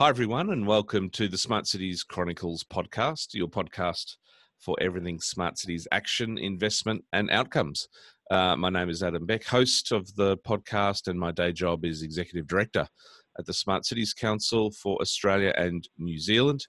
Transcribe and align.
Hi, 0.00 0.10
everyone, 0.10 0.50
and 0.50 0.64
welcome 0.64 1.10
to 1.10 1.26
the 1.26 1.36
Smart 1.36 1.66
Cities 1.66 2.04
Chronicles 2.04 2.62
podcast, 2.62 3.34
your 3.34 3.48
podcast 3.48 4.14
for 4.60 4.76
everything 4.80 5.18
smart 5.18 5.58
cities 5.58 5.88
action, 5.90 6.38
investment, 6.38 7.02
and 7.12 7.28
outcomes. 7.32 7.88
Uh, 8.30 8.54
my 8.54 8.70
name 8.70 8.90
is 8.90 9.02
Adam 9.02 9.26
Beck, 9.26 9.42
host 9.42 9.90
of 9.90 10.14
the 10.14 10.36
podcast, 10.46 11.08
and 11.08 11.18
my 11.18 11.32
day 11.32 11.50
job 11.50 11.84
is 11.84 12.02
executive 12.02 12.46
director 12.46 12.86
at 13.40 13.46
the 13.46 13.52
Smart 13.52 13.84
Cities 13.84 14.14
Council 14.14 14.70
for 14.70 15.02
Australia 15.02 15.52
and 15.56 15.88
New 15.98 16.20
Zealand. 16.20 16.64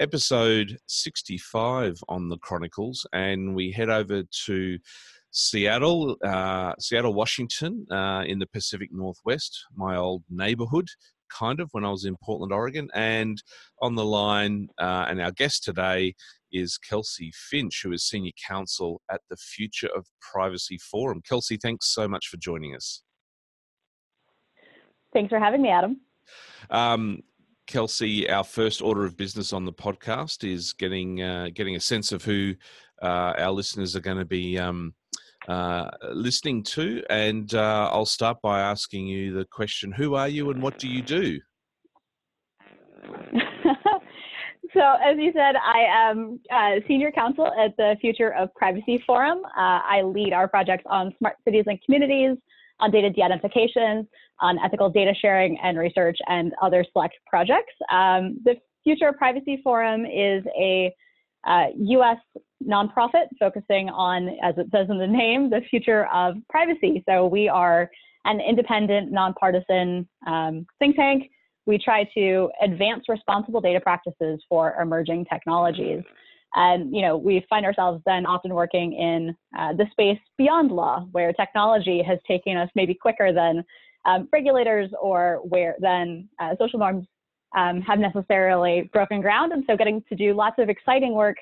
Episode 0.00 0.76
65 0.88 2.02
on 2.08 2.30
the 2.30 2.38
Chronicles, 2.38 3.06
and 3.12 3.54
we 3.54 3.70
head 3.70 3.90
over 3.90 4.24
to 4.46 4.78
Seattle, 5.30 6.16
uh, 6.24 6.72
Seattle, 6.80 7.14
Washington, 7.14 7.86
uh, 7.92 8.24
in 8.26 8.40
the 8.40 8.46
Pacific 8.48 8.88
Northwest, 8.92 9.66
my 9.76 9.94
old 9.94 10.24
neighborhood, 10.28 10.88
kind 11.38 11.60
of 11.60 11.68
when 11.72 11.84
I 11.84 11.90
was 11.90 12.04
in 12.04 12.16
Portland, 12.22 12.52
Oregon. 12.52 12.88
And 12.94 13.42
on 13.80 13.94
the 13.94 14.04
line, 14.04 14.68
uh, 14.78 15.06
and 15.08 15.20
our 15.20 15.32
guest 15.32 15.64
today 15.64 16.14
is 16.52 16.78
Kelsey 16.78 17.32
Finch, 17.34 17.82
who 17.82 17.92
is 17.92 18.06
Senior 18.06 18.32
Counsel 18.46 19.00
at 19.10 19.20
the 19.30 19.36
Future 19.36 19.88
of 19.96 20.06
Privacy 20.20 20.78
Forum. 20.78 21.22
Kelsey, 21.26 21.56
thanks 21.56 21.92
so 21.92 22.06
much 22.06 22.28
for 22.28 22.36
joining 22.36 22.74
us. 22.74 23.02
Thanks 25.12 25.30
for 25.30 25.38
having 25.38 25.62
me, 25.62 25.70
Adam. 25.70 26.00
Um, 26.70 27.22
Kelsey, 27.66 28.28
our 28.28 28.44
first 28.44 28.82
order 28.82 29.04
of 29.04 29.16
business 29.16 29.52
on 29.52 29.64
the 29.64 29.72
podcast 29.72 30.48
is 30.48 30.72
getting 30.72 31.22
uh, 31.22 31.48
getting 31.54 31.76
a 31.76 31.80
sense 31.80 32.12
of 32.12 32.24
who 32.24 32.54
uh, 33.02 33.34
our 33.38 33.50
listeners 33.50 33.94
are 33.94 34.00
going 34.00 34.18
to 34.18 34.24
be 34.24 34.58
um, 34.58 34.94
uh, 35.48 35.90
listening 36.12 36.62
to. 36.62 37.02
And 37.10 37.54
uh, 37.54 37.90
I'll 37.92 38.06
start 38.06 38.38
by 38.42 38.60
asking 38.60 39.06
you 39.06 39.32
the 39.32 39.44
question 39.44 39.92
Who 39.92 40.14
are 40.14 40.28
you 40.28 40.50
and 40.50 40.62
what 40.62 40.78
do 40.78 40.88
you 40.88 41.02
do? 41.02 41.40
so, 44.72 44.80
as 45.04 45.18
you 45.18 45.32
said, 45.34 45.56
I 45.56 45.86
am 45.88 46.40
uh, 46.52 46.80
senior 46.86 47.10
counsel 47.10 47.46
at 47.46 47.76
the 47.76 47.96
Future 48.00 48.32
of 48.34 48.54
Privacy 48.54 49.02
Forum. 49.06 49.38
Uh, 49.44 49.80
I 49.84 50.02
lead 50.02 50.32
our 50.32 50.48
projects 50.48 50.84
on 50.86 51.14
smart 51.18 51.36
cities 51.44 51.64
and 51.66 51.78
communities, 51.84 52.36
on 52.80 52.90
data 52.90 53.10
de-identification, 53.10 54.08
on 54.40 54.58
ethical 54.64 54.90
data 54.90 55.12
sharing 55.20 55.58
and 55.62 55.78
research, 55.78 56.18
and 56.28 56.52
other 56.62 56.84
select 56.92 57.14
projects. 57.26 57.72
Um, 57.90 58.38
the 58.44 58.56
Future 58.84 59.08
of 59.08 59.16
Privacy 59.16 59.60
Forum 59.62 60.04
is 60.04 60.44
a 60.58 60.92
uh, 61.46 61.66
US 61.74 62.18
nonprofit 62.68 63.26
focusing 63.38 63.88
on, 63.88 64.28
as 64.42 64.54
it 64.56 64.66
says 64.72 64.88
in 64.90 64.98
the 64.98 65.06
name, 65.06 65.50
the 65.50 65.60
future 65.70 66.06
of 66.12 66.36
privacy. 66.48 67.02
So 67.08 67.26
we 67.26 67.48
are 67.48 67.90
an 68.24 68.40
independent, 68.40 69.10
nonpartisan 69.10 70.08
um, 70.26 70.66
think 70.78 70.96
tank. 70.96 71.30
We 71.66 71.78
try 71.78 72.08
to 72.14 72.50
advance 72.62 73.04
responsible 73.08 73.60
data 73.60 73.80
practices 73.80 74.42
for 74.48 74.76
emerging 74.80 75.26
technologies. 75.26 76.02
And 76.54 76.94
you 76.94 77.02
know, 77.02 77.16
we 77.16 77.44
find 77.48 77.64
ourselves 77.64 78.02
then 78.04 78.26
often 78.26 78.52
working 78.54 78.92
in 78.92 79.36
uh, 79.58 79.72
the 79.72 79.86
space 79.90 80.18
beyond 80.36 80.70
law, 80.70 81.06
where 81.12 81.32
technology 81.32 82.02
has 82.02 82.18
taken 82.28 82.56
us 82.56 82.68
maybe 82.74 82.94
quicker 82.94 83.32
than 83.32 83.64
um, 84.04 84.28
regulators 84.32 84.90
or 85.00 85.40
where 85.44 85.76
than 85.80 86.28
uh, 86.40 86.54
social 86.58 86.78
norms 86.78 87.06
um, 87.56 87.80
have 87.82 87.98
necessarily 87.98 88.90
broken 88.92 89.20
ground. 89.20 89.52
And 89.52 89.64
so 89.66 89.76
getting 89.76 90.02
to 90.08 90.14
do 90.14 90.34
lots 90.34 90.56
of 90.58 90.68
exciting 90.68 91.14
work, 91.14 91.36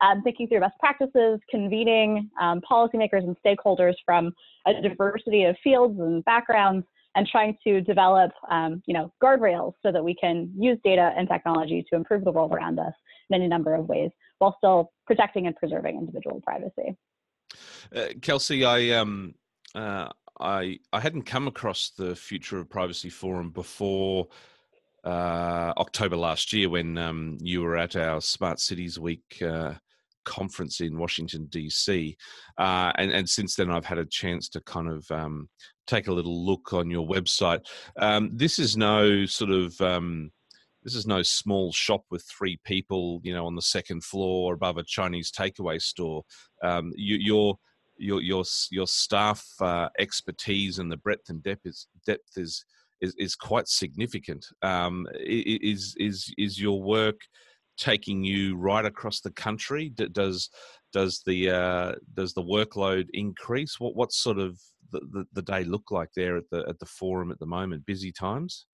um, 0.00 0.22
thinking 0.22 0.48
through 0.48 0.60
best 0.60 0.78
practices, 0.78 1.40
convening 1.50 2.30
um, 2.40 2.60
policymakers 2.68 3.24
and 3.24 3.36
stakeholders 3.44 3.94
from 4.04 4.32
a 4.66 4.80
diversity 4.80 5.44
of 5.44 5.56
fields 5.62 5.98
and 6.00 6.24
backgrounds, 6.24 6.86
and 7.14 7.26
trying 7.26 7.56
to 7.64 7.80
develop, 7.80 8.30
um, 8.50 8.82
you 8.86 8.92
know, 8.92 9.10
guardrails 9.22 9.72
so 9.82 9.90
that 9.90 10.04
we 10.04 10.14
can 10.14 10.52
use 10.56 10.78
data 10.84 11.12
and 11.16 11.28
technology 11.28 11.84
to 11.88 11.96
improve 11.96 12.24
the 12.24 12.30
world 12.30 12.52
around 12.52 12.78
us 12.78 12.92
in 13.30 13.36
any 13.36 13.48
number 13.48 13.74
of 13.74 13.88
ways, 13.88 14.10
while 14.38 14.54
still 14.58 14.92
protecting 15.06 15.46
and 15.46 15.56
preserving 15.56 15.96
individual 15.96 16.40
privacy. 16.42 16.94
Uh, 17.94 18.08
Kelsey, 18.20 18.64
I 18.64 18.90
um, 18.90 19.34
uh, 19.74 20.10
I 20.38 20.78
I 20.92 21.00
hadn't 21.00 21.22
come 21.22 21.48
across 21.48 21.90
the 21.90 22.14
Future 22.14 22.58
of 22.58 22.68
Privacy 22.68 23.08
Forum 23.08 23.50
before 23.50 24.28
uh, 25.04 25.72
October 25.78 26.16
last 26.16 26.52
year 26.52 26.68
when 26.68 26.98
um, 26.98 27.38
you 27.40 27.62
were 27.62 27.76
at 27.76 27.96
our 27.96 28.20
Smart 28.20 28.60
Cities 28.60 28.98
Week 28.98 29.40
uh, 29.40 29.74
conference 30.26 30.80
in 30.80 30.98
Washington 30.98 31.46
D.C. 31.46 32.16
Uh, 32.58 32.92
and, 32.98 33.10
and, 33.10 33.28
since 33.28 33.54
then, 33.54 33.70
I've 33.70 33.86
had 33.86 33.98
a 33.98 34.04
chance 34.04 34.48
to 34.50 34.60
kind 34.60 34.88
of 34.88 35.10
um, 35.10 35.48
take 35.86 36.08
a 36.08 36.12
little 36.12 36.44
look 36.44 36.74
on 36.74 36.90
your 36.90 37.06
website. 37.06 37.60
Um, 37.98 38.30
this 38.34 38.58
is 38.58 38.76
no 38.76 39.24
sort 39.24 39.50
of 39.50 39.80
um, 39.80 40.30
this 40.82 40.94
is 40.94 41.06
no 41.06 41.22
small 41.22 41.72
shop 41.72 42.04
with 42.10 42.24
three 42.24 42.60
people, 42.64 43.20
you 43.24 43.32
know, 43.32 43.46
on 43.46 43.54
the 43.54 43.62
second 43.62 44.04
floor 44.04 44.54
above 44.54 44.76
a 44.76 44.84
Chinese 44.84 45.32
takeaway 45.32 45.80
store. 45.80 46.22
Um, 46.62 46.92
you, 46.96 47.16
your 47.16 47.58
your 47.96 48.20
your 48.20 48.44
your 48.70 48.86
staff 48.86 49.44
uh, 49.60 49.88
expertise 49.98 50.78
and 50.78 50.90
the 50.90 50.98
breadth 50.98 51.28
and 51.28 51.42
depth 51.42 51.64
is 51.64 51.88
depth 52.06 52.36
is 52.36 52.64
is, 53.00 53.14
is 53.18 53.34
quite 53.34 53.68
significant. 53.68 54.46
Um, 54.62 55.06
is 55.20 55.94
is 55.98 56.32
is 56.38 56.60
your 56.60 56.82
work 56.82 57.20
taking 57.76 58.24
you 58.24 58.56
right 58.56 58.84
across 58.84 59.20
the 59.20 59.32
country? 59.32 59.90
Does 59.90 60.50
does 60.92 61.22
the 61.26 61.50
uh, 61.50 61.92
does 62.14 62.32
the 62.34 62.42
workload 62.42 63.06
increase? 63.12 63.78
What 63.78 63.96
what 63.96 64.12
sort 64.12 64.38
of 64.38 64.58
the, 64.92 65.00
the, 65.12 65.24
the 65.32 65.42
day 65.42 65.64
look 65.64 65.90
like 65.90 66.10
there 66.14 66.36
at 66.36 66.44
the 66.50 66.64
at 66.68 66.78
the 66.78 66.86
forum 66.86 67.30
at 67.30 67.38
the 67.38 67.46
moment? 67.46 67.86
Busy 67.86 68.12
times. 68.12 68.66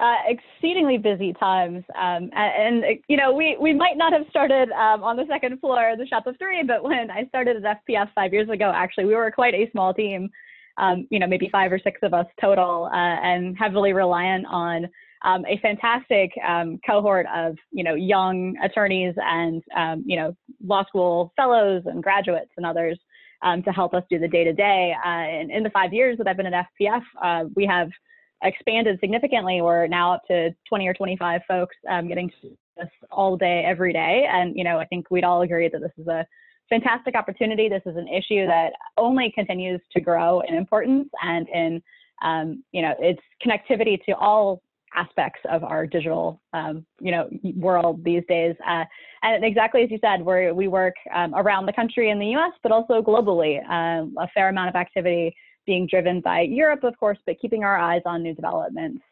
Uh, 0.00 0.16
exceedingly 0.28 0.96
busy 0.96 1.34
times. 1.34 1.84
Um, 1.94 2.30
and, 2.32 2.84
and, 2.84 2.98
you 3.06 3.18
know, 3.18 3.34
we, 3.34 3.58
we 3.60 3.74
might 3.74 3.98
not 3.98 4.14
have 4.14 4.22
started 4.30 4.70
um, 4.70 5.02
on 5.02 5.16
the 5.16 5.26
second 5.28 5.60
floor 5.60 5.90
of 5.90 5.98
the 5.98 6.06
shop 6.06 6.26
of 6.26 6.38
three, 6.38 6.62
but 6.62 6.82
when 6.82 7.10
I 7.10 7.26
started 7.26 7.62
at 7.62 7.84
FPF 7.86 8.08
five 8.14 8.32
years 8.32 8.48
ago, 8.48 8.72
actually, 8.74 9.04
we 9.04 9.14
were 9.14 9.30
quite 9.30 9.52
a 9.52 9.68
small 9.72 9.92
team 9.92 10.30
um, 10.80 11.06
you 11.10 11.18
know, 11.18 11.26
maybe 11.26 11.48
five 11.52 11.72
or 11.72 11.78
six 11.78 12.00
of 12.02 12.14
us 12.14 12.26
total, 12.40 12.88
uh, 12.92 12.96
and 12.96 13.56
heavily 13.58 13.92
reliant 13.92 14.46
on 14.46 14.88
um, 15.22 15.44
a 15.46 15.58
fantastic 15.58 16.30
um, 16.46 16.78
cohort 16.86 17.26
of, 17.34 17.56
you 17.70 17.84
know, 17.84 17.94
young 17.94 18.56
attorneys 18.62 19.14
and, 19.16 19.62
um, 19.76 20.02
you 20.06 20.16
know, 20.16 20.34
law 20.64 20.84
school 20.86 21.32
fellows 21.36 21.82
and 21.86 22.02
graduates 22.02 22.50
and 22.56 22.64
others 22.64 22.98
um, 23.42 23.62
to 23.62 23.70
help 23.70 23.94
us 23.94 24.02
do 24.10 24.18
the 24.18 24.28
day 24.28 24.44
to 24.44 24.52
day. 24.52 24.94
And 25.04 25.50
in 25.50 25.62
the 25.62 25.70
five 25.70 25.92
years 25.92 26.18
that 26.18 26.26
I've 26.26 26.36
been 26.36 26.46
at 26.46 26.66
FPF, 26.80 27.02
uh, 27.22 27.48
we 27.54 27.66
have 27.66 27.90
expanded 28.42 28.98
significantly. 29.00 29.60
We're 29.60 29.86
now 29.86 30.14
up 30.14 30.22
to 30.28 30.50
20 30.68 30.88
or 30.88 30.94
25 30.94 31.42
folks 31.46 31.76
um, 31.90 32.08
getting 32.08 32.30
this 32.76 32.88
all 33.10 33.36
day, 33.36 33.64
every 33.66 33.92
day. 33.92 34.26
And, 34.30 34.56
you 34.56 34.64
know, 34.64 34.78
I 34.78 34.86
think 34.86 35.10
we'd 35.10 35.24
all 35.24 35.42
agree 35.42 35.68
that 35.68 35.80
this 35.80 35.92
is 35.98 36.06
a 36.06 36.26
fantastic 36.70 37.14
opportunity. 37.14 37.68
This 37.68 37.82
is 37.84 37.96
an 37.96 38.08
issue 38.08 38.46
that 38.46 38.72
only 38.96 39.32
continues 39.34 39.80
to 39.92 40.00
grow 40.00 40.40
in 40.40 40.54
importance 40.54 41.08
and 41.22 41.48
in, 41.48 41.82
um, 42.22 42.64
you 42.72 42.80
know, 42.82 42.94
its 42.98 43.20
connectivity 43.44 44.02
to 44.04 44.12
all 44.12 44.62
aspects 44.94 45.40
of 45.50 45.62
our 45.64 45.86
digital, 45.86 46.40
um, 46.52 46.84
you 47.00 47.12
know, 47.12 47.28
world 47.56 48.04
these 48.04 48.22
days. 48.28 48.54
Uh, 48.66 48.84
and 49.22 49.44
exactly 49.44 49.82
as 49.82 49.90
you 49.90 49.98
said, 50.00 50.22
we 50.22 50.52
we 50.52 50.68
work 50.68 50.94
um, 51.14 51.34
around 51.34 51.66
the 51.66 51.72
country 51.72 52.10
in 52.10 52.18
the 52.18 52.26
U.S., 52.28 52.52
but 52.62 52.72
also 52.72 53.02
globally. 53.02 53.58
Um, 53.68 54.14
a 54.18 54.28
fair 54.28 54.48
amount 54.48 54.68
of 54.68 54.74
activity 54.74 55.34
being 55.66 55.86
driven 55.86 56.20
by 56.20 56.40
Europe, 56.40 56.84
of 56.84 56.98
course, 56.98 57.18
but 57.26 57.38
keeping 57.40 57.64
our 57.64 57.78
eyes 57.78 58.02
on 58.06 58.22
new 58.22 58.34
developments. 58.34 59.02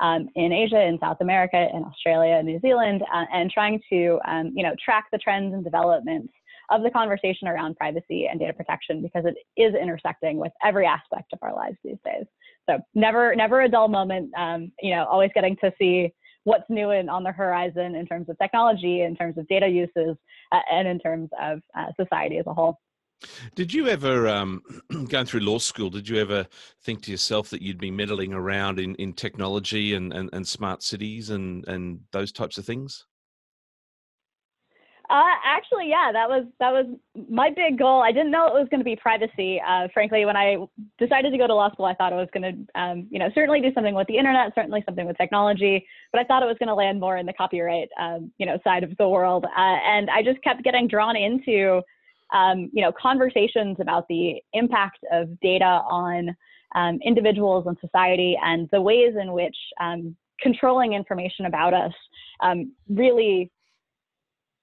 Um, 0.00 0.28
in 0.34 0.52
Asia, 0.52 0.82
in 0.82 0.98
South 0.98 1.18
America, 1.20 1.68
in 1.72 1.84
Australia, 1.84 2.42
New 2.42 2.58
Zealand, 2.60 3.02
uh, 3.14 3.26
and 3.32 3.48
trying 3.48 3.80
to 3.90 4.18
um, 4.26 4.52
you 4.54 4.62
know 4.62 4.74
track 4.84 5.06
the 5.12 5.18
trends 5.18 5.54
and 5.54 5.62
developments 5.62 6.32
of 6.70 6.82
the 6.82 6.90
conversation 6.90 7.48
around 7.48 7.76
privacy 7.76 8.26
and 8.26 8.40
data 8.40 8.52
protection 8.52 9.02
because 9.02 9.24
it 9.24 9.36
is 9.60 9.74
intersecting 9.74 10.38
with 10.38 10.52
every 10.64 10.86
aspect 10.86 11.32
of 11.32 11.38
our 11.42 11.54
lives 11.54 11.76
these 11.84 11.98
days. 12.04 12.24
So 12.68 12.78
never, 12.94 13.34
never 13.34 13.62
a 13.62 13.68
dull 13.68 13.88
moment. 13.88 14.30
Um, 14.36 14.72
you 14.80 14.94
know, 14.94 15.04
always 15.04 15.30
getting 15.34 15.56
to 15.62 15.72
see 15.78 16.12
what's 16.44 16.64
new 16.68 16.90
and 16.90 17.10
on 17.10 17.22
the 17.22 17.32
horizon 17.32 17.94
in 17.94 18.06
terms 18.06 18.28
of 18.28 18.38
technology, 18.38 19.02
in 19.02 19.16
terms 19.16 19.36
of 19.38 19.48
data 19.48 19.66
uses, 19.66 20.16
uh, 20.52 20.60
and 20.70 20.86
in 20.86 20.98
terms 20.98 21.30
of 21.40 21.60
uh, 21.76 21.86
society 21.98 22.38
as 22.38 22.46
a 22.46 22.54
whole. 22.54 22.78
Did 23.54 23.72
you 23.72 23.88
ever, 23.88 24.28
um, 24.28 24.62
going 25.08 25.26
through 25.26 25.40
law 25.40 25.58
school, 25.58 25.90
did 25.90 26.08
you 26.08 26.18
ever 26.18 26.46
think 26.82 27.02
to 27.02 27.10
yourself 27.10 27.50
that 27.50 27.62
you'd 27.62 27.78
be 27.78 27.90
meddling 27.90 28.34
around 28.34 28.78
in, 28.78 28.94
in 28.96 29.12
technology 29.14 29.94
and, 29.94 30.12
and, 30.12 30.28
and 30.32 30.46
smart 30.46 30.82
cities 30.82 31.30
and, 31.30 31.66
and 31.68 32.00
those 32.12 32.32
types 32.32 32.58
of 32.58 32.66
things? 32.66 33.06
Uh, 35.10 35.34
actually, 35.44 35.88
yeah, 35.88 36.10
that 36.12 36.28
was 36.28 36.46
that 36.60 36.72
was 36.72 36.86
my 37.28 37.50
big 37.50 37.78
goal. 37.78 38.02
I 38.02 38.10
didn't 38.10 38.30
know 38.30 38.46
it 38.46 38.54
was 38.54 38.66
going 38.70 38.80
to 38.80 38.84
be 38.84 38.96
privacy. 38.96 39.60
Uh, 39.60 39.88
frankly, 39.92 40.24
when 40.24 40.36
I 40.36 40.56
decided 40.98 41.30
to 41.30 41.36
go 41.38 41.46
to 41.46 41.54
law 41.54 41.70
school, 41.72 41.84
I 41.84 41.94
thought 41.94 42.12
it 42.12 42.16
was 42.16 42.28
going 42.32 42.66
to, 42.74 42.80
um, 42.80 43.06
you 43.10 43.18
know, 43.18 43.28
certainly 43.34 43.60
do 43.60 43.70
something 43.74 43.94
with 43.94 44.06
the 44.06 44.16
internet, 44.16 44.52
certainly 44.54 44.82
something 44.86 45.06
with 45.06 45.18
technology, 45.18 45.86
but 46.10 46.20
I 46.20 46.24
thought 46.24 46.42
it 46.42 46.46
was 46.46 46.56
going 46.58 46.68
to 46.68 46.74
land 46.74 47.00
more 47.00 47.18
in 47.18 47.26
the 47.26 47.34
copyright, 47.34 47.90
um, 48.00 48.32
you 48.38 48.46
know, 48.46 48.58
side 48.64 48.82
of 48.82 48.96
the 48.96 49.06
world. 49.06 49.44
Uh, 49.44 49.50
and 49.58 50.08
I 50.08 50.22
just 50.22 50.42
kept 50.42 50.64
getting 50.64 50.88
drawn 50.88 51.16
into, 51.16 51.82
um, 52.32 52.70
you 52.72 52.82
know, 52.82 52.92
conversations 52.92 53.76
about 53.80 54.08
the 54.08 54.36
impact 54.54 55.00
of 55.12 55.38
data 55.40 55.82
on 55.86 56.34
um, 56.74 56.98
individuals 57.04 57.66
and 57.66 57.76
society, 57.78 58.38
and 58.42 58.70
the 58.72 58.80
ways 58.80 59.14
in 59.20 59.32
which 59.32 59.56
um, 59.80 60.16
controlling 60.40 60.94
information 60.94 61.44
about 61.44 61.74
us 61.74 61.92
um, 62.40 62.72
really 62.88 63.50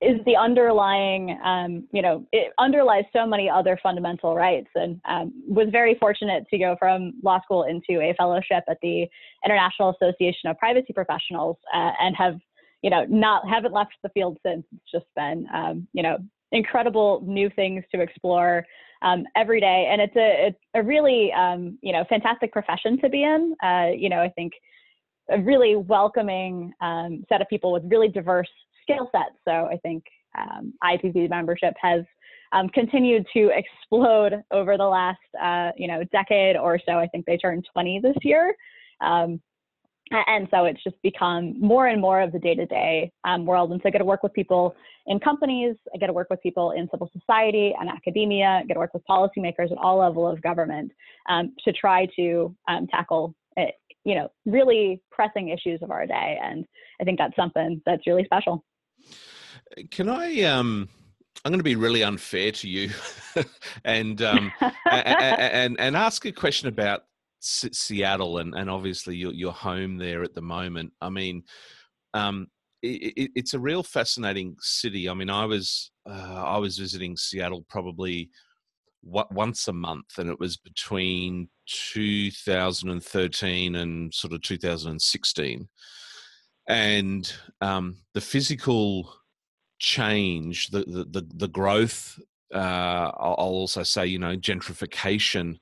is 0.01 0.19
the 0.25 0.35
underlying, 0.35 1.39
um, 1.43 1.87
you 1.91 2.01
know, 2.01 2.25
it 2.31 2.51
underlies 2.57 3.03
so 3.13 3.25
many 3.25 3.47
other 3.49 3.77
fundamental 3.83 4.35
rights. 4.35 4.69
And 4.73 4.99
um, 5.07 5.31
was 5.47 5.67
very 5.71 5.95
fortunate 5.99 6.45
to 6.49 6.57
go 6.57 6.75
from 6.79 7.13
law 7.23 7.39
school 7.43 7.63
into 7.63 8.01
a 8.01 8.13
fellowship 8.17 8.63
at 8.67 8.77
the 8.81 9.07
International 9.45 9.95
Association 10.01 10.49
of 10.49 10.57
Privacy 10.57 10.91
Professionals, 10.91 11.57
uh, 11.73 11.91
and 11.99 12.15
have, 12.15 12.39
you 12.81 12.89
know, 12.89 13.05
not 13.09 13.47
haven't 13.47 13.73
left 13.73 13.93
the 14.01 14.09
field 14.09 14.37
since. 14.43 14.65
It's 14.71 14.91
just 14.91 15.05
been, 15.15 15.45
um, 15.53 15.87
you 15.93 16.01
know, 16.01 16.17
incredible 16.51 17.23
new 17.25 17.49
things 17.55 17.83
to 17.93 18.01
explore 18.01 18.65
um, 19.03 19.25
every 19.35 19.59
day, 19.59 19.87
and 19.91 20.01
it's 20.01 20.15
a 20.15 20.47
it's 20.47 20.59
a 20.73 20.81
really, 20.81 21.31
um, 21.33 21.77
you 21.81 21.93
know, 21.93 22.05
fantastic 22.09 22.51
profession 22.51 22.99
to 23.01 23.09
be 23.09 23.23
in. 23.23 23.55
Uh, 23.63 23.89
you 23.95 24.09
know, 24.09 24.21
I 24.21 24.29
think 24.29 24.53
a 25.29 25.39
really 25.39 25.75
welcoming 25.75 26.73
um, 26.81 27.23
set 27.29 27.41
of 27.41 27.47
people 27.47 27.71
with 27.71 27.83
really 27.85 28.07
diverse 28.07 28.49
skill. 28.93 29.09
So 29.45 29.51
I 29.51 29.77
think 29.83 30.03
um, 30.37 30.73
IAPP 30.83 31.29
membership 31.29 31.73
has 31.81 32.03
um, 32.53 32.69
continued 32.69 33.25
to 33.33 33.49
explode 33.53 34.43
over 34.51 34.77
the 34.77 34.85
last 34.85 35.19
uh, 35.41 35.71
you 35.77 35.87
know 35.87 36.03
decade 36.11 36.57
or 36.57 36.79
so. 36.85 36.93
I 36.93 37.07
think 37.07 37.25
they 37.25 37.37
turned 37.37 37.65
20 37.73 38.01
this 38.01 38.15
year. 38.23 38.55
Um, 39.01 39.41
and 40.27 40.47
so 40.51 40.65
it's 40.65 40.83
just 40.83 41.01
become 41.01 41.59
more 41.59 41.87
and 41.87 42.01
more 42.01 42.21
of 42.21 42.31
the 42.31 42.39
day-to-day 42.39 43.11
um, 43.23 43.45
world. 43.45 43.71
And 43.71 43.79
so 43.81 43.87
I 43.87 43.91
get 43.91 43.99
to 43.99 44.05
work 44.05 44.23
with 44.23 44.33
people 44.33 44.75
in 45.07 45.19
companies, 45.19 45.75
I 45.93 45.97
get 45.97 46.07
to 46.07 46.13
work 46.13 46.29
with 46.29 46.41
people 46.41 46.71
in 46.71 46.87
civil 46.91 47.09
society 47.17 47.73
and 47.79 47.89
academia, 47.89 48.59
I 48.61 48.63
get 48.63 48.73
to 48.73 48.79
work 48.79 48.93
with 48.93 49.03
policymakers 49.09 49.71
at 49.71 49.77
all 49.77 49.99
level 49.99 50.27
of 50.27 50.41
government 50.41 50.91
um, 51.29 51.53
to 51.63 51.71
try 51.71 52.07
to 52.17 52.53
um, 52.67 52.87
tackle 52.87 53.33
it, 53.55 53.69
uh, 53.69 53.71
you 54.03 54.15
know, 54.15 54.29
really 54.45 55.01
pressing 55.11 55.49
issues 55.49 55.81
of 55.81 55.91
our 55.91 56.05
day. 56.05 56.37
And 56.43 56.65
I 56.99 57.03
think 57.03 57.17
that's 57.17 57.35
something 57.35 57.81
that's 57.85 58.05
really 58.07 58.25
special. 58.25 58.63
Can 59.89 60.09
I? 60.09 60.41
Um, 60.41 60.89
I'm 61.43 61.51
going 61.51 61.59
to 61.59 61.63
be 61.63 61.75
really 61.75 62.03
unfair 62.03 62.51
to 62.51 62.69
you, 62.69 62.91
and, 63.85 64.21
um, 64.21 64.51
and 64.85 65.79
and 65.79 65.97
ask 65.97 66.25
a 66.25 66.31
question 66.31 66.67
about 66.67 67.03
S- 67.41 67.69
Seattle 67.71 68.37
and 68.37 68.53
and 68.53 68.69
obviously 68.69 69.15
your 69.15 69.33
your 69.33 69.53
home 69.53 69.97
there 69.97 70.23
at 70.23 70.35
the 70.35 70.41
moment. 70.41 70.93
I 71.01 71.09
mean, 71.09 71.43
um, 72.13 72.47
it, 72.83 73.31
it's 73.35 73.53
a 73.53 73.59
real 73.59 73.83
fascinating 73.83 74.55
city. 74.59 75.09
I 75.09 75.13
mean, 75.13 75.29
I 75.29 75.45
was 75.45 75.91
uh, 76.07 76.43
I 76.45 76.57
was 76.57 76.77
visiting 76.77 77.17
Seattle 77.17 77.65
probably 77.69 78.29
what, 79.01 79.33
once 79.33 79.67
a 79.67 79.73
month, 79.73 80.17
and 80.17 80.29
it 80.29 80.39
was 80.39 80.57
between 80.57 81.49
2013 81.67 83.75
and 83.75 84.13
sort 84.13 84.33
of 84.33 84.41
2016 84.41 85.67
and 86.71 87.31
um, 87.59 87.97
the 88.13 88.21
physical 88.21 89.13
change, 89.79 90.69
the 90.69 90.85
the 90.85 91.03
the, 91.03 91.27
the 91.35 91.47
growth. 91.47 92.17
Uh, 92.53 93.11
I'll 93.17 93.35
also 93.37 93.83
say, 93.83 94.05
you 94.07 94.19
know, 94.19 94.35
gentrification 94.35 95.57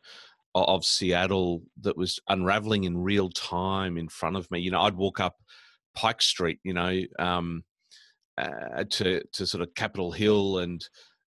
of 0.56 0.86
Seattle 0.86 1.64
that 1.82 1.98
was 1.98 2.20
unraveling 2.28 2.86
in 2.86 2.98
real 2.98 3.30
time 3.30 3.98
in 3.98 4.08
front 4.08 4.36
of 4.36 4.50
me. 4.50 4.60
You 4.60 4.72
know, 4.72 4.82
I'd 4.82 4.96
walk 4.96 5.20
up 5.20 5.38
Pike 5.96 6.22
Street, 6.22 6.60
you 6.64 6.74
know, 6.74 7.02
um, 7.18 7.64
uh, 8.38 8.84
to 8.92 9.24
to 9.34 9.48
sort 9.48 9.64
of 9.64 9.74
Capitol 9.74 10.12
Hill, 10.12 10.60
and 10.60 10.88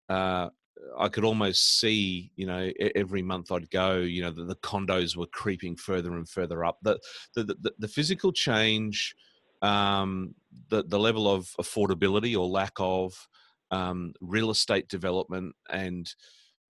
uh, 0.09 0.49
I 0.97 1.07
could 1.07 1.23
almost 1.23 1.79
see, 1.79 2.31
you 2.35 2.47
know, 2.47 2.69
every 2.95 3.21
month 3.21 3.49
I'd 3.49 3.69
go, 3.69 3.97
you 3.99 4.23
know, 4.23 4.31
the, 4.31 4.43
the 4.43 4.55
condos 4.55 5.15
were 5.15 5.27
creeping 5.27 5.77
further 5.77 6.15
and 6.15 6.27
further 6.27 6.65
up. 6.65 6.79
The 6.81 6.99
the 7.33 7.43
the, 7.45 7.71
the 7.79 7.87
physical 7.87 8.33
change 8.33 9.15
um, 9.61 10.35
the 10.69 10.83
the 10.83 10.99
level 10.99 11.29
of 11.29 11.49
affordability 11.59 12.37
or 12.37 12.47
lack 12.47 12.73
of 12.77 13.27
um, 13.71 14.13
real 14.21 14.49
estate 14.49 14.87
development, 14.87 15.55
and 15.69 16.13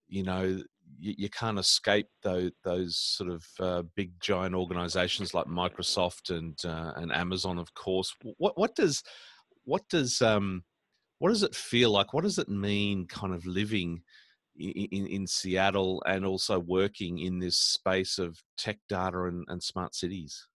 you 0.08 0.24
know 0.24 0.62
you, 1.00 1.16
you 1.18 1.30
can't 1.30 1.60
escape 1.60 2.08
those 2.24 2.52
those 2.64 2.98
sort 2.98 3.30
of 3.30 3.46
uh, 3.60 3.84
big 3.96 4.12
giant 4.20 4.56
organizations 4.56 5.34
like 5.34 5.46
Microsoft 5.46 6.36
and 6.36 6.58
uh, 6.66 6.94
and 6.96 7.12
Amazon, 7.12 7.58
of 7.58 7.74
course. 7.74 8.14
What 8.38 8.58
what 8.58 8.76
does 8.76 9.04
what 9.64 9.88
does 9.90 10.22
um, 10.22 10.64
what 11.20 11.30
does 11.30 11.44
it 11.44 11.56
feel 11.56 11.92
like? 11.92 12.14
What 12.14 12.24
does 12.24 12.38
it 12.40 12.50
mean, 12.50 13.08
kind 13.08 13.34
of 13.34 13.46
living? 13.46 14.02
In, 14.62 15.08
in, 15.08 15.26
Seattle 15.26 16.04
and 16.06 16.26
also 16.26 16.60
working 16.60 17.20
in 17.20 17.40
this 17.40 17.58
space 17.58 18.18
of 18.18 18.44
tech 18.58 18.78
data 18.90 19.24
and, 19.24 19.46
and 19.48 19.64
smart 19.64 19.96
cities? 19.96 20.50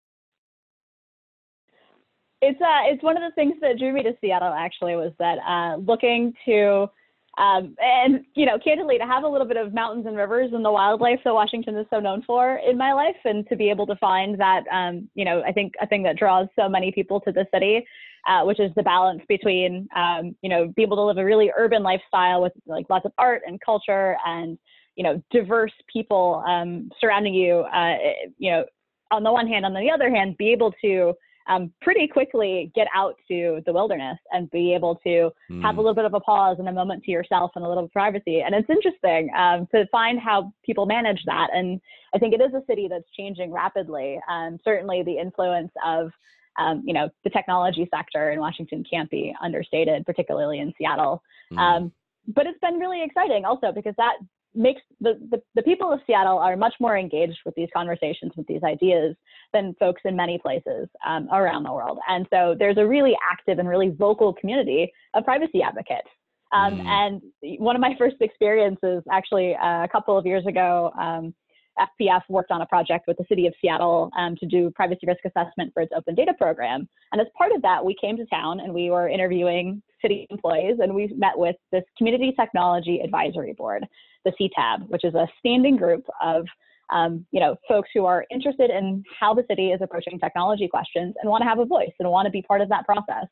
It's 2.48 2.60
uh, 2.60 2.92
it's 2.92 3.02
one 3.02 3.16
of 3.16 3.22
the 3.22 3.34
things 3.34 3.54
that 3.60 3.78
drew 3.78 3.92
me 3.92 4.02
to 4.02 4.12
Seattle. 4.20 4.52
Actually, 4.52 4.96
was 4.96 5.12
that 5.18 5.38
uh, 5.46 5.76
looking 5.76 6.32
to 6.44 6.88
um, 7.36 7.74
and 7.80 8.24
you 8.34 8.46
know, 8.46 8.58
candidly, 8.58 8.98
to 8.98 9.04
have 9.04 9.24
a 9.24 9.28
little 9.28 9.46
bit 9.46 9.56
of 9.56 9.74
mountains 9.74 10.06
and 10.06 10.16
rivers 10.16 10.50
and 10.52 10.64
the 10.64 10.70
wildlife 10.70 11.18
that 11.24 11.34
Washington 11.34 11.76
is 11.76 11.86
so 11.90 11.98
known 11.98 12.22
for 12.22 12.60
in 12.66 12.78
my 12.78 12.92
life, 12.92 13.16
and 13.24 13.46
to 13.48 13.56
be 13.56 13.70
able 13.70 13.86
to 13.86 13.96
find 13.96 14.38
that, 14.38 14.62
um, 14.70 15.08
you 15.14 15.24
know, 15.24 15.42
I 15.44 15.52
think 15.52 15.74
a 15.80 15.86
thing 15.86 16.02
that 16.04 16.16
draws 16.16 16.46
so 16.56 16.68
many 16.68 16.92
people 16.92 17.20
to 17.22 17.32
the 17.32 17.46
city, 17.52 17.84
uh, 18.28 18.44
which 18.44 18.60
is 18.60 18.70
the 18.76 18.84
balance 18.84 19.22
between, 19.28 19.88
um, 19.96 20.36
you 20.42 20.48
know, 20.48 20.72
be 20.76 20.82
able 20.82 20.96
to 20.96 21.02
live 21.02 21.18
a 21.18 21.24
really 21.24 21.50
urban 21.56 21.82
lifestyle 21.82 22.40
with 22.40 22.52
like 22.66 22.86
lots 22.88 23.04
of 23.04 23.12
art 23.18 23.42
and 23.46 23.60
culture 23.60 24.16
and, 24.24 24.56
you 24.94 25.02
know, 25.02 25.20
diverse 25.32 25.72
people 25.92 26.42
um, 26.46 26.88
surrounding 27.00 27.34
you. 27.34 27.60
Uh, 27.60 27.96
you 28.38 28.50
know, 28.52 28.64
on 29.10 29.24
the 29.24 29.32
one 29.32 29.48
hand, 29.48 29.66
on 29.66 29.74
the 29.74 29.90
other 29.90 30.08
hand, 30.08 30.36
be 30.36 30.52
able 30.52 30.72
to 30.82 31.14
um, 31.46 31.72
pretty 31.82 32.06
quickly 32.06 32.72
get 32.74 32.88
out 32.94 33.16
to 33.28 33.60
the 33.66 33.72
wilderness 33.72 34.18
and 34.32 34.50
be 34.50 34.74
able 34.74 34.96
to 34.96 35.30
mm. 35.50 35.62
have 35.62 35.74
a 35.74 35.74
hmm. 35.74 35.78
little 35.78 35.94
bit 35.94 36.04
of 36.04 36.14
a 36.14 36.20
pause 36.20 36.56
and 36.58 36.68
a 36.68 36.72
moment 36.72 37.04
to 37.04 37.10
yourself 37.10 37.50
and 37.54 37.64
a 37.64 37.68
little 37.68 37.88
privacy. 37.88 38.40
And 38.40 38.54
it's 38.54 38.70
interesting 38.70 39.30
um, 39.36 39.66
to 39.74 39.86
find 39.92 40.18
how 40.18 40.52
people 40.64 40.86
manage 40.86 41.22
that. 41.26 41.48
And 41.52 41.80
I 42.14 42.18
think 42.18 42.32
it 42.32 42.40
is 42.40 42.54
a 42.54 42.62
city 42.66 42.88
that's 42.88 43.10
changing 43.16 43.52
rapidly. 43.52 44.18
Um, 44.30 44.58
certainly, 44.64 45.02
the 45.02 45.18
influence 45.18 45.72
of 45.84 46.10
um, 46.58 46.82
you 46.86 46.94
know 46.94 47.10
the 47.24 47.30
technology 47.30 47.88
sector 47.92 48.30
in 48.30 48.38
Washington 48.38 48.84
can't 48.88 49.10
be 49.10 49.34
understated, 49.42 50.06
particularly 50.06 50.60
in 50.60 50.72
Seattle. 50.78 51.22
Mm. 51.52 51.92
but 52.28 52.46
it's 52.46 52.58
been 52.60 52.78
really 52.78 53.02
exciting 53.04 53.44
also 53.44 53.70
because 53.70 53.94
that 53.98 54.14
makes 54.54 54.80
the, 55.00 55.18
the, 55.30 55.42
the, 55.54 55.62
people 55.62 55.92
of 55.92 56.00
Seattle 56.06 56.38
are 56.38 56.56
much 56.56 56.74
more 56.80 56.96
engaged 56.96 57.38
with 57.44 57.54
these 57.54 57.68
conversations, 57.74 58.32
with 58.36 58.46
these 58.46 58.62
ideas 58.62 59.16
than 59.52 59.74
folks 59.78 60.02
in 60.04 60.16
many 60.16 60.38
places 60.38 60.88
um, 61.06 61.28
around 61.32 61.64
the 61.64 61.72
world. 61.72 61.98
And 62.08 62.26
so 62.32 62.54
there's 62.58 62.78
a 62.78 62.86
really 62.86 63.16
active 63.30 63.58
and 63.58 63.68
really 63.68 63.90
vocal 63.90 64.32
community 64.32 64.92
of 65.14 65.24
privacy 65.24 65.62
advocates. 65.62 66.08
Um, 66.52 66.78
mm. 66.78 66.86
And 66.86 67.58
one 67.60 67.74
of 67.74 67.80
my 67.80 67.94
first 67.98 68.16
experiences, 68.20 69.02
actually, 69.10 69.56
uh, 69.56 69.84
a 69.84 69.88
couple 69.90 70.16
of 70.16 70.24
years 70.24 70.46
ago, 70.46 70.92
um, 70.98 71.34
FPF 71.78 72.22
worked 72.28 72.50
on 72.50 72.62
a 72.62 72.66
project 72.66 73.06
with 73.08 73.16
the 73.16 73.24
city 73.28 73.46
of 73.46 73.54
Seattle 73.60 74.10
um, 74.16 74.36
to 74.36 74.46
do 74.46 74.70
privacy 74.70 75.06
risk 75.06 75.24
assessment 75.24 75.72
for 75.74 75.82
its 75.82 75.92
open 75.96 76.14
data 76.14 76.32
program. 76.38 76.88
And 77.12 77.20
as 77.20 77.26
part 77.36 77.52
of 77.52 77.62
that, 77.62 77.84
we 77.84 77.96
came 78.00 78.16
to 78.16 78.26
town 78.26 78.60
and 78.60 78.72
we 78.72 78.90
were 78.90 79.08
interviewing 79.08 79.82
city 80.00 80.26
employees 80.30 80.76
and 80.80 80.94
we 80.94 81.08
met 81.16 81.36
with 81.36 81.56
this 81.72 81.82
Community 81.96 82.32
Technology 82.38 83.00
Advisory 83.02 83.54
Board, 83.54 83.86
the 84.24 84.32
CTAB, 84.32 84.88
which 84.88 85.04
is 85.04 85.14
a 85.14 85.26
standing 85.38 85.76
group 85.76 86.04
of 86.22 86.46
um, 86.92 87.24
you 87.30 87.40
know, 87.40 87.56
folks 87.66 87.88
who 87.94 88.04
are 88.04 88.26
interested 88.30 88.70
in 88.70 89.02
how 89.18 89.32
the 89.32 89.44
city 89.48 89.70
is 89.70 89.80
approaching 89.82 90.18
technology 90.18 90.68
questions 90.68 91.14
and 91.20 91.30
want 91.30 91.40
to 91.42 91.48
have 91.48 91.58
a 91.58 91.64
voice 91.64 91.92
and 91.98 92.08
want 92.10 92.26
to 92.26 92.30
be 92.30 92.42
part 92.42 92.60
of 92.60 92.68
that 92.68 92.84
process. 92.84 93.24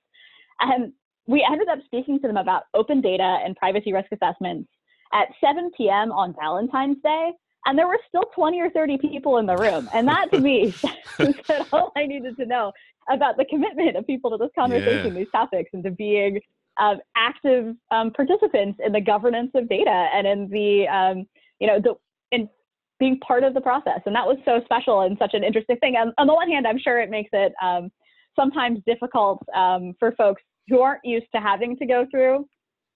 And 0.60 0.92
we 1.26 1.46
ended 1.48 1.68
up 1.68 1.78
speaking 1.84 2.18
to 2.20 2.26
them 2.26 2.38
about 2.38 2.62
open 2.72 3.02
data 3.02 3.38
and 3.44 3.54
privacy 3.56 3.92
risk 3.92 4.08
assessments 4.10 4.70
at 5.12 5.28
7 5.44 5.70
p.m. 5.76 6.10
on 6.12 6.34
Valentine's 6.34 6.96
Day 7.04 7.32
and 7.66 7.78
there 7.78 7.86
were 7.86 7.98
still 8.08 8.24
20 8.34 8.60
or 8.60 8.70
30 8.70 8.98
people 8.98 9.38
in 9.38 9.46
the 9.46 9.56
room 9.56 9.88
and 9.94 10.06
that 10.08 10.30
to 10.32 10.40
me 10.40 10.70
said 11.46 11.66
all 11.72 11.92
i 11.96 12.06
needed 12.06 12.36
to 12.36 12.46
know 12.46 12.72
about 13.10 13.36
the 13.36 13.44
commitment 13.46 13.96
of 13.96 14.06
people 14.06 14.30
to 14.30 14.36
this 14.36 14.50
conversation 14.58 15.08
yeah. 15.08 15.20
these 15.20 15.30
topics 15.32 15.70
and 15.72 15.84
to 15.84 15.90
being 15.90 16.40
um, 16.80 16.98
active 17.16 17.74
um, 17.90 18.10
participants 18.10 18.80
in 18.84 18.92
the 18.92 19.00
governance 19.00 19.50
of 19.54 19.68
data 19.68 20.08
and 20.14 20.26
in 20.26 20.48
the 20.48 20.86
um, 20.88 21.26
you 21.58 21.66
know 21.66 21.80
the 21.80 21.94
in 22.30 22.48
being 22.98 23.18
part 23.20 23.44
of 23.44 23.54
the 23.54 23.60
process 23.60 24.00
and 24.06 24.14
that 24.14 24.26
was 24.26 24.38
so 24.44 24.60
special 24.64 25.02
and 25.02 25.16
such 25.18 25.34
an 25.34 25.44
interesting 25.44 25.76
thing 25.78 25.96
and 25.96 26.12
on 26.18 26.26
the 26.26 26.34
one 26.34 26.48
hand 26.48 26.66
i'm 26.66 26.78
sure 26.78 27.00
it 27.00 27.10
makes 27.10 27.30
it 27.32 27.52
um, 27.62 27.90
sometimes 28.38 28.80
difficult 28.86 29.42
um, 29.54 29.94
for 29.98 30.12
folks 30.12 30.42
who 30.68 30.80
aren't 30.80 31.04
used 31.04 31.26
to 31.34 31.40
having 31.40 31.76
to 31.76 31.86
go 31.86 32.06
through 32.10 32.46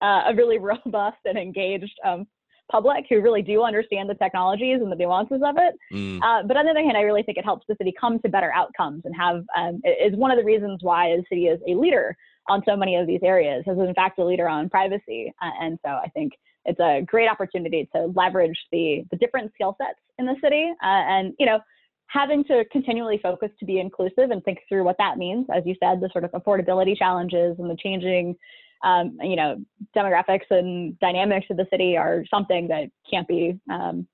uh, 0.02 0.24
a 0.26 0.34
really 0.34 0.58
robust 0.60 1.18
and 1.24 1.36
engaged 1.36 1.94
um, 2.04 2.26
public 2.70 3.04
who 3.08 3.20
really 3.20 3.42
do 3.42 3.62
understand 3.62 4.10
the 4.10 4.14
technologies 4.14 4.80
and 4.82 4.90
the 4.90 4.96
nuances 4.96 5.40
of 5.44 5.56
it. 5.56 5.74
Mm. 5.92 6.20
Uh, 6.22 6.46
but 6.46 6.56
on 6.56 6.64
the 6.64 6.72
other 6.72 6.82
hand, 6.82 6.96
I 6.96 7.02
really 7.02 7.22
think 7.22 7.38
it 7.38 7.44
helps 7.44 7.64
the 7.68 7.76
city 7.78 7.94
come 7.98 8.18
to 8.20 8.28
better 8.28 8.52
outcomes 8.52 9.02
and 9.04 9.14
have 9.14 9.44
um, 9.56 9.80
is 9.84 10.16
one 10.16 10.30
of 10.30 10.38
the 10.38 10.44
reasons 10.44 10.80
why 10.82 11.16
the 11.16 11.22
city 11.28 11.46
is 11.46 11.60
a 11.68 11.74
leader 11.74 12.16
on 12.48 12.62
so 12.66 12.76
many 12.76 12.96
of 12.96 13.06
these 13.06 13.20
areas, 13.22 13.64
is 13.66 13.78
in 13.78 13.94
fact 13.94 14.18
a 14.18 14.24
leader 14.24 14.48
on 14.48 14.68
privacy. 14.68 15.32
Uh, 15.42 15.50
and 15.60 15.78
so 15.84 15.90
I 15.90 16.08
think 16.14 16.32
it's 16.64 16.80
a 16.80 17.02
great 17.06 17.28
opportunity 17.28 17.88
to 17.94 18.12
leverage 18.14 18.58
the 18.72 19.04
the 19.10 19.16
different 19.16 19.52
skill 19.54 19.76
sets 19.80 19.98
in 20.18 20.26
the 20.26 20.36
city. 20.42 20.72
Uh, 20.82 21.04
and 21.08 21.34
you 21.38 21.46
know, 21.46 21.60
having 22.08 22.44
to 22.44 22.64
continually 22.70 23.18
focus 23.22 23.50
to 23.58 23.64
be 23.64 23.80
inclusive 23.80 24.30
and 24.30 24.42
think 24.44 24.58
through 24.68 24.84
what 24.84 24.96
that 24.98 25.18
means, 25.18 25.46
as 25.54 25.62
you 25.66 25.74
said, 25.82 26.00
the 26.00 26.10
sort 26.12 26.24
of 26.24 26.30
affordability 26.32 26.96
challenges 26.96 27.56
and 27.58 27.70
the 27.70 27.76
changing, 27.76 28.36
um, 28.84 29.16
you 29.22 29.36
know, 29.36 29.56
demographics 29.96 30.50
and 30.50 30.98
dynamics 31.00 31.46
of 31.50 31.56
the 31.56 31.66
city 31.70 31.96
are 31.96 32.24
something 32.30 32.68
that 32.68 32.90
can't 33.10 33.26
be, 33.26 33.58
um, 33.70 34.06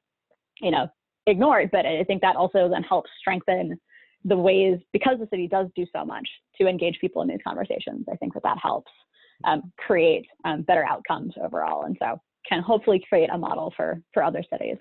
you 0.61 0.71
know, 0.71 0.89
ignored. 1.27 1.71
But 1.71 1.87
I 1.87 2.05
think 2.05 2.23
that 2.23 2.37
also 2.37 2.69
then 2.69 2.83
helps 2.83 3.11
strengthen 3.19 3.79
the 4.25 4.37
ways 4.37 4.79
because 4.93 5.19
the 5.19 5.29
city 5.31 5.49
does 5.49 5.69
do 5.75 5.87
so 5.95 6.05
much 6.05 6.29
to 6.61 6.67
engage 6.67 6.99
people 7.01 7.23
in 7.23 7.29
these 7.29 7.41
conversations. 7.47 8.07
I 8.11 8.17
think 8.17 8.35
that 8.35 8.43
that 8.45 8.59
helps 8.63 8.93
um, 9.45 9.73
create 9.79 10.27
um, 10.45 10.63
better 10.63 10.85
outcomes 10.85 11.35
overall, 11.43 11.85
and 11.85 11.97
so 12.01 12.21
can 12.49 12.63
hopefully 12.63 13.05
create 13.09 13.31
a 13.33 13.39
model 13.39 13.73
for 13.77 14.03
for 14.13 14.23
other 14.23 14.43
cities. 14.51 14.79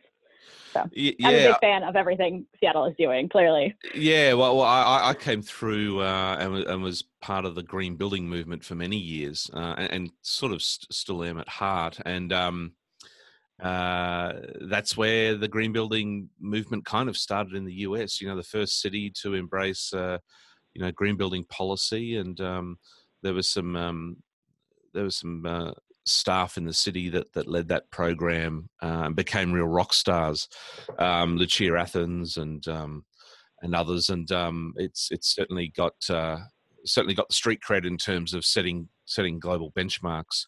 So 0.73 0.89
yeah, 0.93 1.11
I'm 1.23 1.35
a 1.35 1.47
big 1.49 1.59
fan 1.59 1.83
of 1.83 1.95
everything 1.95 2.45
Seattle 2.59 2.85
is 2.85 2.95
doing. 2.97 3.29
Clearly. 3.29 3.75
Yeah, 3.93 4.33
well, 4.33 4.57
well 4.57 4.65
I, 4.65 5.09
I, 5.09 5.13
came 5.13 5.41
through 5.41 6.01
uh, 6.01 6.37
and, 6.39 6.55
and, 6.55 6.81
was 6.81 7.03
part 7.21 7.45
of 7.45 7.55
the 7.55 7.63
green 7.63 7.95
building 7.95 8.27
movement 8.27 8.63
for 8.63 8.75
many 8.75 8.97
years, 8.97 9.49
uh, 9.53 9.75
and, 9.77 9.91
and, 9.91 10.11
sort 10.21 10.53
of 10.53 10.61
st- 10.63 10.91
still 10.93 11.23
am 11.23 11.37
at 11.39 11.49
heart. 11.49 11.99
And 12.05 12.31
um, 12.31 12.73
uh, 13.61 14.33
that's 14.61 14.97
where 14.97 15.35
the 15.35 15.47
green 15.47 15.71
building 15.71 16.29
movement 16.39 16.83
kind 16.85 17.07
of 17.07 17.17
started 17.17 17.53
in 17.53 17.63
the 17.63 17.73
US. 17.73 18.19
You 18.19 18.27
know, 18.27 18.35
the 18.35 18.43
first 18.43 18.81
city 18.81 19.11
to 19.21 19.35
embrace, 19.35 19.93
uh, 19.93 20.17
you 20.73 20.81
know, 20.81 20.91
green 20.91 21.15
building 21.15 21.45
policy, 21.45 22.17
and 22.17 22.39
um, 22.41 22.77
there 23.21 23.33
was 23.33 23.47
some 23.47 23.75
um, 23.75 24.17
there 24.93 25.03
was 25.03 25.17
some 25.17 25.45
uh, 25.45 25.71
staff 26.05 26.57
in 26.57 26.65
the 26.65 26.73
city 26.73 27.09
that 27.09 27.31
that 27.33 27.47
led 27.47 27.67
that 27.67 27.89
program 27.91 28.67
uh, 28.81 29.03
and 29.05 29.15
became 29.15 29.51
real 29.51 29.67
rock 29.67 29.93
stars. 29.93 30.47
Um, 30.97 31.37
Lucia 31.37 31.77
Athens 31.77 32.37
and 32.37 32.67
um, 32.67 33.05
and 33.61 33.75
others, 33.75 34.09
and 34.09 34.31
um, 34.31 34.73
it's 34.77 35.09
it's 35.11 35.35
certainly 35.35 35.67
got 35.75 35.93
uh, 36.09 36.37
certainly 36.85 37.13
got 37.13 37.27
the 37.27 37.35
street 37.35 37.59
cred 37.67 37.85
in 37.85 37.97
terms 37.97 38.33
of 38.33 38.43
setting 38.43 38.89
setting 39.05 39.39
global 39.39 39.71
benchmarks. 39.71 40.45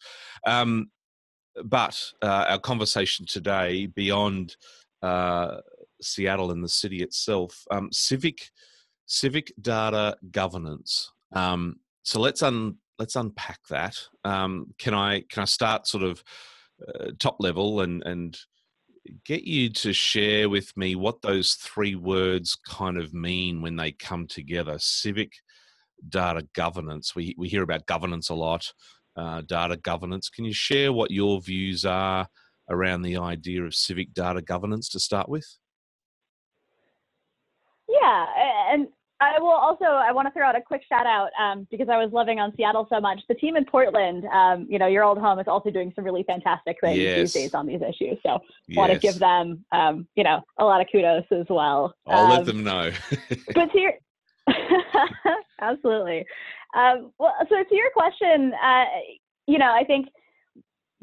Um, 0.47 0.89
but 1.63 1.99
uh, 2.21 2.45
our 2.49 2.59
conversation 2.59 3.25
today, 3.25 3.85
beyond 3.87 4.55
uh, 5.01 5.57
Seattle 6.01 6.51
and 6.51 6.63
the 6.63 6.69
city 6.69 7.03
itself, 7.03 7.63
um, 7.71 7.89
civic 7.91 8.49
civic 9.05 9.53
data 9.61 10.17
governance. 10.31 11.11
Um, 11.33 11.77
so 12.03 12.19
let's 12.19 12.41
un, 12.41 12.77
let's 12.99 13.15
unpack 13.15 13.59
that. 13.69 13.97
Um, 14.23 14.73
can 14.77 14.93
I 14.93 15.21
can 15.29 15.43
I 15.43 15.45
start 15.45 15.87
sort 15.87 16.03
of 16.03 16.23
uh, 16.87 17.11
top 17.19 17.37
level 17.39 17.81
and 17.81 18.03
and 18.05 18.37
get 19.25 19.43
you 19.43 19.69
to 19.69 19.91
share 19.91 20.47
with 20.49 20.75
me 20.77 20.95
what 20.95 21.21
those 21.21 21.55
three 21.55 21.95
words 21.95 22.55
kind 22.55 22.97
of 22.97 23.13
mean 23.13 23.61
when 23.61 23.75
they 23.75 23.91
come 23.91 24.27
together? 24.27 24.77
Civic 24.79 25.33
data 26.07 26.47
governance. 26.53 27.15
We 27.15 27.35
we 27.37 27.49
hear 27.49 27.63
about 27.63 27.85
governance 27.85 28.29
a 28.29 28.35
lot 28.35 28.73
uh, 29.15 29.41
data 29.41 29.77
governance. 29.77 30.29
Can 30.29 30.45
you 30.45 30.53
share 30.53 30.91
what 30.93 31.11
your 31.11 31.41
views 31.41 31.85
are 31.85 32.27
around 32.69 33.01
the 33.01 33.17
idea 33.17 33.63
of 33.63 33.75
civic 33.75 34.13
data 34.13 34.41
governance 34.41 34.89
to 34.89 34.99
start 34.99 35.29
with? 35.29 35.45
Yeah, 37.87 38.25
and 38.71 38.87
I 39.23 39.39
will 39.39 39.49
also 39.49 39.85
I 39.85 40.11
want 40.11 40.27
to 40.27 40.33
throw 40.33 40.45
out 40.47 40.55
a 40.55 40.61
quick 40.61 40.81
shout 40.87 41.05
out 41.05 41.29
um, 41.39 41.67
because 41.71 41.87
I 41.89 41.97
was 41.97 42.11
loving 42.11 42.39
on 42.39 42.53
Seattle 42.55 42.87
so 42.89 42.99
much. 42.99 43.19
The 43.29 43.35
team 43.35 43.55
in 43.55 43.65
Portland, 43.65 44.25
um, 44.25 44.67
you 44.69 44.79
know, 44.79 44.87
your 44.87 45.03
old 45.03 45.17
home 45.17 45.39
is 45.39 45.47
also 45.47 45.69
doing 45.69 45.93
some 45.95 46.03
really 46.03 46.23
fantastic 46.23 46.77
things 46.81 46.97
yes. 46.97 47.17
these 47.17 47.33
days 47.33 47.53
on 47.53 47.65
these 47.65 47.81
issues. 47.81 48.17
So 48.23 48.39
yes. 48.67 48.77
want 48.77 48.91
to 48.91 48.99
give 48.99 49.19
them, 49.19 49.63
um, 49.71 50.07
you 50.15 50.23
know, 50.23 50.41
a 50.57 50.65
lot 50.65 50.81
of 50.81 50.87
kudos 50.91 51.23
as 51.31 51.45
well. 51.49 51.95
I'll 52.07 52.29
let 52.29 52.39
um, 52.39 52.45
them 52.45 52.63
know. 52.63 52.91
but 53.53 53.71
to 53.71 53.79
your, 53.79 53.93
absolutely. 55.61 56.25
Um, 56.75 57.11
well, 57.19 57.35
so 57.49 57.63
to 57.63 57.75
your 57.75 57.91
question, 57.91 58.53
uh, 58.53 58.85
you 59.47 59.57
know, 59.57 59.71
I 59.73 59.83
think 59.83 60.07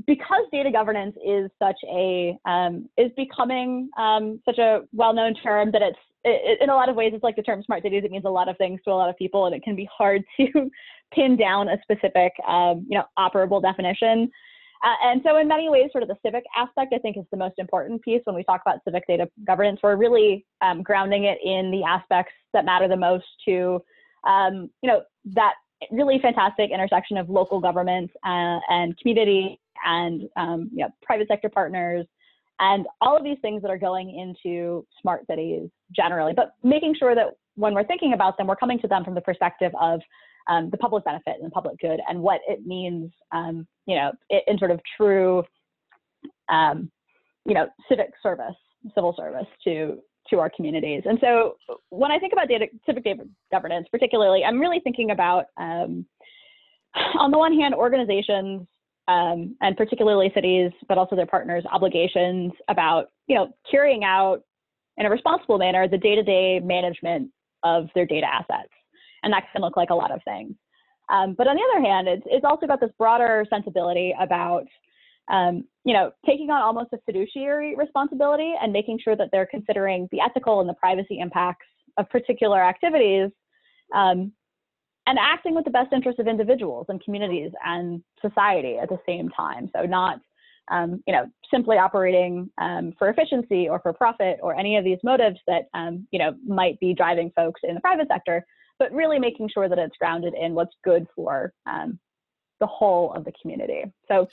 because 0.07 0.43
data 0.51 0.71
governance 0.71 1.17
is 1.25 1.51
such 1.59 1.77
a 1.89 2.37
um, 2.45 2.89
is 2.97 3.11
becoming 3.17 3.89
um, 3.99 4.41
such 4.45 4.59
a 4.59 4.81
well-known 4.93 5.35
term 5.35 5.71
that 5.73 5.83
it's 5.83 5.99
it, 6.25 6.61
in 6.61 6.71
a 6.71 6.75
lot 6.75 6.89
of 6.89 6.97
ways 6.97 7.13
it's 7.15 7.23
like 7.23 7.37
the 7.37 7.43
term 7.43 7.63
smart 7.63 7.83
cities. 7.83 8.03
It 8.05 8.11
means 8.11 8.25
a 8.25 8.31
lot 8.31 8.49
of 8.49 8.57
things 8.57 8.81
to 8.85 8.91
a 8.91 8.95
lot 8.95 9.11
of 9.11 9.17
people, 9.17 9.47
and 9.47 9.55
it 9.55 9.63
can 9.63 9.77
be 9.77 9.89
hard 9.97 10.23
to 10.41 10.71
pin 11.15 11.37
down 11.37 11.69
a 11.69 11.79
specific 11.83 12.33
um, 12.49 12.87
you 12.89 12.99
know 12.99 13.05
operable 13.19 13.63
definition. 13.63 14.31
Uh, 14.83 14.95
and 15.05 15.21
so, 15.25 15.37
in 15.37 15.47
many 15.47 15.69
ways, 15.69 15.91
sort 15.93 16.03
of 16.03 16.09
the 16.09 16.17
civic 16.25 16.43
aspect, 16.57 16.95
I 16.95 16.99
think, 16.99 17.19
is 17.19 17.25
the 17.31 17.37
most 17.37 17.59
important 17.59 18.01
piece 18.01 18.23
when 18.25 18.35
we 18.35 18.43
talk 18.43 18.63
about 18.65 18.81
civic 18.85 19.07
data 19.07 19.29
governance. 19.47 19.81
We're 19.83 19.97
really 19.97 20.47
um, 20.63 20.83
grounding 20.83 21.25
it 21.25 21.39
in 21.45 21.71
the 21.71 21.85
aspects 21.85 22.33
that 22.55 22.65
matter 22.65 22.89
the 22.89 22.97
most 22.97 23.27
to 23.47 23.83
um, 24.25 24.71
you 24.83 24.89
know, 24.89 25.03
that 25.25 25.55
really 25.91 26.19
fantastic 26.21 26.71
intersection 26.71 27.17
of 27.17 27.29
local 27.29 27.61
government 27.61 28.11
uh, 28.25 28.59
and 28.69 28.97
community 28.99 29.59
and 29.85 30.29
um, 30.37 30.71
you 30.73 30.85
know, 30.85 30.91
private 31.03 31.29
sector 31.29 31.49
partners 31.49 32.07
and 32.61 32.87
all 33.01 33.17
of 33.17 33.25
these 33.25 33.39
things 33.41 33.63
that 33.63 33.71
are 33.71 33.79
going 33.79 34.15
into 34.19 34.87
smart 35.01 35.27
cities 35.27 35.69
generally, 35.97 36.35
but 36.35 36.53
making 36.63 36.95
sure 36.95 37.15
that 37.15 37.29
when 37.57 37.75
we're 37.75 37.85
thinking 37.85 38.13
about 38.13 38.37
them, 38.37 38.47
we're 38.47 38.57
coming 38.57 38.79
to 38.81 38.89
them 38.89 39.03
from 39.03 39.15
the 39.15 39.21
perspective 39.21 39.73
of 39.81 40.01
um, 40.49 40.69
the 40.71 40.77
public 40.77 41.05
benefit 41.05 41.37
and 41.39 41.47
the 41.47 41.51
public 41.51 41.79
good 41.79 42.01
and 42.09 42.21
what 42.21 42.41
it 42.47 42.67
means, 42.67 43.11
um, 43.33 43.67
you 43.87 43.97
know, 43.97 44.13
in, 44.29 44.41
in, 44.47 44.59
sort 44.59 44.71
of 44.71 44.81
true, 44.97 45.43
um, 46.49 46.91
you 47.47 47.55
know, 47.55 47.67
civic 47.89 48.11
service, 48.23 48.55
civil 48.95 49.15
service 49.17 49.47
to 49.65 49.99
to 50.31 50.39
our 50.39 50.51
communities. 50.51 51.03
And 51.05 51.19
so 51.21 51.57
when 51.91 52.11
I 52.11 52.19
think 52.19 52.33
about 52.33 52.49
data, 52.49 52.67
civic 52.87 53.05
data 53.05 53.25
governance, 53.51 53.87
particularly, 53.91 54.45
I'm 54.45 54.59
really 54.59 54.81
thinking 54.81 55.11
about, 55.11 55.47
um, 55.57 56.07
on 57.19 57.31
the 57.31 57.39
one 57.39 57.55
hand, 57.55 57.75
organizations 57.75 58.67
um, 59.09 59.57
and 59.61 59.77
particularly 59.77 60.31
cities, 60.35 60.71
but 60.89 60.99
also 60.99 61.17
their 61.17 61.27
partners' 61.27 61.65
obligations 61.71 62.53
about, 62.69 63.07
you 63.27 63.35
know, 63.35 63.53
carrying 63.71 64.05
out 64.05 64.43
in 64.97 65.07
a 65.07 65.11
responsible 65.11 65.59
manner 65.59 65.89
the 65.89 65.99
day-to-day 65.99 66.61
management 66.61 67.31
of 67.63 67.89
their 67.95 68.07
data 68.07 68.27
assets. 68.27 68.73
And 69.23 69.33
that 69.33 69.45
can 69.53 69.63
look 69.63 69.77
like 69.77 69.91
a 69.91 69.95
lot 69.95 70.11
of 70.11 70.21
things. 70.25 70.55
Um, 71.11 71.35
but 71.37 71.49
on 71.49 71.57
the 71.57 71.63
other 71.73 71.85
hand, 71.85 72.07
it's, 72.07 72.23
it's 72.27 72.45
also 72.45 72.67
got 72.67 72.81
this 72.81 72.91
broader 72.99 73.45
sensibility 73.51 74.15
about 74.21 74.65
um, 75.31 75.65
you 75.85 75.95
know, 75.95 76.13
taking 76.27 76.51
on 76.51 76.61
almost 76.61 76.93
a 76.93 76.99
fiduciary 77.07 77.75
responsibility 77.77 78.53
and 78.61 78.73
making 78.73 78.99
sure 79.03 79.17
that 79.17 79.29
they're 79.33 79.47
considering 79.47 80.09
the 80.13 80.21
ethical 80.21 80.61
and 80.61 80.69
the 80.69 80.75
privacy 80.75 81.19
impacts 81.21 81.67
of 81.97 82.09
particular 82.11 82.63
activities 82.63 83.31
um, 83.95 84.33
and 85.07 85.19
acting 85.19 85.55
with 85.55 85.65
the 85.65 85.71
best 85.71 85.93
interests 85.93 86.21
of 86.21 86.27
individuals 86.27 86.87
and 86.89 87.03
communities 87.03 87.53
and 87.65 88.03
society 88.21 88.77
at 88.77 88.89
the 88.89 88.99
same 89.07 89.29
time. 89.31 89.71
So 89.75 89.85
not, 89.85 90.21
um, 90.71 91.03
you 91.07 91.13
know, 91.13 91.27
simply 91.53 91.79
operating 91.79 92.51
um, 92.59 92.93
for 92.99 93.09
efficiency 93.09 93.69
or 93.69 93.81
for 93.81 93.93
profit 93.93 94.39
or 94.43 94.55
any 94.55 94.77
of 94.77 94.85
these 94.85 94.99
motives 95.03 95.39
that, 95.47 95.69
um, 95.75 96.07
you 96.11 96.19
know, 96.19 96.35
might 96.47 96.79
be 96.81 96.93
driving 96.93 97.33
folks 97.35 97.61
in 97.65 97.75
the 97.75 97.81
private 97.81 98.09
sector, 98.09 98.45
but 98.79 98.93
really 98.93 99.19
making 99.19 99.49
sure 99.49 99.69
that 99.69 99.79
it's 99.79 99.97
grounded 99.97 100.35
in 100.35 100.55
what's 100.55 100.75
good 100.85 101.07
for 101.17 101.53
um, 101.67 101.99
the 102.61 102.67
whole 102.67 103.13
of 103.15 103.25
the 103.25 103.33
community. 103.41 103.85
So 104.07 104.29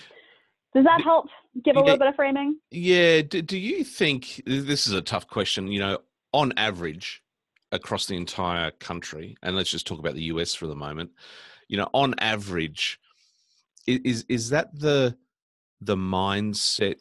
does 0.77 0.85
that 0.85 1.01
help 1.01 1.27
give 1.65 1.75
a 1.75 1.79
little 1.79 1.97
bit 1.97 2.07
of 2.07 2.15
framing? 2.15 2.59
Yeah. 2.69 3.23
Do, 3.23 3.41
do 3.41 3.57
you 3.57 3.83
think 3.83 4.43
this 4.45 4.85
is 4.85 4.93
a 4.93 5.01
tough 5.01 5.27
question? 5.27 5.71
You 5.71 5.79
know, 5.79 5.97
on 6.33 6.53
average, 6.55 7.23
across 7.71 8.05
the 8.05 8.15
entire 8.15 8.69
country, 8.69 9.35
and 9.41 9.55
let's 9.55 9.71
just 9.71 9.87
talk 9.87 9.97
about 9.97 10.13
the 10.13 10.25
US 10.25 10.53
for 10.53 10.67
the 10.67 10.75
moment. 10.75 11.09
You 11.67 11.77
know, 11.77 11.89
on 11.95 12.13
average, 12.19 12.99
is 13.87 14.23
is 14.29 14.51
that 14.51 14.69
the 14.79 15.17
the 15.81 15.97
mindset 15.97 16.99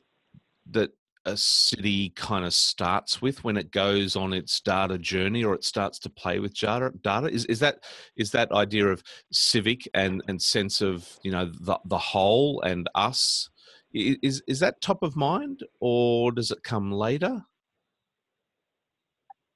that 0.71 0.93
a 1.27 1.37
city 1.37 2.11
kind 2.11 2.47
of 2.47 2.55
starts 2.55 3.21
with 3.21 3.45
when 3.45 3.59
it 3.59 3.73
goes 3.73 4.17
on 4.17 4.33
its 4.33 4.59
data 4.61 4.97
journey 4.97 5.45
or 5.45 5.55
it 5.55 5.65
starts 5.65 5.99
to 5.99 6.09
play 6.09 6.39
with 6.39 6.55
data 6.55 6.93
data 7.03 7.27
is, 7.27 7.45
is 7.47 7.59
that 7.59 7.83
is 8.17 8.31
that 8.31 8.51
idea 8.53 8.87
of 8.87 9.03
civic 9.33 9.87
and 9.93 10.23
and 10.29 10.41
sense 10.41 10.81
of 10.81 11.19
you 11.23 11.31
know 11.31 11.51
the 11.61 11.79
the 11.85 11.99
whole 11.99 12.63
and 12.63 12.89
us 12.95 13.51
is 13.97 14.43
is 14.47 14.61
that 14.61 14.81
top 14.81 15.03
of 15.03 15.17
mind, 15.17 15.63
or 15.81 16.33
does 16.33 16.51
it 16.51 16.63
come 16.63 16.93
later? 16.93 17.43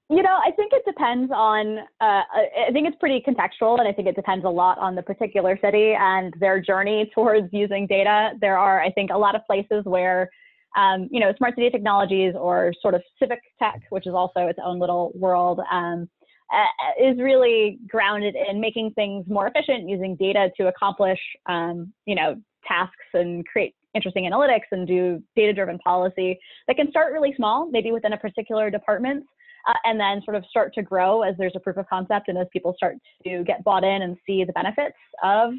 You 0.08 0.22
know, 0.22 0.38
I 0.44 0.50
think 0.50 0.72
it 0.72 0.82
depends 0.84 1.30
on. 1.32 1.78
Uh, 2.00 2.22
I 2.30 2.72
think 2.72 2.88
it's 2.88 2.96
pretty 2.98 3.22
contextual, 3.26 3.78
and 3.78 3.86
I 3.86 3.92
think 3.92 4.08
it 4.08 4.16
depends 4.16 4.44
a 4.44 4.48
lot 4.48 4.78
on 4.78 4.94
the 4.96 5.02
particular 5.02 5.58
city 5.62 5.92
and 5.96 6.34
their 6.40 6.60
journey 6.60 7.10
towards 7.14 7.48
using 7.52 7.86
data. 7.86 8.32
There 8.40 8.58
are, 8.58 8.80
I 8.80 8.90
think, 8.90 9.10
a 9.12 9.18
lot 9.18 9.36
of 9.36 9.42
places 9.46 9.84
where, 9.84 10.28
um, 10.76 11.08
you 11.12 11.20
know, 11.20 11.32
smart 11.36 11.54
city 11.54 11.70
technologies 11.70 12.34
or 12.36 12.72
sort 12.82 12.94
of 12.94 13.02
civic 13.20 13.40
tech, 13.60 13.82
which 13.90 14.06
is 14.06 14.14
also 14.14 14.46
its 14.48 14.58
own 14.64 14.80
little 14.80 15.12
world, 15.14 15.60
um, 15.70 16.08
uh, 16.52 17.04
is 17.08 17.16
really 17.20 17.78
grounded 17.86 18.34
in 18.34 18.60
making 18.60 18.90
things 18.94 19.24
more 19.28 19.46
efficient, 19.46 19.88
using 19.88 20.16
data 20.16 20.50
to 20.56 20.66
accomplish, 20.66 21.20
um, 21.46 21.92
you 22.06 22.16
know, 22.16 22.34
tasks 22.66 22.96
and 23.14 23.46
create 23.46 23.74
interesting 23.94 24.24
analytics 24.30 24.70
and 24.70 24.86
do 24.86 25.22
data 25.36 25.52
driven 25.52 25.78
policy 25.78 26.38
that 26.68 26.76
can 26.76 26.90
start 26.90 27.12
really 27.12 27.34
small, 27.36 27.68
maybe 27.70 27.92
within 27.92 28.12
a 28.12 28.18
particular 28.18 28.70
department, 28.70 29.24
uh, 29.68 29.74
and 29.84 29.98
then 29.98 30.22
sort 30.24 30.36
of 30.36 30.44
start 30.48 30.72
to 30.74 30.82
grow 30.82 31.22
as 31.22 31.34
there's 31.38 31.52
a 31.56 31.60
proof 31.60 31.76
of 31.76 31.88
concept 31.88 32.28
and 32.28 32.38
as 32.38 32.46
people 32.52 32.74
start 32.76 32.96
to 33.24 33.44
get 33.44 33.62
bought 33.64 33.84
in 33.84 34.02
and 34.02 34.16
see 34.26 34.44
the 34.44 34.52
benefits 34.52 34.96
of 35.22 35.52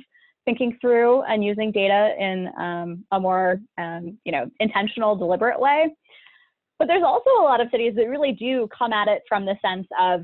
thinking 0.45 0.75
through 0.81 1.21
and 1.23 1.43
using 1.43 1.71
data 1.71 2.15
in 2.19 2.49
um, 2.57 3.05
a 3.11 3.19
more 3.19 3.59
um, 3.77 4.17
you 4.25 4.31
know 4.31 4.49
intentional 4.59 5.15
deliberate 5.15 5.59
way. 5.59 5.93
But 6.79 6.87
there's 6.87 7.03
also 7.03 7.29
a 7.39 7.43
lot 7.43 7.61
of 7.61 7.67
cities 7.69 7.93
that 7.95 8.07
really 8.07 8.31
do 8.31 8.67
come 8.75 8.91
at 8.91 9.07
it 9.07 9.21
from 9.29 9.45
the 9.45 9.55
sense 9.63 9.87
of 9.99 10.21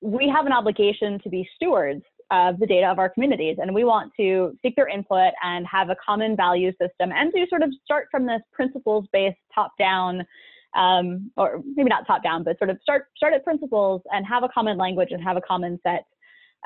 we 0.00 0.28
have 0.28 0.46
an 0.46 0.52
obligation 0.52 1.20
to 1.20 1.28
be 1.28 1.48
stewards 1.54 2.02
of 2.30 2.58
the 2.58 2.66
data 2.66 2.86
of 2.86 2.98
our 2.98 3.08
communities 3.08 3.56
and 3.60 3.74
we 3.74 3.84
want 3.84 4.12
to 4.16 4.56
seek 4.62 4.76
their 4.76 4.88
input 4.88 5.32
and 5.42 5.66
have 5.66 5.90
a 5.90 5.96
common 6.04 6.36
value 6.36 6.70
system 6.72 7.10
and 7.12 7.32
to 7.32 7.44
sort 7.48 7.62
of 7.62 7.70
start 7.84 8.06
from 8.10 8.26
this 8.26 8.40
principles 8.52 9.06
based 9.12 9.38
top 9.54 9.72
down 9.78 10.24
um, 10.76 11.30
or 11.36 11.60
maybe 11.74 11.88
not 11.88 12.06
top 12.06 12.22
down 12.22 12.44
but 12.44 12.56
sort 12.58 12.70
of 12.70 12.78
start 12.82 13.06
start 13.16 13.34
at 13.34 13.42
principles 13.42 14.00
and 14.12 14.26
have 14.26 14.44
a 14.44 14.48
common 14.48 14.78
language 14.78 15.08
and 15.10 15.22
have 15.22 15.36
a 15.36 15.40
common 15.40 15.78
set 15.82 16.04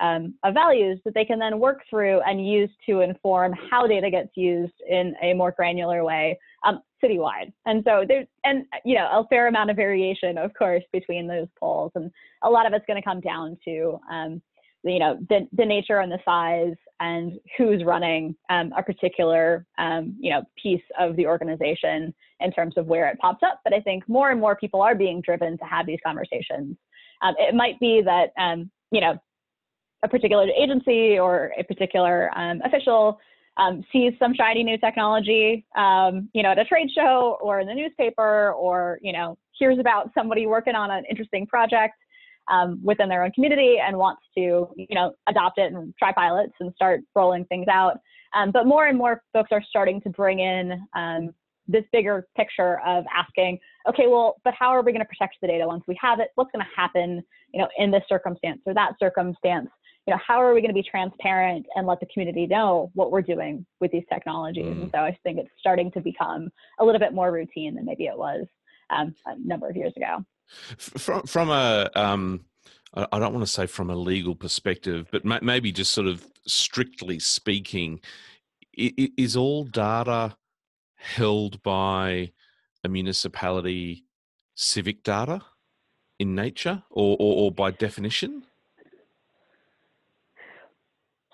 um, 0.01 0.35
of 0.43 0.55
values 0.55 0.99
that 1.05 1.15
they 1.15 1.25
can 1.25 1.39
then 1.39 1.59
work 1.59 1.83
through 1.89 2.21
and 2.23 2.47
use 2.47 2.71
to 2.87 3.01
inform 3.01 3.55
how 3.71 3.87
data 3.87 4.11
gets 4.11 4.31
used 4.35 4.75
in 4.89 5.15
a 5.23 5.35
more 5.35 5.53
granular 5.53 6.05
way 6.05 6.39
um, 6.67 6.81
citywide. 7.03 7.53
And 7.67 7.83
so 7.85 8.05
there's, 8.07 8.27
and 8.45 8.65
you 8.85 8.97
know, 8.97 9.07
a 9.07 9.27
fair 9.29 9.47
amount 9.47 9.71
of 9.71 9.77
variation, 9.77 10.39
of 10.39 10.53
course, 10.55 10.83
between 10.93 11.27
those 11.27 11.47
poles, 11.59 11.93
and 11.95 12.11
a 12.43 12.51
lot 12.51 12.67
of 12.67 12.73
it's 12.73 12.85
going 12.87 13.01
to 13.01 13.05
come 13.05 13.21
down 13.21 13.57
to, 13.65 13.99
um, 14.11 14.43
you 14.85 14.99
know, 14.99 15.19
the 15.29 15.49
the 15.53 15.65
nature 15.65 16.01
and 16.01 16.13
the 16.13 16.19
size 16.25 16.77
and 17.01 17.33
who's 17.57 17.85
running 17.85 18.37
um, 18.51 18.73
a 18.77 18.83
particular, 18.83 19.67
um, 19.79 20.17
you 20.21 20.31
know, 20.31 20.43
piece 20.63 20.83
of 20.99 21.17
the 21.17 21.27
organization 21.27 22.15
in 22.41 22.53
terms 22.53 22.75
of 22.77 22.87
where 22.87 23.09
it 23.09 23.19
pops 23.19 23.43
up. 23.43 23.61
But 23.65 23.73
I 23.73 23.81
think 23.81 24.09
more 24.09 24.31
and 24.31 24.41
more 24.41 24.57
people 24.57 24.83
are 24.83 24.95
being 24.95 25.21
driven 25.21 25.59
to 25.59 25.65
have 25.65 25.87
these 25.87 25.99
conversations. 26.05 26.77
Um, 27.23 27.35
it 27.39 27.55
might 27.55 27.81
be 27.81 28.03
that, 28.05 28.33
um, 28.39 28.71
you 28.91 29.01
know, 29.01 29.19
a 30.03 30.09
particular 30.09 30.47
agency 30.57 31.19
or 31.19 31.53
a 31.59 31.65
particular 31.65 32.31
um, 32.37 32.61
official 32.65 33.19
um, 33.57 33.85
sees 33.93 34.13
some 34.19 34.35
shiny 34.35 34.63
new 34.63 34.77
technology, 34.77 35.65
you 35.77 36.43
know, 36.43 36.51
at 36.51 36.59
a 36.59 36.65
trade 36.65 36.91
show 36.95 37.39
or 37.41 37.61
in 37.61 37.67
the 37.67 37.75
newspaper, 37.75 38.53
or 38.53 38.99
you 39.01 39.13
know, 39.13 39.39
hears 39.59 39.79
about 39.79 40.11
somebody 40.15 40.47
working 40.47 40.75
on 40.75 40.91
an 40.91 41.05
interesting 41.09 41.47
project 41.47 41.95
um, 42.51 42.81
within 42.83 43.09
their 43.09 43.25
own 43.25 43.31
community 43.33 43.77
and 43.85 43.97
wants 43.97 44.23
to, 44.37 44.69
you 44.77 44.95
know, 44.95 45.13
adopt 45.29 45.59
it 45.59 45.73
and 45.73 45.95
try 45.99 46.13
pilots 46.13 46.53
and 46.61 46.73
start 46.75 47.01
rolling 47.15 47.45
things 47.47 47.67
out. 47.71 47.99
Um, 48.35 48.51
but 48.51 48.67
more 48.67 48.87
and 48.87 48.99
more 48.99 49.23
folks 49.33 49.51
are 49.53 49.63
starting 49.69 50.01
to 50.03 50.11
bring 50.11 50.41
in 50.41 50.87
um, 50.95 51.31
this 51.67 51.85
bigger 51.93 52.27
picture 52.37 52.81
of 52.85 53.05
asking, 53.17 53.59
okay, 53.89 54.07
well, 54.07 54.37
but 54.45 54.55
how 54.59 54.69
are 54.69 54.83
we 54.83 54.93
going 54.93 55.01
to 55.01 55.09
protect 55.09 55.37
the 55.41 55.47
data 55.47 55.67
once 55.67 55.85
we 55.87 55.97
have 56.01 56.21
it? 56.21 56.29
What's 56.35 56.51
going 56.53 56.65
to 56.65 56.81
happen, 56.81 57.23
you 57.53 57.61
know, 57.61 57.69
in 57.79 57.91
this 57.91 58.03
circumstance 58.09 58.61
or 58.67 58.75
that 58.75 58.93
circumstance? 58.99 59.71
you 60.07 60.13
know, 60.13 60.21
how 60.27 60.41
are 60.41 60.53
we 60.53 60.61
going 60.61 60.71
to 60.71 60.75
be 60.75 60.83
transparent 60.83 61.67
and 61.77 61.87
let 61.87 61.99
the 62.01 62.07
community 62.13 62.47
know 62.47 62.91
what 62.95 63.11
we're 63.11 63.23
doing 63.23 63.65
with 63.81 63.91
these 63.91 64.05
technologies? 64.13 64.67
Mm. 64.67 64.83
And 64.83 64.91
so 64.95 64.99
I 64.99 65.19
think 65.23 65.39
it's 65.39 65.49
starting 65.59 65.91
to 65.93 66.01
become 66.01 66.51
a 66.79 66.85
little 66.85 66.99
bit 66.99 67.15
more 67.15 67.33
routine 67.33 67.75
than 67.75 67.87
maybe 67.87 68.05
it 68.05 68.17
was 68.17 68.47
um, 68.91 69.15
a 69.27 69.35
number 69.39 69.69
of 69.69 69.77
years 69.77 69.95
ago. 69.97 70.23
From 70.79 71.23
from 71.23 71.51
a 71.51 71.91
um, 71.95 72.45
I 72.95 73.19
don't 73.19 73.33
want 73.33 73.45
to 73.45 73.53
say 73.53 73.67
from 73.67 73.91
a 73.91 73.97
legal 73.97 74.35
perspective, 74.35 75.09
but 75.11 75.25
maybe 75.25 75.73
just 75.73 75.93
sort 75.93 76.07
of 76.07 76.25
strictly 76.47 77.19
speaking, 77.19 78.01
is 78.77 79.37
all 79.37 79.65
data 79.65 80.37
held 80.97 81.63
by 81.63 82.33
a 82.85 82.89
municipality 82.89 84.05
civic 84.55 85.03
data 85.03 85.43
in 86.19 86.35
nature 86.35 86.85
or, 86.91 87.17
or, 87.19 87.45
or 87.45 87.53
by 87.53 87.73
definition? 87.73 88.45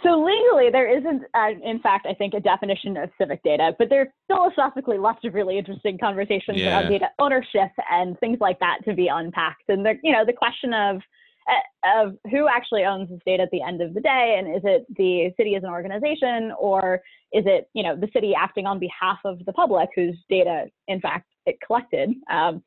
So 0.03 0.19
legally, 0.19 0.71
there 0.71 0.89
isn't, 0.89 1.25
uh, 1.35 1.51
in 1.63 1.79
fact, 1.81 2.07
I 2.09 2.15
think, 2.15 2.33
a 2.35 2.41
definition 2.41 2.97
of 2.97 3.11
civic 3.19 3.43
data, 3.43 3.75
but 3.79 3.89
there's 3.91 4.09
philosophically 4.29 4.97
lots 4.97 5.25
of 5.25 5.35
really 5.35 5.59
interesting 5.59 5.99
conversations 5.99 6.59
yeah. 6.59 6.79
about 6.79 6.91
data 6.91 7.09
ownership 7.19 7.71
and 7.91 8.19
things 8.19 8.39
like 8.41 8.59
that 8.61 8.79
to 8.87 8.95
be 8.95 9.09
unpacked. 9.09 9.69
And 9.69 9.85
the, 9.85 9.95
you 10.03 10.13
know, 10.13 10.25
the 10.25 10.33
question 10.33 10.73
of 10.73 11.03
uh, 11.49 12.03
of 12.03 12.17
who 12.31 12.49
actually 12.49 12.85
owns 12.85 13.09
this 13.09 13.19
data 13.27 13.43
at 13.43 13.51
the 13.51 13.63
end 13.63 13.81
of 13.81 13.95
the 13.95 14.01
day, 14.01 14.37
and 14.39 14.55
is 14.55 14.63
it 14.65 14.87
the 14.97 15.33
city 15.37 15.55
as 15.57 15.65
an 15.65 15.71
organization, 15.71 16.53
or 16.59 17.01
is 17.33 17.45
it, 17.47 17.69
you 17.75 17.83
know, 17.83 17.97
the 17.97 18.09
city 18.13 18.35
acting 18.35 18.67
on 18.67 18.79
behalf 18.79 19.19
of 19.25 19.45
the 19.47 19.53
public 19.53 19.89
whose 19.95 20.17
data, 20.29 20.67
in 20.89 21.01
fact, 21.01 21.27
it 21.47 21.57
collected? 21.67 22.11
Um, 22.31 22.63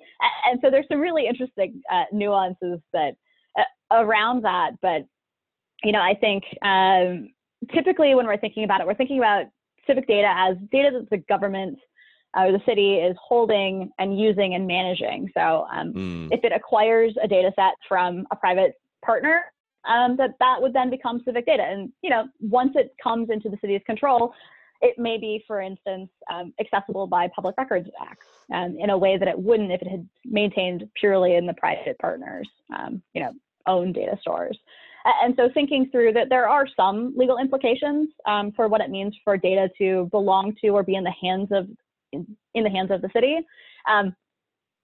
and 0.46 0.60
so 0.62 0.70
there's 0.70 0.88
some 0.92 1.00
really 1.00 1.28
interesting 1.28 1.82
uh, 1.92 2.06
nuances 2.12 2.80
that 2.94 3.16
uh, 3.58 3.64
around 3.92 4.44
that, 4.44 4.72
but 4.82 5.06
you 5.84 5.92
know, 5.92 6.02
I 6.02 6.16
think 6.16 6.44
um, 6.62 7.30
typically 7.74 8.16
when 8.16 8.26
we're 8.26 8.38
thinking 8.38 8.64
about 8.64 8.82
it, 8.82 8.88
we're 8.88 8.96
thinking 8.96 9.18
about 9.18 9.46
civic 9.88 10.08
data 10.08 10.34
as 10.36 10.56
data 10.72 10.90
that 10.92 11.10
the 11.10 11.18
government 11.18 11.78
or 12.36 12.52
the 12.52 12.62
city 12.66 12.96
is 12.96 13.16
holding 13.22 13.92
and 14.00 14.20
using 14.20 14.56
and 14.56 14.66
managing. 14.66 15.30
So 15.36 15.68
um, 15.72 15.94
mm. 15.94 16.28
if 16.32 16.44
it 16.44 16.52
acquires 16.52 17.14
a 17.22 17.28
data 17.28 17.52
set 17.56 17.74
from 17.88 18.26
a 18.32 18.36
private 18.36 18.74
partner, 19.06 19.46
um, 19.86 20.16
that 20.18 20.32
that 20.40 20.62
would 20.62 20.74
then 20.74 20.90
become 20.90 21.22
civic 21.26 21.46
data. 21.46 21.64
And 21.64 21.92
you 22.02 22.10
know, 22.10 22.28
once 22.40 22.72
it 22.76 22.96
comes 23.02 23.30
into 23.30 23.50
the 23.50 23.58
city's 23.62 23.82
control, 23.86 24.34
it 24.82 24.98
may 24.98 25.18
be, 25.18 25.44
for 25.48 25.62
instance, 25.62 26.10
um, 26.32 26.54
accessible 26.60 27.08
by 27.08 27.30
Public 27.34 27.56
Records 27.58 27.88
Act 28.02 28.24
um, 28.54 28.78
in 28.80 28.90
a 28.90 28.98
way 28.98 29.18
that 29.18 29.28
it 29.28 29.38
wouldn't 29.38 29.72
if 29.72 29.82
it 29.82 29.88
had 29.88 30.08
maintained 30.26 30.90
purely 30.96 31.36
in 31.36 31.46
the 31.46 31.54
private 31.54 31.98
partners, 32.00 32.48
um, 32.78 33.02
you 33.14 33.22
know, 33.22 33.32
own 33.66 33.94
data 33.94 34.18
stores. 34.20 34.58
And 35.06 35.34
so 35.36 35.50
thinking 35.54 35.90
through 35.92 36.14
that 36.14 36.30
there 36.30 36.48
are 36.48 36.66
some 36.76 37.14
legal 37.16 37.38
implications 37.38 38.10
um, 38.26 38.52
for 38.56 38.68
what 38.68 38.82
it 38.82 38.90
means 38.90 39.16
for 39.24 39.38
data 39.38 39.70
to 39.78 40.08
belong 40.12 40.56
to 40.62 40.70
or 40.70 40.84
be 40.84 40.96
in 40.96 41.04
the 41.04 41.14
hands 41.22 41.50
of 41.52 41.68
in, 42.12 42.26
in 42.54 42.64
the 42.64 42.70
hands 42.70 42.92
of 42.92 43.02
the 43.02 43.10
city. 43.14 43.40
Um, 43.90 44.16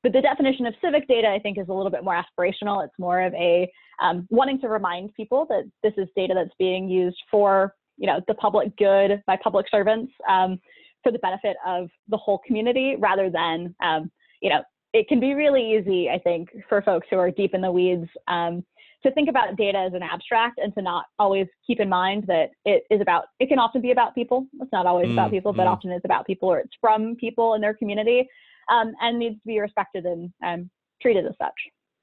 but 0.03 0.13
the 0.13 0.21
definition 0.21 0.65
of 0.65 0.73
civic 0.81 1.07
data, 1.07 1.27
I 1.27 1.39
think, 1.39 1.57
is 1.57 1.67
a 1.69 1.73
little 1.73 1.91
bit 1.91 2.03
more 2.03 2.15
aspirational. 2.15 2.83
It's 2.83 2.97
more 2.97 3.21
of 3.21 3.33
a 3.33 3.69
um, 4.01 4.27
wanting 4.29 4.59
to 4.61 4.69
remind 4.69 5.13
people 5.13 5.45
that 5.49 5.69
this 5.83 5.93
is 5.97 6.07
data 6.15 6.33
that's 6.33 6.55
being 6.57 6.87
used 6.87 7.21
for, 7.29 7.75
you 7.97 8.07
know, 8.07 8.21
the 8.27 8.33
public 8.35 8.75
good 8.77 9.21
by 9.27 9.37
public 9.43 9.65
servants 9.69 10.11
um, 10.29 10.59
for 11.03 11.11
the 11.11 11.19
benefit 11.19 11.57
of 11.65 11.89
the 12.07 12.17
whole 12.17 12.39
community, 12.47 12.95
rather 12.97 13.29
than, 13.29 13.75
um, 13.83 14.09
you 14.41 14.49
know, 14.49 14.61
it 14.93 15.07
can 15.07 15.19
be 15.19 15.33
really 15.33 15.75
easy, 15.77 16.09
I 16.09 16.17
think, 16.17 16.49
for 16.67 16.81
folks 16.81 17.07
who 17.09 17.17
are 17.17 17.29
deep 17.29 17.53
in 17.53 17.61
the 17.61 17.71
weeds 17.71 18.07
um, 18.27 18.65
to 19.03 19.11
think 19.11 19.29
about 19.29 19.55
data 19.55 19.77
as 19.77 19.93
an 19.93 20.03
abstract 20.03 20.59
and 20.61 20.73
to 20.75 20.81
not 20.81 21.05
always 21.17 21.47
keep 21.65 21.79
in 21.79 21.89
mind 21.89 22.25
that 22.27 22.49
it 22.65 22.83
is 22.89 23.01
about 23.01 23.25
it 23.39 23.47
can 23.47 23.59
often 23.59 23.81
be 23.81 23.91
about 23.91 24.13
people 24.15 24.47
it's 24.59 24.71
not 24.71 24.85
always 24.85 25.07
mm, 25.07 25.13
about 25.13 25.31
people 25.31 25.53
but 25.53 25.65
mm. 25.65 25.71
often 25.71 25.91
it's 25.91 26.05
about 26.05 26.25
people 26.27 26.49
or 26.49 26.59
it's 26.59 26.75
from 26.81 27.15
people 27.15 27.53
in 27.53 27.61
their 27.61 27.73
community 27.73 28.27
um, 28.71 28.93
and 29.01 29.17
needs 29.17 29.35
to 29.35 29.47
be 29.47 29.59
respected 29.59 30.05
and 30.05 30.31
um, 30.45 30.69
treated 31.01 31.25
as 31.25 31.33
such 31.41 31.53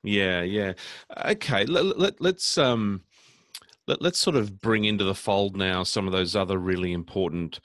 yeah 0.03 0.43
yeah 0.43 0.73
okay 1.27 1.65
let, 1.67 1.99
let, 1.99 2.21
let's 2.21 2.57
um 2.59 3.03
let, 3.87 4.03
let's 4.03 4.19
sort 4.19 4.37
of 4.37 4.61
bring 4.61 4.85
into 4.85 5.05
the 5.05 5.15
fold 5.15 5.57
now 5.57 5.83
some 5.83 6.07
of 6.07 6.13
those 6.13 6.35
other 6.35 6.59
really 6.59 6.93
important 6.93 7.61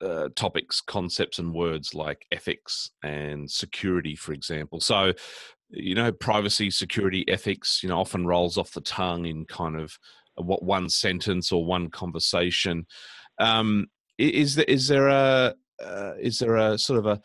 uh, 0.00 0.28
topics, 0.36 0.80
concepts, 0.80 1.38
and 1.38 1.52
words 1.52 1.94
like 1.94 2.24
ethics 2.30 2.90
and 3.02 3.50
security, 3.50 4.14
for 4.14 4.32
example. 4.32 4.80
So, 4.80 5.12
you 5.70 5.94
know, 5.94 6.12
privacy, 6.12 6.70
security, 6.70 7.28
ethics, 7.28 7.80
you 7.82 7.88
know, 7.88 7.98
often 7.98 8.26
rolls 8.26 8.56
off 8.56 8.72
the 8.72 8.80
tongue 8.80 9.26
in 9.26 9.44
kind 9.44 9.76
of 9.78 9.98
what 10.36 10.62
one 10.62 10.88
sentence 10.88 11.52
or 11.52 11.64
one 11.64 11.90
conversation. 11.90 12.86
Um, 13.38 13.86
is 14.18 14.54
there 14.54 14.64
is 14.66 14.88
there 14.88 15.08
a 15.08 15.54
uh, 15.84 16.12
is 16.20 16.38
there 16.38 16.56
a 16.56 16.76
sort 16.76 16.98
of 16.98 17.06
a, 17.06 17.20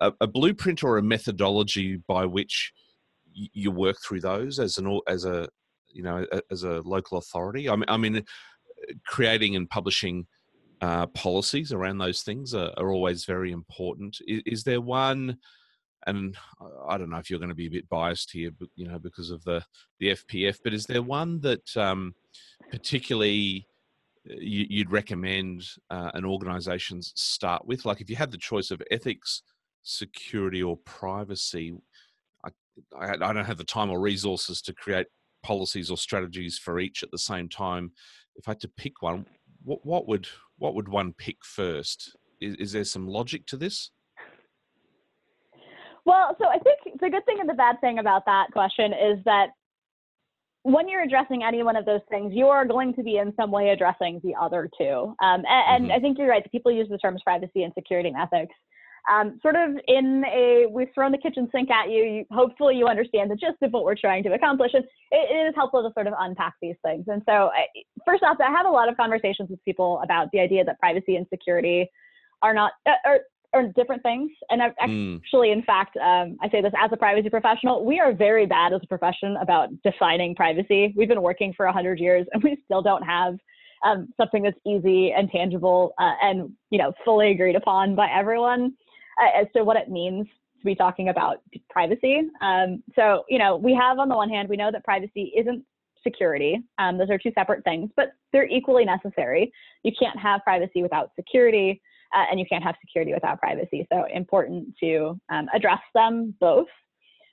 a, 0.00 0.12
a 0.20 0.26
blueprint 0.26 0.84
or 0.84 0.98
a 0.98 1.02
methodology 1.02 1.96
by 2.06 2.26
which 2.26 2.72
you 3.32 3.70
work 3.70 3.96
through 4.04 4.20
those 4.20 4.58
as 4.58 4.76
an 4.78 5.00
as 5.08 5.24
a 5.24 5.48
you 5.88 6.02
know 6.02 6.26
as 6.50 6.64
a 6.64 6.80
local 6.82 7.18
authority? 7.18 7.68
I 7.68 7.76
mean, 7.76 7.86
I 7.88 7.96
mean, 7.96 8.24
creating 9.06 9.56
and 9.56 9.68
publishing 9.70 10.26
uh, 10.80 11.06
policies 11.06 11.72
around 11.72 11.98
those 11.98 12.22
things 12.22 12.52
are, 12.54 12.72
are 12.76 12.92
always 12.92 13.24
very 13.24 13.52
important. 13.52 14.18
Is, 14.26 14.42
is, 14.44 14.64
there 14.64 14.80
one? 14.80 15.38
And 16.06 16.36
I 16.88 16.98
don't 16.98 17.10
know 17.10 17.18
if 17.18 17.30
you're 17.30 17.38
going 17.38 17.48
to 17.48 17.54
be 17.54 17.66
a 17.66 17.70
bit 17.70 17.88
biased 17.88 18.30
here, 18.30 18.50
but 18.58 18.68
you 18.76 18.86
know, 18.86 18.98
because 18.98 19.30
of 19.30 19.42
the 19.44 19.64
the 20.00 20.08
FPF. 20.08 20.58
But 20.62 20.74
is 20.74 20.86
there 20.86 21.02
one 21.02 21.40
that 21.40 21.76
um, 21.76 22.14
particularly 22.70 23.66
uh, 24.30 24.34
you, 24.38 24.80
would 24.80 24.92
recommend 24.92 25.64
uh, 25.90 26.10
an 26.14 26.24
organisation 26.24 27.00
start 27.02 27.66
with? 27.66 27.84
Like, 27.84 28.00
if 28.00 28.10
you 28.10 28.16
had 28.16 28.30
the 28.30 28.38
choice 28.38 28.70
of 28.70 28.82
ethics, 28.90 29.42
security, 29.82 30.62
or 30.62 30.76
privacy, 30.78 31.74
I, 32.44 32.50
I, 32.98 33.12
I 33.12 33.32
don't 33.32 33.44
have 33.44 33.58
the 33.58 33.64
time 33.64 33.90
or 33.90 34.00
resources 34.00 34.60
to 34.62 34.74
create 34.74 35.06
policies 35.42 35.90
or 35.90 35.96
strategies 35.96 36.58
for 36.58 36.80
each 36.80 37.02
at 37.02 37.10
the 37.10 37.18
same 37.18 37.48
time. 37.48 37.92
If 38.36 38.48
I 38.48 38.52
had 38.52 38.60
to 38.60 38.68
pick 38.68 39.00
one, 39.00 39.26
what, 39.62 39.84
what 39.86 40.08
would 40.08 40.26
what 40.58 40.74
would 40.74 40.88
one 40.88 41.12
pick 41.12 41.44
first? 41.44 42.16
Is, 42.40 42.54
is 42.56 42.72
there 42.72 42.84
some 42.84 43.06
logic 43.06 43.46
to 43.46 43.56
this? 43.56 43.90
Well, 46.06 46.36
so 46.38 46.48
I 46.48 46.58
think 46.58 47.00
the 47.00 47.10
good 47.10 47.24
thing 47.24 47.38
and 47.40 47.48
the 47.48 47.54
bad 47.54 47.80
thing 47.80 47.98
about 47.98 48.26
that 48.26 48.50
question 48.52 48.92
is 48.92 49.24
that 49.24 49.48
when 50.64 50.88
you're 50.88 51.02
addressing 51.02 51.42
any 51.42 51.62
one 51.62 51.76
of 51.76 51.84
those 51.84 52.00
things, 52.08 52.32
you 52.34 52.46
are 52.46 52.64
going 52.64 52.94
to 52.94 53.02
be 53.02 53.18
in 53.18 53.34
some 53.36 53.50
way 53.50 53.68
addressing 53.68 54.20
the 54.24 54.34
other 54.34 54.68
two. 54.78 55.14
Um, 55.22 55.44
and, 55.46 55.46
mm-hmm. 55.46 55.84
and, 55.84 55.92
I 55.92 55.98
think 56.00 56.18
you're 56.18 56.28
right. 56.28 56.50
People 56.50 56.72
use 56.72 56.88
the 56.88 56.98
terms 56.98 57.20
privacy 57.22 57.62
and 57.62 57.72
security 57.74 58.08
and 58.08 58.18
ethics. 58.18 58.54
Um, 59.12 59.38
sort 59.42 59.56
of 59.56 59.76
in 59.86 60.24
a, 60.24 60.64
we've 60.70 60.88
thrown 60.94 61.12
the 61.12 61.18
kitchen 61.18 61.48
sink 61.52 61.70
at 61.70 61.90
you. 61.90 62.02
you. 62.02 62.24
Hopefully, 62.30 62.76
you 62.76 62.86
understand 62.86 63.30
the 63.30 63.36
gist 63.36 63.60
of 63.60 63.72
what 63.72 63.84
we're 63.84 63.94
trying 63.94 64.22
to 64.22 64.32
accomplish. 64.32 64.72
And 64.72 64.84
it, 65.10 65.30
it 65.30 65.48
is 65.48 65.54
helpful 65.54 65.82
to 65.82 65.92
sort 65.92 66.06
of 66.06 66.14
unpack 66.18 66.54
these 66.62 66.76
things. 66.82 67.04
And 67.08 67.20
so, 67.26 67.50
I, 67.52 67.66
first 68.06 68.22
off, 68.22 68.38
I 68.40 68.50
have 68.50 68.64
a 68.64 68.70
lot 68.70 68.88
of 68.88 68.96
conversations 68.96 69.50
with 69.50 69.62
people 69.66 70.00
about 70.02 70.28
the 70.32 70.40
idea 70.40 70.64
that 70.64 70.78
privacy 70.80 71.16
and 71.16 71.26
security 71.28 71.90
are 72.40 72.54
not, 72.54 72.72
uh, 72.86 72.92
are, 73.04 73.20
are 73.54 73.68
different 73.74 74.02
things. 74.02 74.30
And 74.50 74.60
hmm. 74.60 75.16
actually, 75.22 75.48
mm. 75.48 75.52
in 75.52 75.62
fact, 75.62 75.96
um, 75.96 76.36
I 76.42 76.50
say 76.50 76.60
this 76.60 76.72
as 76.78 76.90
a 76.92 76.96
privacy 76.96 77.30
professional, 77.30 77.84
we 77.84 78.00
are 78.00 78.12
very 78.12 78.46
bad 78.46 78.72
as 78.72 78.80
a 78.82 78.86
profession 78.86 79.36
about 79.40 79.70
defining 79.82 80.34
privacy. 80.34 80.92
We've 80.96 81.08
been 81.08 81.22
working 81.22 81.54
for 81.56 81.66
100 81.66 81.98
years 81.98 82.26
and 82.32 82.42
we 82.42 82.58
still 82.64 82.82
don't 82.82 83.02
have 83.02 83.38
um, 83.84 84.08
something 84.16 84.42
that's 84.42 84.58
easy 84.66 85.12
and 85.12 85.30
tangible 85.30 85.94
uh, 85.98 86.14
and 86.22 86.50
you 86.70 86.78
know 86.78 86.92
fully 87.04 87.30
agreed 87.30 87.54
upon 87.54 87.94
by 87.94 88.08
everyone 88.10 88.72
uh, 89.22 89.40
as 89.40 89.46
to 89.54 89.62
what 89.62 89.76
it 89.76 89.90
means 89.90 90.26
to 90.58 90.64
be 90.64 90.74
talking 90.74 91.10
about 91.10 91.42
privacy. 91.70 92.22
Um, 92.40 92.82
so 92.96 93.24
you 93.28 93.38
know, 93.38 93.56
we 93.56 93.74
have 93.74 93.98
on 93.98 94.08
the 94.08 94.16
one 94.16 94.30
hand, 94.30 94.48
we 94.48 94.56
know 94.56 94.70
that 94.72 94.84
privacy 94.84 95.32
isn't 95.36 95.64
security. 96.02 96.62
Um, 96.78 96.98
those 96.98 97.10
are 97.10 97.18
two 97.18 97.32
separate 97.34 97.64
things, 97.64 97.90
but 97.96 98.12
they're 98.32 98.48
equally 98.48 98.84
necessary. 98.84 99.52
You 99.82 99.92
can't 99.98 100.18
have 100.18 100.42
privacy 100.42 100.82
without 100.82 101.10
security 101.16 101.80
uh, 102.14 102.24
and 102.30 102.38
you 102.38 102.46
can't 102.48 102.62
have 102.62 102.74
security 102.80 103.12
without 103.12 103.38
privacy. 103.40 103.86
So 103.92 104.04
important 104.12 104.74
to 104.80 105.18
um, 105.30 105.46
address 105.54 105.80
them 105.94 106.34
both. 106.40 106.68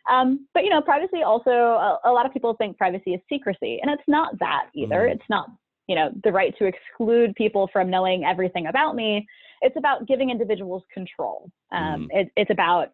Um, 0.10 0.48
but 0.54 0.64
you 0.64 0.70
know, 0.70 0.82
privacy 0.82 1.22
also 1.24 1.52
a, 1.52 2.00
a, 2.06 2.12
lot 2.12 2.26
of 2.26 2.34
people 2.34 2.56
think 2.56 2.78
privacy 2.78 3.14
is 3.14 3.22
secrecy, 3.30 3.80
and 3.82 3.92
it's 3.92 4.04
not 4.08 4.38
that 4.40 4.66
either. 4.76 5.02
Mm. 5.02 5.14
It's 5.14 5.30
not 5.30 5.50
you 5.88 5.96
know 5.96 6.10
the 6.24 6.32
right 6.32 6.58
to 6.58 6.66
exclude 6.66 7.36
people 7.36 7.70
from 7.72 7.90
knowing 7.90 8.24
everything 8.24 8.68
about 8.68 8.96
me. 8.96 9.28
It's 9.62 9.76
about 9.78 10.08
giving 10.08 10.32
individuals 10.32 10.84
control. 10.92 11.52
Um, 11.72 12.10
mm. 12.12 12.22
it, 12.22 12.32
it's 12.36 12.50
about 12.50 12.94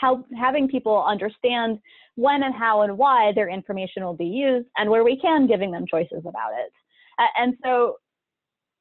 how 0.00 0.24
having 0.38 0.68
people 0.68 1.04
understand 1.04 1.80
when 2.14 2.44
and 2.44 2.54
how 2.54 2.82
and 2.82 2.96
why 2.96 3.32
their 3.34 3.48
information 3.48 4.04
will 4.04 4.16
be 4.16 4.26
used, 4.26 4.68
and 4.76 4.88
where 4.88 5.02
we 5.02 5.18
can, 5.18 5.48
giving 5.48 5.72
them 5.72 5.84
choices 5.90 6.20
about 6.20 6.52
it. 6.54 6.72
Uh, 7.18 7.26
and 7.42 7.54
so 7.64 7.96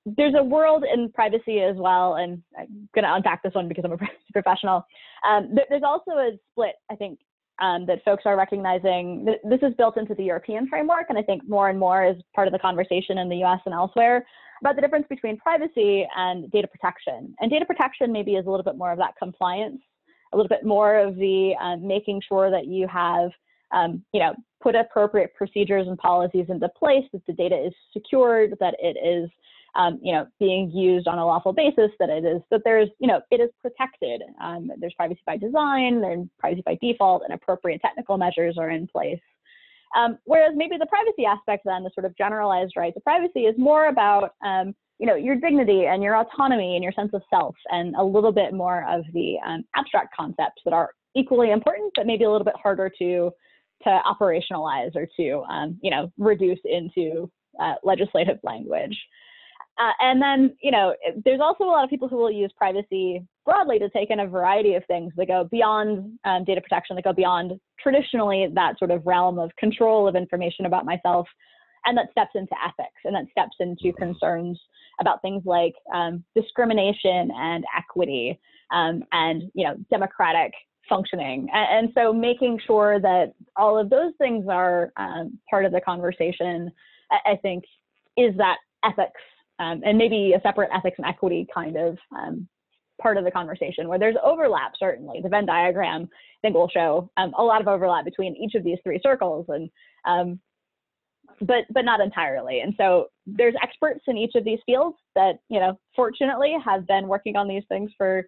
there's 0.06 0.36
a 0.38 0.44
world 0.44 0.84
in 0.92 1.12
privacy 1.12 1.62
as 1.62 1.76
well, 1.78 2.16
and 2.16 2.42
I'm 2.58 2.88
going 2.94 3.04
to 3.04 3.14
unpack 3.14 3.42
this 3.42 3.54
one 3.54 3.68
because 3.68 3.84
I'm 3.86 3.94
a 3.94 3.98
professional. 4.34 4.86
Um, 5.28 5.56
there's 5.70 5.84
also 5.84 6.12
a 6.12 6.32
split, 6.52 6.76
I 6.92 6.96
think, 6.96 7.20
um, 7.60 7.86
that 7.88 8.04
folks 8.04 8.24
are 8.26 8.38
recognizing. 8.38 9.26
This 9.26 9.62
is 9.62 9.74
built 9.78 9.98
into 9.98 10.14
the 10.14 10.24
European 10.24 10.68
framework, 10.68 11.08
and 11.10 11.18
I 11.18 11.24
think 11.24 11.48
more 11.48 11.70
and 11.70 11.80
more 11.80 12.06
is 12.06 12.18
part 12.36 12.48
of 12.48 12.54
the 12.54 12.60
conversation 12.60 13.18
in 13.18 13.30
the 13.30 13.38
US 13.44 13.62
and 13.66 13.74
elsewhere 13.74 14.26
about 14.62 14.76
the 14.76 14.82
difference 14.82 15.06
between 15.10 15.38
privacy 15.38 16.08
and 16.16 16.50
data 16.52 16.68
protection. 16.68 17.36
And 17.40 17.52
data 17.52 17.66
protection 17.66 18.12
maybe 18.12 18.36
is 18.36 18.46
a 18.46 18.50
little 18.50 18.64
bit 18.64 18.78
more 18.78 18.92
of 18.92 18.98
that 19.00 19.16
compliance, 19.18 19.82
a 20.34 20.38
little 20.38 20.50
bit 20.50 20.66
more 20.66 20.98
of 20.98 21.16
the 21.16 21.54
um, 21.62 21.86
making 21.86 22.22
sure 22.28 22.50
that 22.52 22.68
you 22.68 22.88
have, 22.88 23.32
um, 23.72 24.04
you 24.14 24.20
know, 24.20 24.34
put 24.62 24.76
appropriate 24.76 25.34
procedures 25.36 25.88
and 25.88 25.98
policies 25.98 26.46
into 26.50 26.70
place, 26.70 27.04
that 27.14 27.26
the 27.28 27.34
data 27.34 27.56
is 27.56 27.74
secured, 27.94 28.56
that 28.60 28.76
it 28.80 28.98
is 29.04 29.30
um, 29.76 30.00
you 30.02 30.14
know, 30.14 30.26
being 30.40 30.72
used 30.72 31.08
on 31.08 31.20
a 31.20 31.26
lawful 31.26 31.54
basis, 31.54 31.92
that 32.00 32.10
it 32.10 32.24
is 32.26 32.42
that 32.52 32.62
there's, 32.64 32.90
you 33.00 33.08
know, 33.08 33.22
it 33.32 33.42
is 33.42 33.50
protected. 33.62 34.22
Um, 34.42 34.72
there's 34.80 34.94
privacy 34.94 35.22
by 35.26 35.38
design, 35.38 36.02
there's 36.02 36.26
privacy 36.40 36.64
by 36.66 36.78
default, 36.82 37.24
and 37.24 37.34
appropriate 37.34 37.82
technical 37.82 38.18
measures 38.18 38.58
are 38.58 38.70
in 38.70 38.88
place. 38.88 39.20
Um, 39.96 40.18
whereas 40.26 40.54
maybe 40.56 40.78
the 40.78 40.86
privacy 40.88 41.26
aspect, 41.26 41.64
then, 41.66 41.84
the 41.84 41.92
sort 41.94 42.06
of 42.06 42.18
generalized 42.18 42.74
right 42.76 42.94
to 42.94 43.00
privacy, 43.02 43.42
is 43.42 43.56
more 43.58 43.88
about, 43.88 44.32
um, 44.46 44.76
you 45.00 45.08
know, 45.08 45.16
your 45.16 45.36
dignity 45.36 45.86
and 45.86 46.02
your 46.02 46.18
autonomy 46.18 46.76
and 46.76 46.84
your 46.84 46.94
sense 46.94 47.12
of 47.14 47.22
self, 47.30 47.56
and 47.70 47.96
a 47.96 48.04
little 48.04 48.32
bit 48.32 48.54
more 48.54 48.86
of 48.90 49.04
the 49.14 49.36
um, 49.46 49.64
abstract 49.76 50.16
concepts 50.16 50.62
that 50.66 50.74
are 50.74 50.92
equally 51.16 51.52
important, 51.52 51.92
but 51.96 52.06
maybe 52.06 52.24
a 52.24 52.32
little 52.32 52.46
bit 52.46 52.56
harder 52.62 52.90
to 53.00 53.32
to 53.84 54.00
operationalize 54.06 54.96
or 54.96 55.06
to, 55.18 55.44
um, 55.50 55.78
you 55.82 55.92
know, 55.92 56.10
reduce 56.18 56.60
into 56.64 57.30
uh, 57.62 57.74
legislative 57.84 58.40
language. 58.42 58.98
Uh, 59.78 59.92
and 60.00 60.22
then, 60.22 60.56
you 60.62 60.72
know, 60.72 60.96
there's 61.26 61.42
also 61.42 61.66
a 61.66 61.68
lot 61.68 61.84
of 61.84 61.90
people 61.90 62.08
who 62.08 62.16
will 62.16 62.32
use 62.32 62.52
privacy 62.58 63.22
broadly 63.44 63.78
to 63.78 63.90
take 63.90 64.10
in 64.10 64.22
a 64.22 64.28
variety 64.28 64.74
of 64.76 64.84
things 64.86 65.12
that 65.18 65.28
go 65.28 65.48
beyond 65.52 66.18
um, 66.24 66.44
data 66.46 66.62
protection, 66.62 66.96
that 66.96 67.04
go 67.04 67.14
beyond 67.14 67.60
traditionally 67.80 68.48
that 68.54 68.80
sort 68.80 68.90
of 68.90 69.06
realm 69.06 69.38
of 69.38 69.52
control 69.58 70.08
of 70.08 70.16
information 70.16 70.66
about 70.66 70.86
myself, 70.86 71.28
and 71.86 71.98
that 71.98 72.10
steps 72.12 72.32
into 72.36 72.56
ethics 72.64 73.02
and 73.04 73.14
that 73.16 73.26
steps 73.32 73.56
into 73.60 73.94
concerns 73.98 74.60
about 75.02 75.22
things 75.22 75.44
like 75.46 75.74
um, 75.94 76.24
discrimination 76.36 77.30
and 77.36 77.64
equity 77.78 78.40
um, 78.72 79.04
and, 79.12 79.44
you 79.54 79.66
know, 79.66 79.76
democratic 79.90 80.54
functioning. 80.88 81.48
And, 81.54 81.86
and, 81.86 81.94
so 81.96 82.14
making 82.14 82.60
sure 82.66 83.00
that 83.00 83.34
all 83.56 83.78
of 83.78 83.90
those 83.90 84.14
things 84.18 84.46
are 84.50 84.92
um, 84.98 85.38
part 85.50 85.66
of 85.66 85.72
the 85.72 85.82
conversation, 85.82 86.72
I, 87.12 87.32
I 87.32 87.36
think, 87.38 87.66
is 88.18 88.36
that 88.38 88.58
ethics 88.84 89.22
um, 89.60 89.82
and 89.86 89.98
maybe 89.98 90.34
a 90.36 90.42
separate 90.42 90.70
ethics 90.74 90.98
and 90.98 91.08
equity 91.08 91.48
kind 91.54 91.76
of 91.78 91.98
um, 92.16 92.48
part 93.02 93.18
of 93.18 93.24
the 93.24 93.32
conversation 93.32 93.88
where 93.88 94.00
there's 94.00 94.16
overlap 94.24 94.74
certainly. 94.80 95.20
The 95.22 95.30
venn 95.30 95.46
diagram 95.46 96.10
i 96.12 96.40
think 96.42 96.56
will 96.56 96.70
show 96.70 97.10
um, 97.18 97.34
a 97.38 97.44
lot 97.44 97.62
of 97.62 97.68
overlap 97.68 98.06
between 98.06 98.36
each 98.36 98.56
of 98.56 98.64
these 98.64 98.78
three 98.84 99.00
circles 99.02 99.46
and 99.50 99.70
um, 100.06 100.40
but 101.42 101.66
but 101.72 101.86
not 101.86 102.00
entirely. 102.00 102.62
And 102.62 102.74
so 102.78 103.08
there's 103.26 103.56
experts 103.62 104.02
in 104.08 104.18
each 104.18 104.36
of 104.36 104.44
these 104.44 104.60
fields 104.66 104.98
that 105.16 105.40
you 105.50 105.60
know 105.60 105.78
fortunately 105.96 106.56
have 106.64 106.88
been 106.88 107.08
working 107.08 107.36
on 107.36 107.48
these 107.48 107.64
things 107.70 107.92
for 107.98 108.28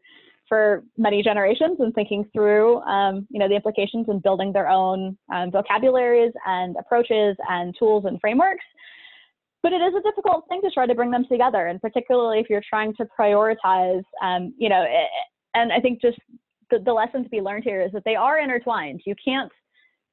for 0.50 0.84
many 0.98 1.22
generations 1.22 1.78
and 1.80 1.94
thinking 1.94 2.26
through 2.34 2.80
um, 2.82 3.28
you 3.30 3.40
know 3.40 3.48
the 3.48 3.56
implications 3.56 4.08
and 4.10 4.24
building 4.24 4.52
their 4.52 4.70
own 4.70 5.18
um, 5.34 5.52
vocabularies 5.52 6.32
and 6.46 6.76
approaches 6.78 7.36
and 7.50 7.76
tools 7.78 8.06
and 8.06 8.20
frameworks 8.20 8.66
but 9.64 9.74
it 9.74 9.82
is 9.82 9.94
a 9.96 10.02
difficult 10.02 10.46
thing 10.50 10.62
to 10.62 10.72
try 10.72 10.86
to 10.86 10.96
bring 10.96 11.12
them 11.12 11.26
together, 11.30 11.68
and 11.68 11.82
particularly 11.82 12.40
if 12.40 12.50
you're 12.50 12.64
trying 12.68 12.94
to 12.96 13.08
prioritize, 13.20 14.04
um, 14.22 14.54
you 14.58 14.70
know, 14.70 14.84
eh, 14.84 15.08
and 15.56 15.72
I 15.72 15.80
think 15.80 16.02
just 16.02 16.18
the, 16.70 16.80
the 16.80 16.94
lesson 16.94 17.24
to 17.24 17.30
be 17.30 17.42
learned 17.42 17.64
here 17.64 17.82
is 17.82 17.92
that 17.94 18.04
they 18.06 18.16
are 18.16 18.40
intertwined. 18.40 19.02
You 19.06 19.16
can't 19.24 19.52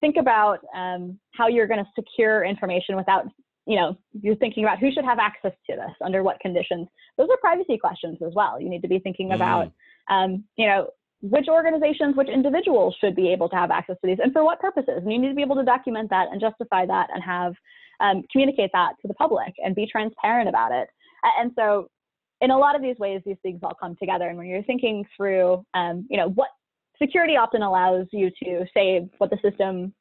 think 0.01 0.17
about 0.17 0.61
um, 0.75 1.19
how 1.33 1.49
you're 1.49 1.67
going 1.67 1.85
to 1.85 1.91
secure 1.95 2.45
information 2.45 2.97
without, 2.97 3.27
you 3.67 3.77
know, 3.77 3.97
you're 4.21 4.37
thinking 4.37 4.65
about 4.65 4.79
who 4.79 4.91
should 4.93 5.05
have 5.05 5.19
access 5.19 5.53
to 5.71 5.77
this 5.77 5.93
under 6.05 6.23
what 6.23 6.41
conditions. 6.41 6.89
Those 7.17 7.29
are 7.31 7.37
privacy 7.39 7.79
questions 7.79 8.19
as 8.27 8.33
well. 8.35 8.61
You 8.61 8.69
need 8.69 8.83
to 8.83 8.89
be 8.89 8.99
thinking 8.99 9.31
mm. 9.31 9.35
about, 9.35 9.73
um, 10.11 10.45
you 10.57 10.67
know, 10.67 10.89
which 11.23 11.49
organizations, 11.49 12.17
which 12.17 12.29
individuals 12.29 12.95
should 13.01 13.17
be 13.17 13.33
able 13.33 13.49
to 13.49 13.57
have 13.57 13.71
access 13.71 13.97
to 14.03 14.07
these 14.07 14.19
and 14.23 14.33
for 14.33 14.45
what 14.45 14.61
purposes. 14.61 14.99
And 15.03 15.11
you 15.11 15.19
need 15.19 15.31
to 15.31 15.35
be 15.35 15.43
able 15.43 15.57
to 15.57 15.65
document 15.65 16.11
that 16.11 16.29
and 16.31 16.41
justify 16.41 16.85
that 16.85 17.09
and 17.15 17.23
have 17.25 17.55
um, 18.01 18.23
communicate 18.31 18.71
that 18.73 18.93
to 19.03 19.09
the 19.09 19.15
public 19.15 19.55
and 19.65 19.75
be 19.75 19.87
transparent 19.87 20.49
about 20.49 20.73
it. 20.73 20.89
And 21.39 21.53
so, 21.57 21.89
in 22.41 22.51
a 22.51 22.59
lot 22.59 22.77
of 22.77 22.83
these 22.83 22.99
ways, 22.99 23.23
these 23.25 23.37
things 23.43 23.61
all 23.63 23.77
come 23.81 23.97
together. 23.97 24.29
And 24.29 24.37
when 24.37 24.47
you're 24.47 24.63
thinking 24.65 25.05
through, 25.17 25.65
um, 25.73 26.07
you 26.11 26.17
know, 26.17 26.31
what 26.31 26.49
security 27.01 27.37
often 27.37 27.63
allows 27.63 28.07
you 28.13 28.31
to 28.43 28.67
say 28.75 29.09
what 29.19 29.31
the 29.31 29.39
system, 29.43 29.95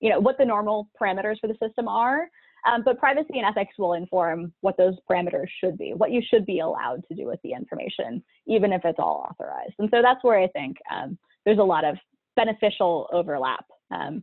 you 0.00 0.10
know, 0.10 0.18
what 0.18 0.36
the 0.38 0.44
normal 0.44 0.88
parameters 1.00 1.38
for 1.40 1.46
the 1.46 1.56
system 1.62 1.86
are. 1.86 2.28
Um, 2.66 2.82
but 2.82 2.98
privacy 2.98 3.34
and 3.38 3.44
ethics 3.44 3.74
will 3.78 3.92
inform 3.92 4.52
what 4.62 4.76
those 4.78 4.94
parameters 5.08 5.48
should 5.62 5.76
be, 5.76 5.92
what 5.94 6.10
you 6.10 6.22
should 6.26 6.46
be 6.46 6.60
allowed 6.60 7.02
to 7.08 7.14
do 7.14 7.26
with 7.26 7.38
the 7.44 7.52
information, 7.52 8.24
even 8.46 8.72
if 8.72 8.82
it's 8.84 8.98
all 8.98 9.26
authorized. 9.30 9.74
And 9.78 9.90
so 9.92 10.00
that's 10.00 10.24
where 10.24 10.38
I 10.38 10.48
think 10.48 10.78
um, 10.90 11.18
there's 11.44 11.58
a 11.58 11.62
lot 11.62 11.84
of 11.84 11.96
beneficial 12.36 13.08
overlap 13.12 13.66
um, 13.90 14.22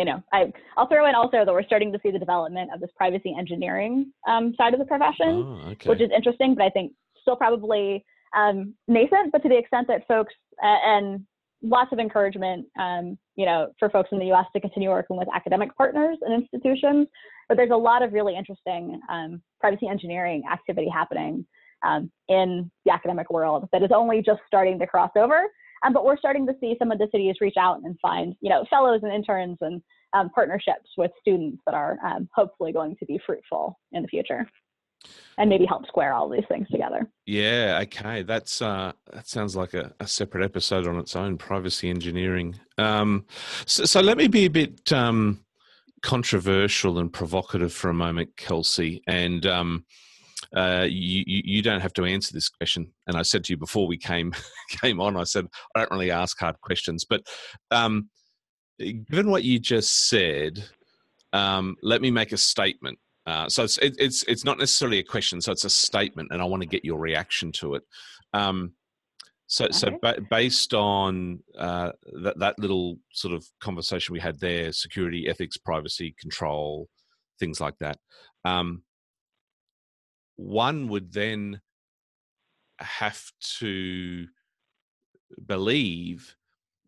you 0.00 0.06
know, 0.06 0.22
I, 0.32 0.50
I'll 0.78 0.88
throw 0.88 1.06
in 1.06 1.14
also 1.14 1.44
that 1.44 1.52
we're 1.52 1.62
starting 1.62 1.92
to 1.92 1.98
see 2.02 2.10
the 2.10 2.18
development 2.18 2.70
of 2.72 2.80
this 2.80 2.88
privacy 2.96 3.36
engineering 3.38 4.10
um, 4.26 4.54
side 4.56 4.72
of 4.72 4.80
the 4.80 4.86
profession, 4.86 5.44
oh, 5.46 5.68
okay. 5.72 5.90
which 5.90 6.00
is 6.00 6.08
interesting, 6.16 6.54
but 6.54 6.64
I 6.64 6.70
think 6.70 6.92
still 7.20 7.36
probably 7.36 8.02
um, 8.34 8.72
nascent. 8.88 9.30
But 9.30 9.42
to 9.42 9.50
the 9.50 9.58
extent 9.58 9.88
that 9.88 10.08
folks 10.08 10.32
uh, 10.62 10.78
and 10.86 11.26
lots 11.62 11.92
of 11.92 11.98
encouragement, 11.98 12.64
um, 12.80 13.18
you 13.36 13.44
know, 13.44 13.72
for 13.78 13.90
folks 13.90 14.08
in 14.10 14.18
the 14.18 14.24
U.S. 14.28 14.46
to 14.54 14.60
continue 14.60 14.88
working 14.88 15.18
with 15.18 15.28
academic 15.34 15.76
partners 15.76 16.16
and 16.22 16.42
institutions. 16.42 17.06
But 17.50 17.58
there's 17.58 17.70
a 17.70 17.76
lot 17.76 18.02
of 18.02 18.14
really 18.14 18.34
interesting 18.36 18.98
um, 19.10 19.42
privacy 19.60 19.86
engineering 19.86 20.44
activity 20.50 20.88
happening 20.90 21.44
um, 21.84 22.10
in 22.28 22.70
the 22.86 22.92
academic 22.92 23.30
world 23.30 23.68
that 23.74 23.82
is 23.82 23.90
only 23.94 24.22
just 24.22 24.40
starting 24.46 24.78
to 24.78 24.86
cross 24.86 25.10
over. 25.14 25.42
Um, 25.84 25.92
but 25.92 26.04
we're 26.04 26.18
starting 26.18 26.46
to 26.46 26.54
see 26.60 26.76
some 26.78 26.90
of 26.90 26.98
the 26.98 27.08
cities 27.10 27.36
reach 27.40 27.56
out 27.58 27.80
and 27.82 27.98
find, 28.00 28.34
you 28.40 28.50
know, 28.50 28.64
fellows 28.68 29.00
and 29.02 29.12
interns 29.12 29.58
and 29.60 29.82
um, 30.12 30.30
partnerships 30.30 30.90
with 30.96 31.10
students 31.20 31.62
that 31.66 31.74
are 31.74 31.96
um, 32.04 32.28
hopefully 32.34 32.72
going 32.72 32.96
to 32.96 33.06
be 33.06 33.20
fruitful 33.24 33.78
in 33.92 34.02
the 34.02 34.08
future. 34.08 34.46
and 35.38 35.48
maybe 35.48 35.64
help 35.64 35.86
square 35.86 36.12
all 36.12 36.28
these 36.28 36.44
things 36.48 36.68
together. 36.68 37.08
Yeah, 37.24 37.80
okay. 37.84 38.22
That's 38.22 38.60
uh, 38.60 38.92
that 39.12 39.26
sounds 39.26 39.56
like 39.56 39.72
a, 39.72 39.94
a, 39.98 40.06
separate 40.06 40.44
episode 40.44 40.86
on 40.86 40.98
its 40.98 41.16
own, 41.16 41.38
privacy 41.38 41.88
engineering. 41.88 42.60
Um, 42.76 43.24
so, 43.64 43.86
so, 43.86 44.00
let 44.00 44.18
me 44.18 44.28
be 44.28 44.44
a 44.44 44.50
bit 44.50 44.92
um, 44.92 45.44
controversial 46.02 46.98
and 46.98 47.12
provocative 47.12 47.72
for 47.72 47.88
a 47.88 47.94
moment, 47.94 48.36
Kelsey, 48.36 49.02
and 49.06 49.46
um, 49.46 49.84
uh, 50.54 50.86
you, 50.88 51.24
you 51.26 51.62
don't 51.62 51.80
have 51.80 51.92
to 51.94 52.04
answer 52.04 52.32
this 52.32 52.48
question. 52.48 52.92
And 53.06 53.16
I 53.16 53.22
said 53.22 53.44
to 53.44 53.52
you 53.52 53.56
before 53.56 53.86
we 53.86 53.96
came 53.96 54.34
came 54.80 55.00
on, 55.00 55.16
I 55.16 55.24
said 55.24 55.46
I 55.74 55.80
don't 55.80 55.90
really 55.90 56.10
ask 56.10 56.38
hard 56.38 56.60
questions, 56.60 57.04
but 57.04 57.22
um, 57.70 58.08
given 58.78 59.30
what 59.30 59.44
you 59.44 59.58
just 59.58 60.08
said, 60.08 60.64
um, 61.32 61.76
let 61.82 62.00
me 62.00 62.10
make 62.10 62.32
a 62.32 62.36
statement. 62.36 62.98
Uh, 63.26 63.48
so 63.48 63.62
it's 63.62 63.78
it, 63.78 63.94
it's 63.98 64.22
it's 64.24 64.44
not 64.44 64.58
necessarily 64.58 64.98
a 64.98 65.04
question, 65.04 65.40
so 65.40 65.52
it's 65.52 65.64
a 65.64 65.70
statement, 65.70 66.28
and 66.32 66.42
I 66.42 66.44
want 66.46 66.62
to 66.62 66.68
get 66.68 66.84
your 66.84 66.98
reaction 66.98 67.52
to 67.52 67.74
it. 67.74 67.82
Um, 68.32 68.72
so 69.46 69.66
okay. 69.66 69.72
so 69.72 69.98
ba- 70.02 70.20
based 70.30 70.74
on 70.74 71.40
uh, 71.58 71.92
that 72.22 72.38
that 72.38 72.58
little 72.58 72.98
sort 73.12 73.34
of 73.34 73.46
conversation 73.60 74.14
we 74.14 74.20
had 74.20 74.40
there, 74.40 74.72
security, 74.72 75.28
ethics, 75.28 75.56
privacy, 75.56 76.14
control, 76.18 76.88
things 77.38 77.60
like 77.60 77.78
that. 77.80 77.98
Um, 78.44 78.82
one 80.40 80.88
would 80.88 81.12
then 81.12 81.60
have 82.78 83.30
to 83.58 84.26
believe 85.44 86.34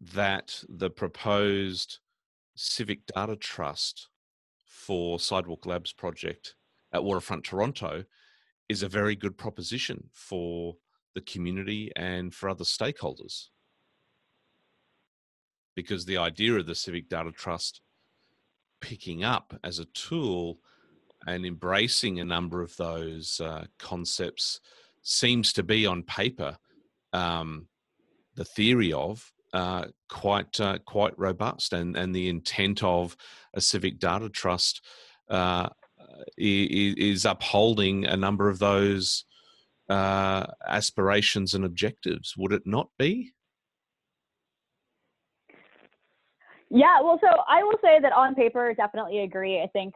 that 0.00 0.64
the 0.70 0.88
proposed 0.88 1.98
civic 2.56 3.04
data 3.14 3.36
trust 3.36 4.08
for 4.64 5.20
Sidewalk 5.20 5.66
Labs 5.66 5.92
project 5.92 6.54
at 6.92 7.04
Waterfront 7.04 7.44
Toronto 7.44 8.04
is 8.70 8.82
a 8.82 8.88
very 8.88 9.14
good 9.14 9.36
proposition 9.36 10.08
for 10.14 10.76
the 11.14 11.20
community 11.20 11.92
and 11.94 12.34
for 12.34 12.48
other 12.48 12.64
stakeholders. 12.64 13.48
Because 15.76 16.06
the 16.06 16.16
idea 16.16 16.54
of 16.54 16.66
the 16.66 16.74
Civic 16.74 17.08
Data 17.08 17.32
Trust 17.32 17.82
picking 18.80 19.22
up 19.22 19.58
as 19.62 19.78
a 19.78 19.84
tool 19.86 20.58
and 21.26 21.46
embracing 21.46 22.20
a 22.20 22.24
number 22.24 22.62
of 22.62 22.76
those 22.76 23.40
uh, 23.40 23.64
concepts 23.78 24.60
seems 25.02 25.52
to 25.52 25.62
be 25.62 25.86
on 25.86 26.02
paper 26.02 26.56
um, 27.12 27.66
the 28.34 28.44
theory 28.44 28.92
of 28.92 29.32
uh, 29.52 29.84
quite 30.08 30.58
uh, 30.60 30.78
quite 30.86 31.18
robust, 31.18 31.72
and 31.72 31.96
and 31.96 32.14
the 32.14 32.28
intent 32.28 32.82
of 32.82 33.16
a 33.54 33.60
civic 33.60 33.98
data 33.98 34.28
trust 34.30 34.80
uh, 35.28 35.68
is, 36.38 37.24
upholding 37.26 38.06
a 38.06 38.16
number 38.16 38.48
of 38.48 38.58
those 38.58 39.24
uh, 39.88 40.46
aspirations 40.66 41.54
and 41.54 41.64
objectives. 41.64 42.34
Would 42.36 42.52
it 42.52 42.62
not 42.66 42.88
be? 42.98 43.32
Yeah, 46.70 47.02
well, 47.02 47.18
so 47.20 47.28
I 47.46 47.62
will 47.62 47.78
say 47.82 48.00
that 48.00 48.12
on 48.14 48.34
paper, 48.34 48.72
definitely 48.74 49.20
agree. 49.20 49.60
I 49.60 49.66
think 49.66 49.92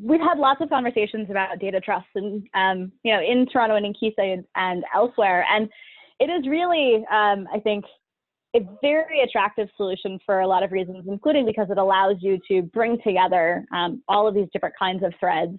we've 0.00 0.20
had 0.20 0.38
lots 0.38 0.60
of 0.60 0.68
conversations 0.68 1.28
about 1.30 1.58
data 1.58 1.80
trust 1.80 2.06
and 2.14 2.46
um, 2.54 2.92
you 3.02 3.12
know 3.12 3.20
in 3.20 3.46
Toronto 3.46 3.76
and 3.76 3.86
in 3.86 4.12
and, 4.18 4.44
and 4.54 4.84
elsewhere, 4.94 5.44
and 5.50 5.68
it 6.20 6.30
is 6.30 6.48
really 6.48 7.04
um, 7.10 7.46
I 7.52 7.60
think 7.62 7.84
a 8.54 8.60
very 8.82 9.22
attractive 9.22 9.68
solution 9.76 10.18
for 10.26 10.40
a 10.40 10.46
lot 10.46 10.62
of 10.62 10.72
reasons, 10.72 11.04
including 11.08 11.46
because 11.46 11.68
it 11.70 11.78
allows 11.78 12.16
you 12.20 12.38
to 12.48 12.62
bring 12.62 12.98
together 13.02 13.64
um, 13.72 14.02
all 14.08 14.28
of 14.28 14.34
these 14.34 14.48
different 14.52 14.74
kinds 14.78 15.02
of 15.02 15.12
threads 15.18 15.58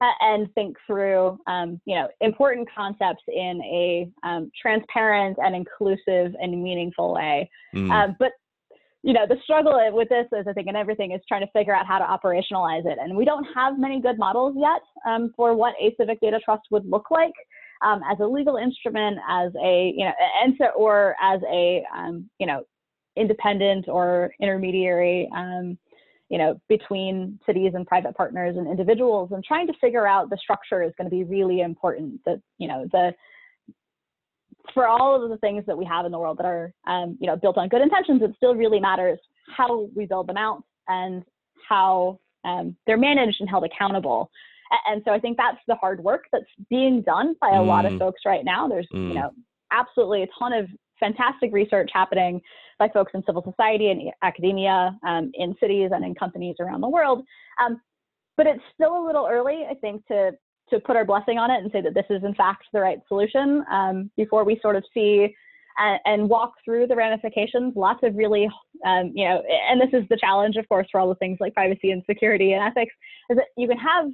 uh, 0.00 0.10
and 0.20 0.52
think 0.54 0.76
through, 0.84 1.38
um, 1.46 1.80
you 1.84 1.94
know, 1.94 2.08
important 2.20 2.68
concepts 2.74 3.22
in 3.28 3.62
a 3.62 4.10
um, 4.26 4.50
transparent 4.60 5.38
and 5.40 5.54
inclusive 5.54 6.34
and 6.40 6.62
meaningful 6.62 7.14
way. 7.14 7.48
Mm. 7.74 7.90
Uh, 7.92 8.12
but 8.18 8.32
you 9.02 9.12
know, 9.12 9.26
the 9.28 9.36
struggle 9.42 9.80
with 9.92 10.08
this 10.08 10.26
is, 10.32 10.46
I 10.48 10.52
think, 10.52 10.68
and 10.68 10.76
everything 10.76 11.12
is 11.12 11.20
trying 11.26 11.44
to 11.44 11.50
figure 11.52 11.74
out 11.74 11.86
how 11.86 11.98
to 11.98 12.04
operationalize 12.04 12.86
it. 12.86 12.98
And 13.00 13.16
we 13.16 13.24
don't 13.24 13.46
have 13.54 13.78
many 13.78 14.00
good 14.00 14.16
models 14.16 14.54
yet 14.56 14.82
um, 15.06 15.32
for 15.36 15.54
what 15.54 15.74
a 15.80 15.94
civic 15.98 16.20
data 16.20 16.38
trust 16.44 16.62
would 16.70 16.86
look 16.86 17.10
like 17.10 17.32
um, 17.84 18.00
as 18.10 18.18
a 18.20 18.24
legal 18.24 18.56
instrument, 18.56 19.18
as 19.28 19.52
a 19.62 19.92
you 19.96 20.04
know, 20.04 20.12
and 20.42 20.54
so 20.56 20.66
or 20.76 21.16
as 21.20 21.40
a 21.50 21.84
um, 21.96 22.30
you 22.38 22.46
know, 22.46 22.62
independent 23.16 23.88
or 23.88 24.32
intermediary. 24.40 25.28
Um, 25.34 25.78
you 26.28 26.38
know, 26.38 26.58
between 26.66 27.38
cities 27.44 27.72
and 27.74 27.86
private 27.86 28.16
partners 28.16 28.56
and 28.56 28.66
individuals, 28.66 29.32
and 29.32 29.44
trying 29.44 29.66
to 29.66 29.74
figure 29.82 30.06
out 30.06 30.30
the 30.30 30.38
structure 30.38 30.82
is 30.82 30.90
going 30.96 31.10
to 31.10 31.14
be 31.14 31.24
really 31.24 31.60
important. 31.60 32.20
That 32.24 32.40
you 32.56 32.68
know, 32.68 32.86
the 32.90 33.12
for 34.74 34.86
all 34.86 35.22
of 35.22 35.30
the 35.30 35.36
things 35.38 35.64
that 35.66 35.76
we 35.76 35.84
have 35.84 36.06
in 36.06 36.12
the 36.12 36.18
world 36.18 36.38
that 36.38 36.46
are, 36.46 36.72
um, 36.86 37.16
you 37.20 37.26
know, 37.26 37.36
built 37.36 37.58
on 37.58 37.68
good 37.68 37.82
intentions, 37.82 38.22
it 38.22 38.32
still 38.36 38.54
really 38.54 38.80
matters 38.80 39.18
how 39.56 39.88
we 39.94 40.06
build 40.06 40.28
them 40.28 40.36
out 40.36 40.62
and 40.88 41.24
how 41.68 42.18
um, 42.44 42.76
they're 42.86 42.98
managed 42.98 43.40
and 43.40 43.48
held 43.48 43.64
accountable. 43.64 44.30
And 44.86 45.02
so 45.04 45.12
I 45.12 45.18
think 45.18 45.36
that's 45.36 45.58
the 45.68 45.74
hard 45.74 46.02
work 46.02 46.24
that's 46.32 46.44
being 46.70 47.02
done 47.02 47.34
by 47.40 47.50
a 47.50 47.60
mm. 47.60 47.66
lot 47.66 47.84
of 47.84 47.92
mm. 47.92 47.98
folks 47.98 48.22
right 48.24 48.44
now. 48.44 48.68
There's, 48.68 48.88
mm. 48.92 49.08
you 49.08 49.14
know, 49.14 49.30
absolutely 49.70 50.22
a 50.22 50.28
ton 50.38 50.52
of 50.52 50.66
fantastic 50.98 51.52
research 51.52 51.90
happening 51.92 52.40
by 52.78 52.88
folks 52.88 53.12
in 53.14 53.22
civil 53.24 53.42
society 53.42 53.90
and 53.90 54.10
academia, 54.22 54.98
um, 55.06 55.30
in 55.34 55.54
cities 55.60 55.90
and 55.92 56.04
in 56.04 56.14
companies 56.14 56.56
around 56.58 56.80
the 56.80 56.88
world. 56.88 57.24
Um, 57.62 57.80
but 58.36 58.46
it's 58.46 58.62
still 58.74 58.96
a 58.96 59.04
little 59.04 59.28
early, 59.30 59.66
I 59.68 59.74
think, 59.74 60.06
to 60.06 60.32
to 60.72 60.80
put 60.80 60.96
our 60.96 61.04
blessing 61.04 61.38
on 61.38 61.50
it 61.50 61.62
and 61.62 61.70
say 61.72 61.80
that 61.80 61.94
this 61.94 62.06
is 62.10 62.24
in 62.24 62.34
fact 62.34 62.64
the 62.72 62.80
right 62.80 62.98
solution 63.08 63.64
um, 63.70 64.10
before 64.16 64.44
we 64.44 64.58
sort 64.60 64.76
of 64.76 64.84
see 64.92 65.34
and, 65.78 66.00
and, 66.04 66.28
walk 66.28 66.52
through 66.64 66.86
the 66.86 66.96
ramifications. 66.96 67.74
Lots 67.76 68.00
of 68.02 68.14
really, 68.14 68.48
um, 68.84 69.12
you 69.14 69.26
know, 69.26 69.42
and 69.70 69.80
this 69.80 69.88
is 69.92 70.06
the 70.08 70.18
challenge, 70.18 70.56
of 70.56 70.68
course, 70.68 70.86
for 70.90 71.00
all 71.00 71.08
the 71.08 71.14
things 71.16 71.38
like 71.40 71.54
privacy 71.54 71.90
and 71.90 72.02
security 72.08 72.52
and 72.52 72.62
ethics, 72.62 72.92
is 73.30 73.36
that 73.36 73.46
you 73.56 73.68
can 73.68 73.78
have 73.78 74.06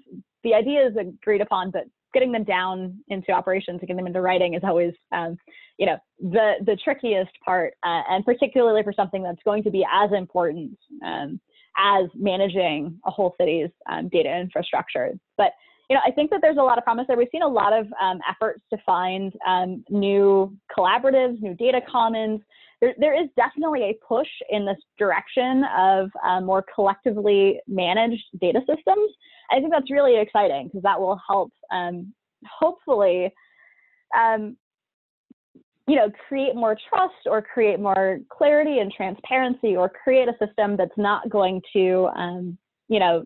the 0.45 0.55
ideas 0.55 0.95
agreed 0.99 1.41
upon, 1.41 1.71
but 1.71 1.85
getting 2.15 2.33
them 2.33 2.45
down 2.45 2.99
into 3.09 3.33
operations 3.33 3.79
and 3.81 3.83
getting 3.83 3.97
them 3.97 4.07
into 4.07 4.21
writing 4.21 4.55
is 4.55 4.63
always, 4.65 4.95
um, 5.13 5.37
you 5.79 5.87
know, 5.87 5.99
the 6.21 6.55
the 6.65 6.77
trickiest 6.83 7.33
part, 7.45 7.75
uh, 7.85 8.03
and 8.09 8.25
particularly 8.25 8.83
for 8.83 8.93
something 8.93 9.23
that's 9.23 9.43
going 9.45 9.63
to 9.63 9.71
be 9.71 9.85
as 9.93 10.11
important 10.13 10.79
um, 11.05 11.41
as 11.77 12.07
managing 12.15 12.99
a 13.07 13.11
whole 13.11 13.35
city's 13.41 13.71
um, 13.91 14.09
data 14.09 14.37
infrastructure. 14.37 15.13
But 15.37 15.53
you 15.89 15.97
know, 15.97 16.03
I 16.07 16.11
think 16.11 16.31
that 16.31 16.41
there's 16.43 16.59
a 16.59 16.63
lot 16.63 16.77
of 16.77 16.85
promise 16.85 17.07
there. 17.09 17.17
We've 17.17 17.29
seen 17.33 17.43
a 17.43 17.49
lot 17.49 17.73
of 17.73 17.87
um, 18.01 18.21
efforts 18.29 18.61
to 18.71 18.79
find 18.85 19.33
um, 19.47 19.85
new 19.89 20.55
collaboratives, 20.77 21.41
new 21.41 21.55
data 21.55 21.81
commons. 21.91 22.41
There, 22.81 22.95
there 22.99 23.21
is 23.21 23.29
definitely 23.37 23.85
a 23.85 23.99
push 24.07 24.29
in 24.51 24.67
this 24.67 24.77
direction 24.99 25.65
of 25.77 26.11
uh, 26.25 26.41
more 26.43 26.65
collectively 26.75 27.61
managed 27.67 28.25
data 28.41 28.61
systems. 28.61 29.11
I 29.51 29.57
think 29.57 29.71
that's 29.71 29.91
really 29.91 30.21
exciting 30.21 30.67
because 30.67 30.83
that 30.83 31.01
will 31.01 31.19
help, 31.27 31.51
um, 31.73 32.13
hopefully, 32.47 33.33
um, 34.17 34.57
you 35.87 35.97
know, 35.97 36.11
create 36.29 36.55
more 36.55 36.77
trust 36.91 37.15
or 37.25 37.41
create 37.41 37.81
more 37.81 38.19
clarity 38.29 38.81
and 38.81 38.93
transparency 38.93 39.75
or 39.75 39.89
create 39.89 40.29
a 40.29 40.47
system 40.47 40.77
that's 40.77 40.99
not 40.99 41.31
going 41.31 41.63
to, 41.73 42.11
um, 42.15 42.59
you 42.89 42.99
know, 43.01 43.25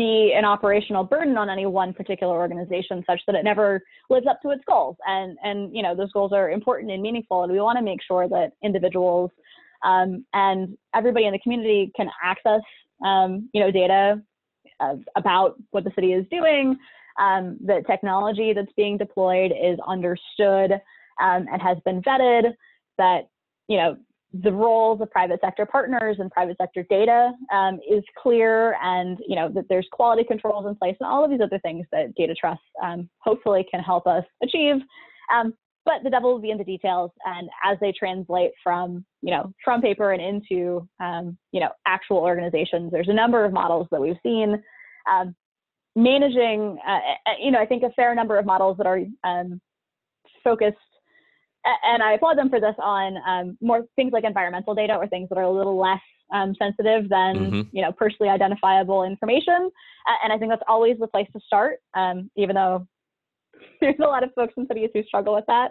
be 0.00 0.32
an 0.34 0.46
operational 0.46 1.04
burden 1.04 1.36
on 1.36 1.50
any 1.50 1.66
one 1.66 1.92
particular 1.92 2.34
organization 2.34 3.04
such 3.06 3.20
that 3.26 3.34
it 3.34 3.44
never 3.44 3.82
lives 4.08 4.26
up 4.26 4.40
to 4.40 4.50
its 4.50 4.62
goals. 4.66 4.96
And 5.06 5.36
and 5.42 5.74
you 5.76 5.82
know 5.82 5.94
those 5.94 6.10
goals 6.12 6.32
are 6.32 6.50
important 6.50 6.90
and 6.90 7.02
meaningful 7.02 7.42
and 7.42 7.52
we 7.52 7.60
want 7.60 7.76
to 7.76 7.84
make 7.84 8.00
sure 8.02 8.26
that 8.28 8.52
individuals 8.62 9.30
um, 9.84 10.24
and 10.32 10.76
everybody 10.94 11.26
in 11.26 11.32
the 11.32 11.38
community 11.40 11.92
can 11.94 12.08
access 12.24 12.62
um, 13.04 13.50
you 13.52 13.60
know 13.62 13.70
data 13.70 14.22
about 15.14 15.56
what 15.72 15.84
the 15.84 15.92
city 15.94 16.14
is 16.14 16.24
doing 16.30 16.74
um, 17.20 17.58
the 17.66 17.82
technology 17.86 18.54
that's 18.54 18.72
being 18.78 18.96
deployed 18.96 19.52
is 19.52 19.78
understood 19.86 20.72
um, 21.20 21.44
and 21.52 21.60
has 21.60 21.76
been 21.84 22.00
vetted 22.00 22.54
that 22.96 23.28
you 23.68 23.76
know 23.76 23.96
the 24.32 24.52
roles 24.52 25.00
of 25.00 25.10
private 25.10 25.40
sector 25.40 25.66
partners 25.66 26.16
and 26.20 26.30
private 26.30 26.56
sector 26.56 26.84
data 26.88 27.32
um, 27.52 27.80
is 27.88 28.04
clear 28.16 28.76
and 28.82 29.18
you 29.26 29.34
know 29.34 29.48
that 29.48 29.64
there's 29.68 29.88
quality 29.90 30.22
controls 30.22 30.66
in 30.66 30.74
place 30.76 30.96
and 31.00 31.08
all 31.08 31.24
of 31.24 31.30
these 31.30 31.40
other 31.40 31.58
things 31.60 31.84
that 31.90 32.14
data 32.14 32.34
trust 32.34 32.60
um, 32.82 33.08
hopefully 33.18 33.66
can 33.70 33.80
help 33.80 34.06
us 34.06 34.24
achieve. 34.42 34.76
Um, 35.34 35.54
but 35.84 36.04
the 36.04 36.10
devil 36.10 36.32
will 36.32 36.40
be 36.40 36.50
in 36.50 36.58
the 36.58 36.64
details 36.64 37.10
and 37.24 37.48
as 37.64 37.76
they 37.80 37.92
translate 37.92 38.52
from 38.62 39.04
you 39.22 39.32
know 39.32 39.52
from 39.64 39.80
paper 39.80 40.12
and 40.12 40.22
into 40.22 40.88
um, 41.00 41.36
you 41.52 41.60
know 41.60 41.70
actual 41.86 42.18
organizations 42.18 42.92
there's 42.92 43.08
a 43.08 43.12
number 43.12 43.44
of 43.44 43.52
models 43.52 43.88
that 43.90 44.00
we've 44.00 44.16
seen 44.22 44.62
um, 45.10 45.34
managing 45.96 46.78
uh, 46.86 47.00
you 47.40 47.50
know 47.50 47.58
i 47.58 47.66
think 47.66 47.82
a 47.82 47.90
fair 47.90 48.14
number 48.14 48.38
of 48.38 48.46
models 48.46 48.76
that 48.76 48.86
are 48.86 49.00
um, 49.24 49.60
focused 50.44 50.76
and 51.64 52.02
I 52.02 52.14
applaud 52.14 52.38
them 52.38 52.48
for 52.48 52.60
this 52.60 52.74
on 52.78 53.16
um, 53.26 53.58
more 53.60 53.82
things 53.96 54.12
like 54.12 54.24
environmental 54.24 54.74
data 54.74 54.94
or 54.94 55.06
things 55.06 55.28
that 55.28 55.38
are 55.38 55.44
a 55.44 55.50
little 55.50 55.78
less 55.78 56.00
um, 56.32 56.54
sensitive 56.58 57.08
than 57.08 57.36
mm-hmm. 57.36 57.60
you 57.72 57.82
know 57.82 57.92
personally 57.92 58.30
identifiable 58.30 59.04
information. 59.04 59.70
Uh, 60.08 60.16
and 60.24 60.32
I 60.32 60.38
think 60.38 60.50
that's 60.50 60.62
always 60.68 60.98
the 60.98 61.06
place 61.06 61.28
to 61.32 61.40
start, 61.46 61.78
um, 61.94 62.30
even 62.36 62.54
though 62.54 62.86
there's 63.80 63.98
a 64.00 64.06
lot 64.06 64.24
of 64.24 64.30
folks 64.34 64.54
in 64.56 64.66
cities 64.66 64.90
who 64.94 65.02
struggle 65.04 65.34
with 65.34 65.46
that. 65.46 65.70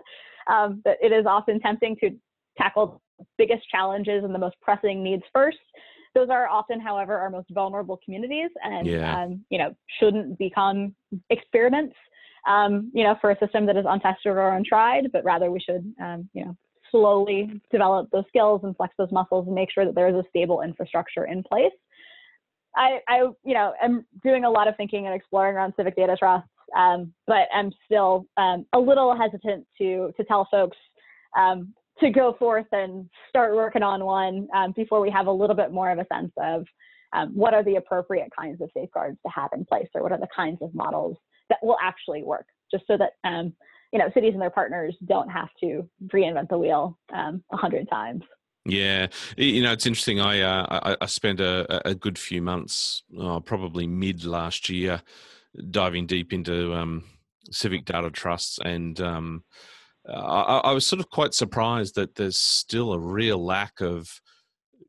Um, 0.52 0.82
but 0.84 0.97
it 1.02 1.12
is 1.12 1.25
often 1.25 1.60
tempting 1.60 1.95
to 2.02 2.12
tackle 2.58 3.02
biggest 3.38 3.67
challenges 3.69 4.23
and 4.23 4.34
the 4.34 4.39
most 4.39 4.56
pressing 4.62 5.04
needs 5.04 5.23
first. 5.34 5.58
Those 6.15 6.30
are 6.30 6.47
often, 6.47 6.80
however, 6.80 7.17
our 7.17 7.30
most 7.30 7.47
vulnerable 7.52 7.99
communities, 8.04 8.49
and 8.63 8.88
yeah. 8.88 9.23
um, 9.23 9.45
you 9.49 9.58
know 9.60 9.75
shouldn't 9.99 10.38
become 10.39 10.95
experiments. 11.30 11.95
Um, 12.47 12.91
you 12.93 13.04
know, 13.04 13.15
for 13.19 13.32
a 13.32 13.39
system 13.39 13.65
that 13.65 13.78
is 13.78 13.86
untested 13.88 14.32
or 14.32 14.56
untried, 14.56 15.12
but 15.12 15.23
rather 15.23 15.52
we 15.52 15.60
should, 15.60 15.93
um, 16.02 16.30
you 16.34 16.45
know, 16.45 16.56
slowly 16.91 17.62
develop 17.71 18.10
those 18.12 18.23
skills 18.28 18.62
and 18.63 18.75
flex 18.75 18.93
those 18.97 19.12
muscles 19.12 19.45
and 19.45 19.56
make 19.56 19.71
sure 19.71 19.86
that 19.86 19.95
there 19.95 20.08
is 20.08 20.15
a 20.15 20.23
stable 20.30 20.62
infrastructure 20.62 21.25
in 21.25 21.43
place. 21.43 21.71
I, 22.75 22.99
I 23.08 23.17
you 23.43 23.54
know, 23.54 23.73
am 23.82 24.06
doing 24.23 24.45
a 24.45 24.49
lot 24.49 24.67
of 24.67 24.75
thinking 24.78 25.06
and 25.06 25.15
exploring 25.15 25.56
around 25.56 25.73
civic 25.75 25.95
data 25.95 26.15
trusts, 26.17 26.49
um, 26.78 27.13
but 27.28 27.47
I'm 27.54 27.71
still 27.86 28.25
um, 28.38 28.65
a 28.73 28.80
little 28.80 29.15
hesitant 29.15 29.65
to 29.80 30.13
to 30.15 30.23
tell 30.23 30.47
folks 30.52 30.78
um, 31.38 31.73
to 31.99 32.10
go 32.10 32.36
forth 32.39 32.67
and 32.71 33.10
start 33.28 33.56
working 33.56 33.84
on 33.84 34.06
one 34.06 34.47
um, 34.56 34.73
before 34.75 35.02
we 35.02 35.10
have 35.12 35.28
a 35.28 35.32
little 35.32 35.56
bit 35.56 35.71
more 35.71 35.91
of 35.91 35.99
a 35.99 36.06
sense 36.13 36.32
of 36.38 36.65
um, 37.12 37.32
what 37.34 37.54
are 37.54 37.63
the 37.63 37.75
appropriate 37.75 38.30
kinds 38.38 38.62
of 38.62 38.69
safeguards 38.73 39.17
to 39.25 39.32
have 39.32 39.49
in 39.54 39.65
place, 39.65 39.88
or 39.95 40.04
what 40.04 40.12
are 40.12 40.19
the 40.19 40.28
kinds 40.34 40.60
of 40.62 40.73
models 40.73 41.17
that 41.49 41.59
will 41.62 41.77
actually 41.81 42.23
work, 42.23 42.45
just 42.71 42.85
so 42.88 42.97
that 42.97 43.12
um, 43.23 43.53
you 43.91 43.99
know 43.99 44.09
cities 44.13 44.33
and 44.33 44.41
their 44.41 44.49
partners 44.49 44.95
don't 45.05 45.29
have 45.29 45.49
to 45.62 45.88
reinvent 46.13 46.49
the 46.49 46.57
wheel 46.57 46.97
a 47.12 47.57
hundred 47.57 47.89
times. 47.89 48.23
Yeah, 48.65 49.07
you 49.38 49.63
know 49.63 49.71
it's 49.71 49.85
interesting. 49.85 50.19
I 50.19 50.41
uh, 50.41 50.65
I, 50.69 50.97
I, 51.01 51.05
spent 51.05 51.39
a, 51.39 51.88
a 51.88 51.95
good 51.95 52.17
few 52.17 52.41
months, 52.41 53.03
oh, 53.17 53.39
probably 53.39 53.88
mid 53.88 54.25
last 54.25 54.69
year, 54.69 55.01
diving 55.71 56.05
deep 56.05 56.33
into 56.33 56.73
um, 56.73 57.03
civic 57.51 57.85
data 57.85 58.12
trusts, 58.12 58.59
and 58.63 58.99
um, 59.01 59.43
I, 60.07 60.62
I, 60.65 60.71
was 60.71 60.85
sort 60.85 60.99
of 60.99 61.09
quite 61.09 61.33
surprised 61.33 61.95
that 61.95 62.15
there's 62.15 62.38
still 62.38 62.93
a 62.93 62.99
real 62.99 63.43
lack 63.43 63.81
of, 63.81 64.21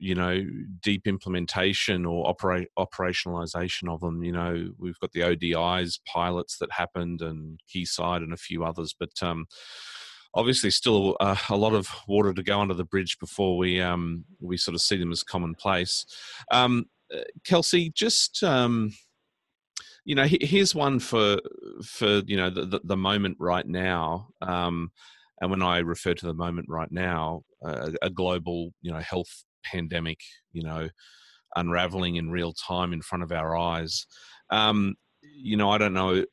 you 0.00 0.14
know, 0.14 0.42
deep 0.80 1.06
implementation 1.06 2.06
or 2.06 2.26
operate 2.26 2.68
operationalization 2.78 3.88
of 3.92 4.00
them. 4.00 4.24
You 4.24 4.32
know, 4.32 4.70
we've 4.78 4.98
got 4.98 5.12
the 5.12 5.20
ODIs 5.20 6.00
pilots 6.06 6.58
that 6.58 6.72
happened, 6.72 7.20
and 7.20 7.60
Quayside 7.70 8.22
and 8.22 8.32
a 8.32 8.38
few 8.38 8.64
others, 8.64 8.94
but 8.98 9.22
um, 9.22 9.46
obviously 10.34 10.70
still 10.70 11.16
uh, 11.20 11.36
a 11.50 11.56
lot 11.56 11.74
of 11.74 11.88
water 12.08 12.32
to 12.32 12.42
go 12.42 12.60
under 12.60 12.74
the 12.74 12.84
bridge 12.84 13.18
before 13.18 13.58
we 13.58 13.80
um, 13.80 14.24
we 14.40 14.56
sort 14.56 14.74
of 14.74 14.80
see 14.80 14.96
them 14.96 15.12
as 15.12 15.22
commonplace. 15.22 16.06
Um, 16.50 16.86
uh, 17.14 17.22
Kelsey, 17.44 17.90
just 17.90 18.42
um, 18.42 18.92
you 20.04 20.14
know, 20.14 20.26
here's 20.28 20.74
one 20.74 20.98
for 20.98 21.38
for 21.84 22.22
you 22.26 22.36
know 22.36 22.50
the 22.50 22.64
the, 22.64 22.80
the 22.84 22.96
moment 22.96 23.36
right 23.38 23.66
now. 23.66 24.28
Um, 24.40 24.92
and 25.40 25.50
when 25.50 25.62
I 25.62 25.78
refer 25.78 26.14
to 26.14 26.26
the 26.26 26.34
moment 26.34 26.68
right 26.68 26.90
now, 26.90 27.42
uh, 27.64 27.90
a 28.02 28.10
global 28.10 28.72
you 28.82 28.92
know 28.92 29.00
health 29.00 29.44
pandemic, 29.64 30.18
you 30.52 30.62
know, 30.62 30.88
unraveling 31.56 32.16
in 32.16 32.30
real 32.30 32.52
time 32.52 32.92
in 32.92 33.02
front 33.02 33.24
of 33.24 33.32
our 33.32 33.56
eyes. 33.56 34.06
Um, 34.50 34.94
you 35.22 35.56
know, 35.56 35.70
I 35.70 35.78
don't 35.78 35.94
know. 35.94 36.24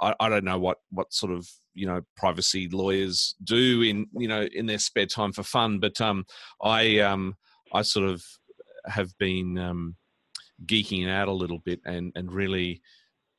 I, 0.00 0.14
I, 0.18 0.28
don't 0.28 0.44
know 0.44 0.58
what 0.58 0.78
what 0.90 1.12
sort 1.12 1.32
of 1.32 1.46
you 1.74 1.86
know 1.86 2.00
privacy 2.16 2.68
lawyers 2.70 3.34
do 3.44 3.82
in 3.82 4.06
you 4.14 4.28
know 4.28 4.42
in 4.52 4.66
their 4.66 4.78
spare 4.78 5.06
time 5.06 5.32
for 5.32 5.42
fun, 5.42 5.78
but 5.78 6.00
um, 6.00 6.24
I 6.62 6.98
um, 7.00 7.34
I 7.72 7.82
sort 7.82 8.08
of 8.08 8.24
have 8.86 9.10
been 9.18 9.58
um, 9.58 9.96
geeking 10.66 11.08
out 11.08 11.28
a 11.28 11.32
little 11.32 11.58
bit 11.58 11.80
and 11.84 12.12
and 12.14 12.32
really 12.32 12.80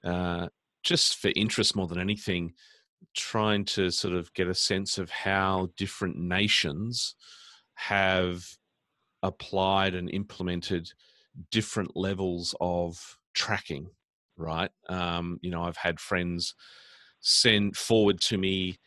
uh, 0.03 0.47
just 0.83 1.17
for 1.17 1.31
interest 1.35 1.75
more 1.75 1.87
than 1.87 1.99
anything, 1.99 2.53
trying 3.15 3.65
to 3.65 3.91
sort 3.91 4.13
of 4.13 4.33
get 4.33 4.47
a 4.47 4.55
sense 4.55 4.97
of 4.97 5.09
how 5.09 5.69
different 5.77 6.17
nations 6.17 7.15
have 7.75 8.45
applied 9.23 9.95
and 9.95 10.09
implemented 10.11 10.91
different 11.51 11.95
levels 11.95 12.55
of 12.59 13.17
tracking 13.33 13.89
right? 14.41 14.71
Um, 14.89 15.39
you 15.41 15.51
know, 15.51 15.63
I've 15.63 15.77
had 15.77 15.99
friends 15.99 16.55
send 17.21 17.77
forward 17.77 18.19
to 18.21 18.37
me 18.37 18.77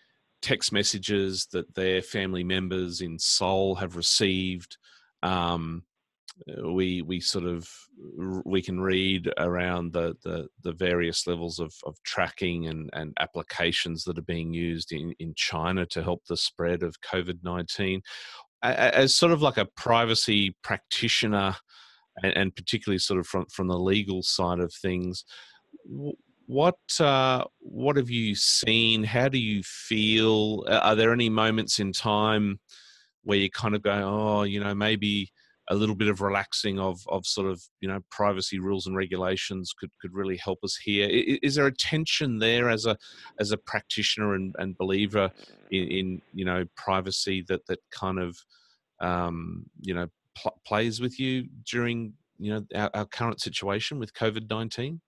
text 0.42 0.72
messages 0.72 1.46
that 1.52 1.74
their 1.74 2.02
family 2.02 2.44
members 2.44 3.00
in 3.00 3.18
Seoul 3.18 3.76
have 3.76 3.96
received. 3.96 4.76
Um, 5.22 5.84
uh, 6.50 6.72
we 6.72 7.00
we 7.00 7.20
sort 7.20 7.44
of 7.44 7.70
we 8.44 8.60
can 8.60 8.80
read 8.80 9.32
around 9.38 9.92
the 9.92 10.16
the, 10.24 10.48
the 10.62 10.72
various 10.72 11.26
levels 11.28 11.60
of, 11.60 11.72
of 11.84 11.96
tracking 12.02 12.66
and, 12.66 12.90
and 12.92 13.16
applications 13.20 14.02
that 14.04 14.18
are 14.18 14.22
being 14.22 14.52
used 14.52 14.92
in, 14.92 15.14
in 15.20 15.32
China 15.36 15.86
to 15.86 16.02
help 16.02 16.24
the 16.26 16.36
spread 16.36 16.82
of 16.82 17.00
COVID 17.00 17.38
nineteen. 17.44 18.02
As 18.64 19.14
sort 19.14 19.32
of 19.32 19.42
like 19.42 19.58
a 19.58 19.66
privacy 19.66 20.56
practitioner, 20.62 21.56
and, 22.22 22.54
particularly 22.54 22.98
sort 22.98 23.20
of 23.20 23.26
from 23.26 23.46
from 23.46 23.68
the 23.68 23.78
legal 23.78 24.22
side 24.22 24.60
of 24.60 24.72
things, 24.72 25.24
what 26.46 26.78
uh, 27.00 27.44
what 27.58 27.96
have 27.96 28.10
you 28.10 28.34
seen? 28.34 29.04
How 29.04 29.28
do 29.28 29.38
you 29.38 29.62
feel? 29.62 30.64
Are 30.68 30.94
there 30.94 31.12
any 31.12 31.28
moments 31.28 31.78
in 31.78 31.92
time 31.92 32.58
where 33.22 33.38
you 33.38 33.50
kind 33.50 33.74
of 33.74 33.82
go, 33.82 33.92
oh, 33.92 34.42
you 34.42 34.60
know, 34.60 34.74
maybe 34.74 35.32
a 35.70 35.74
little 35.74 35.94
bit 35.94 36.08
of 36.08 36.20
relaxing 36.20 36.78
of 36.78 37.00
of 37.08 37.26
sort 37.26 37.50
of 37.50 37.62
you 37.80 37.88
know 37.88 38.00
privacy 38.10 38.58
rules 38.58 38.86
and 38.86 38.96
regulations 38.96 39.72
could 39.78 39.90
could 40.00 40.12
really 40.12 40.36
help 40.36 40.58
us 40.62 40.76
here. 40.76 41.08
Is, 41.08 41.38
is 41.42 41.54
there 41.54 41.66
a 41.66 41.74
tension 41.74 42.38
there 42.38 42.68
as 42.68 42.86
a 42.86 42.96
as 43.40 43.52
a 43.52 43.56
practitioner 43.56 44.34
and, 44.34 44.54
and 44.58 44.76
believer 44.76 45.30
in, 45.70 45.88
in, 45.88 46.22
you 46.34 46.44
know 46.44 46.64
privacy 46.76 47.44
that 47.48 47.66
that 47.66 47.78
kind 47.90 48.18
of 48.18 48.36
um, 49.00 49.64
you 49.80 49.94
know 49.94 50.06
pl- 50.36 50.60
plays 50.66 51.00
with 51.00 51.18
you 51.18 51.48
during 51.70 52.12
you 52.38 52.52
know 52.52 52.64
our, 52.74 52.90
our 52.94 53.06
current 53.06 53.40
situation 53.40 53.98
with 53.98 54.12
COVID 54.14 54.50
nineteen? 54.50 55.00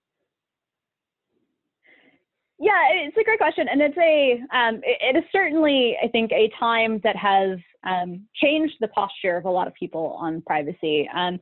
Yeah, 2.59 2.81
it's 2.91 3.17
a 3.17 3.23
great 3.23 3.37
question, 3.37 3.67
and 3.69 3.81
it's 3.81 3.97
a 3.97 4.57
um, 4.57 4.75
it, 4.83 5.15
it 5.15 5.17
is 5.17 5.23
certainly 5.31 5.95
I 6.03 6.07
think 6.07 6.31
a 6.31 6.51
time 6.59 6.99
that 7.03 7.15
has 7.15 7.59
um, 7.85 8.25
changed 8.35 8.75
the 8.79 8.87
posture 8.89 9.37
of 9.37 9.45
a 9.45 9.49
lot 9.49 9.67
of 9.67 9.73
people 9.75 10.17
on 10.19 10.41
privacy, 10.41 11.07
um, 11.15 11.39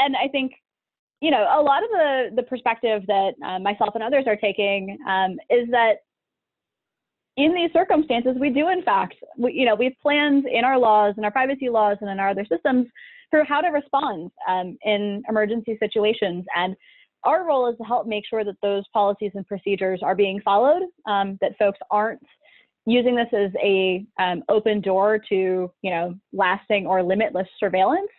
and 0.00 0.16
I 0.16 0.28
think 0.32 0.52
you 1.20 1.30
know 1.30 1.42
a 1.42 1.62
lot 1.62 1.84
of 1.84 1.90
the 1.90 2.30
the 2.36 2.42
perspective 2.42 3.02
that 3.06 3.34
uh, 3.44 3.60
myself 3.60 3.94
and 3.94 4.02
others 4.02 4.24
are 4.26 4.36
taking 4.36 4.98
um, 5.08 5.38
is 5.48 5.68
that 5.70 5.98
in 7.36 7.54
these 7.54 7.70
circumstances 7.72 8.36
we 8.38 8.50
do 8.50 8.68
in 8.68 8.82
fact 8.82 9.14
we, 9.38 9.52
you 9.54 9.64
know 9.64 9.74
we've 9.74 9.96
planned 10.02 10.44
in 10.46 10.64
our 10.64 10.78
laws 10.78 11.14
and 11.16 11.24
our 11.24 11.30
privacy 11.30 11.70
laws 11.70 11.96
and 12.00 12.10
in 12.10 12.18
our 12.18 12.30
other 12.30 12.44
systems 12.44 12.86
for 13.32 13.44
how 13.44 13.62
to 13.62 13.68
respond 13.68 14.30
um, 14.46 14.76
in 14.84 15.22
emergency 15.28 15.76
situations. 15.80 16.44
And 16.54 16.76
our 17.24 17.46
role 17.46 17.68
is 17.68 17.76
to 17.78 17.84
help 17.84 18.06
make 18.06 18.24
sure 18.28 18.44
that 18.44 18.56
those 18.62 18.84
policies 18.92 19.32
and 19.34 19.46
procedures 19.46 20.00
are 20.02 20.14
being 20.14 20.40
followed, 20.40 20.82
um, 21.06 21.38
that 21.40 21.56
folks 21.58 21.78
aren't 21.90 22.22
using 22.84 23.14
this 23.14 23.28
as 23.32 23.50
a 23.62 24.04
um, 24.18 24.42
open 24.48 24.80
door 24.80 25.18
to 25.28 25.70
you 25.82 25.90
know 25.90 26.14
lasting 26.32 26.86
or 26.86 27.02
limitless 27.02 27.48
surveillance. 27.58 28.10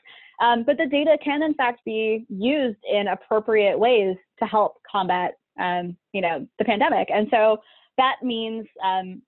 Um, 0.42 0.64
but 0.64 0.78
the 0.78 0.88
data 0.88 1.18
can 1.24 1.44
in 1.44 1.54
fact 1.54 1.82
be 1.86 2.26
used 2.30 2.80
in 2.90 3.08
appropriate 3.10 3.78
ways 3.78 4.16
to 4.40 4.46
help 4.46 4.78
combat 4.90 5.34
um, 5.60 5.96
you 6.14 6.22
know 6.22 6.48
the 6.60 6.66
pandemic. 6.66 7.10
And 7.14 7.28
so 7.30 7.58
that 7.98 8.16
means 8.24 8.66
um, 8.84 9.22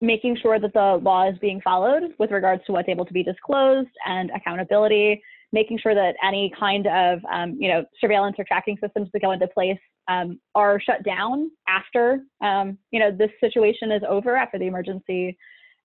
making 0.00 0.36
sure 0.40 0.58
that 0.58 0.72
the 0.72 1.00
law 1.02 1.28
is 1.28 1.38
being 1.38 1.60
followed 1.60 2.14
with 2.18 2.30
regards 2.30 2.64
to 2.66 2.72
what's 2.72 2.88
able 2.88 3.04
to 3.04 3.12
be 3.12 3.22
disclosed 3.22 3.90
and 4.06 4.30
accountability 4.30 5.22
making 5.52 5.78
sure 5.78 5.94
that 5.94 6.14
any 6.24 6.52
kind 6.58 6.86
of 6.86 7.20
um, 7.32 7.56
you 7.58 7.68
know 7.68 7.84
surveillance 8.00 8.36
or 8.38 8.44
tracking 8.44 8.76
systems 8.82 9.08
that 9.12 9.20
go 9.20 9.32
into 9.32 9.46
place 9.48 9.78
um, 10.08 10.38
are 10.54 10.80
shut 10.80 11.02
down 11.04 11.50
after 11.68 12.20
um, 12.42 12.78
you 12.90 13.00
know 13.00 13.10
this 13.10 13.30
situation 13.40 13.92
is 13.92 14.02
over 14.08 14.36
after 14.36 14.58
the 14.58 14.66
emergency 14.66 15.36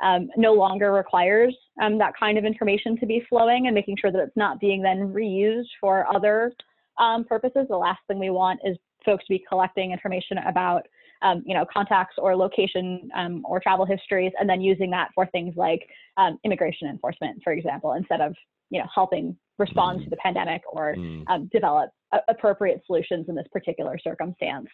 um, 0.03 0.29
no 0.35 0.53
longer 0.53 0.91
requires 0.91 1.55
um, 1.81 1.97
that 1.97 2.13
kind 2.19 2.37
of 2.37 2.43
information 2.43 2.97
to 2.97 3.05
be 3.05 3.25
flowing 3.29 3.67
and 3.67 3.75
making 3.75 3.95
sure 3.99 4.11
that 4.11 4.19
it's 4.19 4.35
not 4.35 4.59
being 4.59 4.81
then 4.81 5.13
reused 5.13 5.69
for 5.79 6.05
other 6.13 6.53
um, 6.99 7.23
purposes. 7.23 7.65
The 7.69 7.77
last 7.77 7.99
thing 8.07 8.19
we 8.19 8.29
want 8.29 8.59
is 8.65 8.77
folks 9.05 9.25
to 9.25 9.33
be 9.33 9.43
collecting 9.47 9.91
information 9.91 10.37
about 10.39 10.85
um, 11.21 11.43
you 11.45 11.53
know, 11.55 11.65
contacts 11.71 12.15
or 12.17 12.35
location 12.35 13.09
um, 13.15 13.41
or 13.45 13.59
travel 13.59 13.85
histories, 13.85 14.31
and 14.39 14.49
then 14.49 14.61
using 14.61 14.91
that 14.91 15.09
for 15.15 15.25
things 15.27 15.53
like 15.55 15.87
um, 16.17 16.37
immigration 16.43 16.87
enforcement, 16.87 17.41
for 17.43 17.53
example, 17.53 17.93
instead 17.93 18.21
of 18.21 18.35
you 18.69 18.79
know 18.79 18.85
helping 18.93 19.35
respond 19.57 20.03
to 20.03 20.09
the 20.09 20.17
pandemic 20.17 20.61
or 20.71 20.95
mm. 20.95 21.23
um, 21.27 21.49
develop 21.51 21.89
a- 22.13 22.19
appropriate 22.27 22.81
solutions 22.85 23.25
in 23.29 23.35
this 23.35 23.47
particular 23.51 23.97
circumstance. 23.97 24.67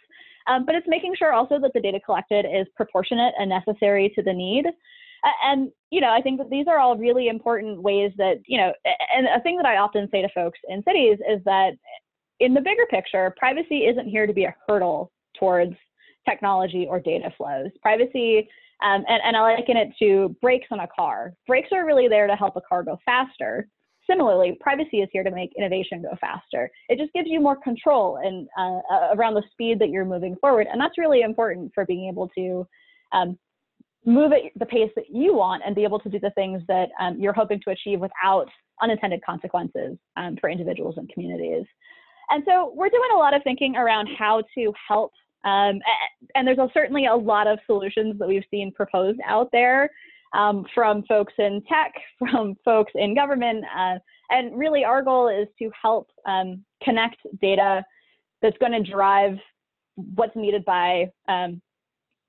Um, 0.48 0.66
but 0.66 0.76
it's 0.76 0.88
making 0.88 1.16
sure 1.16 1.34
also 1.34 1.60
that 1.60 1.72
the 1.74 1.82
data 1.82 2.00
collected 2.04 2.46
is 2.46 2.68
proportionate 2.76 3.34
and 3.38 3.50
necessary 3.50 4.12
to 4.16 4.24
the 4.24 4.34
need. 4.34 4.66
And, 5.44 5.72
you 5.92 6.02
know, 6.02 6.10
I 6.10 6.20
think 6.20 6.40
that 6.40 6.50
these 6.50 6.66
are 6.68 6.80
all 6.80 6.98
really 6.98 7.28
important 7.28 7.84
ways 7.84 8.12
that, 8.18 8.42
you 8.48 8.58
know, 8.58 8.74
and 9.16 9.28
a 9.28 9.40
thing 9.42 9.56
that 9.58 9.68
I 9.68 9.78
often 9.78 10.10
say 10.12 10.24
to 10.24 10.30
folks 10.34 10.58
in 10.68 10.84
cities 10.84 11.20
is 11.30 11.44
that 11.46 11.74
in 12.40 12.56
the 12.56 12.62
bigger 12.62 12.88
picture, 12.90 13.32
privacy 13.38 13.86
isn't 13.86 14.08
here 14.08 14.26
to 14.26 14.34
be 14.34 14.46
a 14.46 14.56
hurdle 14.68 15.12
towards 15.38 15.76
technology 16.28 16.88
or 16.90 17.00
data 17.00 17.32
flows. 17.38 17.70
Privacy, 17.84 18.50
um, 18.84 19.06
and, 19.08 19.22
and 19.24 19.38
I 19.38 19.54
liken 19.54 19.78
it 19.78 19.90
to 20.00 20.36
brakes 20.42 20.68
on 20.72 20.80
a 20.80 20.88
car. 20.88 21.34
Brakes 21.46 21.70
are 21.72 21.86
really 21.86 22.08
there 22.08 22.26
to 22.26 22.36
help 22.36 22.56
a 22.56 22.62
car 22.62 22.82
go 22.82 22.98
faster. 23.06 23.68
Similarly, 24.12 24.58
privacy 24.60 24.98
is 24.98 25.10
here 25.14 25.24
to 25.24 25.32
make 25.32 25.54
innovation 25.58 26.02
go 26.02 26.18
faster. 26.20 26.70
It 26.90 26.98
just 26.98 27.14
gives 27.14 27.30
you 27.30 27.40
more 27.40 27.56
control 27.56 28.18
and 28.18 28.48
uh, 28.58 28.80
uh 28.94 29.16
around 29.16 29.36
the 29.36 29.44
speed 29.52 29.80
that 29.80 29.90
you're 29.90 30.06
moving 30.06 30.36
forward, 30.42 30.68
and 30.70 30.82
that's 30.82 30.98
really 30.98 31.22
important 31.22 31.72
for 31.74 31.86
being 31.86 32.10
able 32.10 32.28
to 32.38 32.68
um, 33.14 33.38
move 34.06 34.34
at 34.34 34.42
the 34.58 34.66
pace 34.66 34.90
that 34.96 35.06
you 35.10 35.34
want 35.34 35.64
and 35.66 35.76
be 35.76 35.84
able 35.84 36.00
to 36.00 36.10
do 36.10 36.20
the 36.20 36.32
things 36.32 36.62
that 36.68 36.90
um, 37.00 37.18
you're 37.20 37.34
hoping 37.34 37.60
to 37.64 37.72
achieve 37.72 38.00
without 38.00 38.48
unintended 38.82 39.22
consequences 39.24 39.98
um, 40.18 40.36
for 40.42 40.50
individuals 40.50 40.96
and 40.98 41.08
communities. 41.10 41.66
And 42.30 42.44
so 42.48 42.74
we're 42.76 42.90
doing 42.90 43.10
a 43.14 43.18
lot 43.18 43.34
of 43.34 43.44
thinking 43.44 43.76
around 43.76 44.08
how 44.18 44.42
to 44.56 44.74
help. 44.88 45.12
Um, 45.44 45.80
and 46.36 46.48
there's 46.48 46.58
certainly 46.74 47.06
a 47.06 47.16
lot 47.16 47.48
of 47.48 47.60
solutions 47.66 48.18
that 48.20 48.28
we've 48.28 48.44
seen 48.50 48.72
proposed 48.72 49.20
out 49.26 49.50
there 49.52 49.90
um, 50.34 50.66
from 50.74 51.04
folks 51.04 51.34
in 51.38 51.62
tech, 51.68 51.94
from 52.20 52.56
folks 52.64 52.92
in 52.96 53.16
government. 53.16 53.64
Uh, 53.76 53.96
and 54.30 54.58
really, 54.58 54.84
our 54.84 55.02
goal 55.02 55.28
is 55.28 55.48
to 55.60 55.70
help 55.80 56.10
um, 56.26 56.64
connect 56.84 57.18
data 57.42 57.84
that's 58.42 58.58
going 58.58 58.72
to 58.72 58.92
drive 58.92 59.38
what's 60.16 60.36
needed 60.36 60.64
by 60.66 61.06
um, 61.28 61.62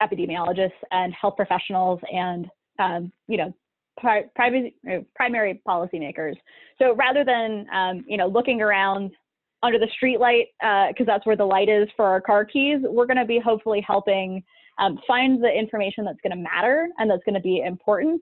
epidemiologists 0.02 0.70
and 0.90 1.14
health 1.14 1.36
professionals 1.36 2.00
and 2.12 2.50
um, 2.78 3.12
you 3.28 3.36
know 3.36 3.54
pri- 3.98 4.26
pri- 4.34 4.72
primary 5.14 5.62
policymakers. 5.66 6.34
So 6.78 6.94
rather 6.94 7.24
than 7.24 7.66
um, 7.72 8.04
you 8.06 8.16
know 8.16 8.26
looking 8.26 8.60
around 8.60 9.12
under 9.62 9.78
the 9.78 9.88
streetlight 10.02 10.46
because 10.88 11.06
uh, 11.08 11.12
that's 11.12 11.24
where 11.24 11.36
the 11.36 11.44
light 11.44 11.68
is 11.68 11.88
for 11.96 12.04
our 12.04 12.20
car 12.20 12.44
keys, 12.44 12.78
we're 12.82 13.06
going 13.06 13.16
to 13.16 13.24
be 13.24 13.38
hopefully 13.38 13.84
helping 13.86 14.42
um, 14.78 14.98
find 15.06 15.42
the 15.42 15.48
information 15.48 16.04
that's 16.04 16.20
going 16.22 16.36
to 16.36 16.42
matter 16.42 16.88
and 16.98 17.10
that's 17.10 17.22
going 17.24 17.34
to 17.34 17.40
be 17.40 17.60
important 17.60 18.20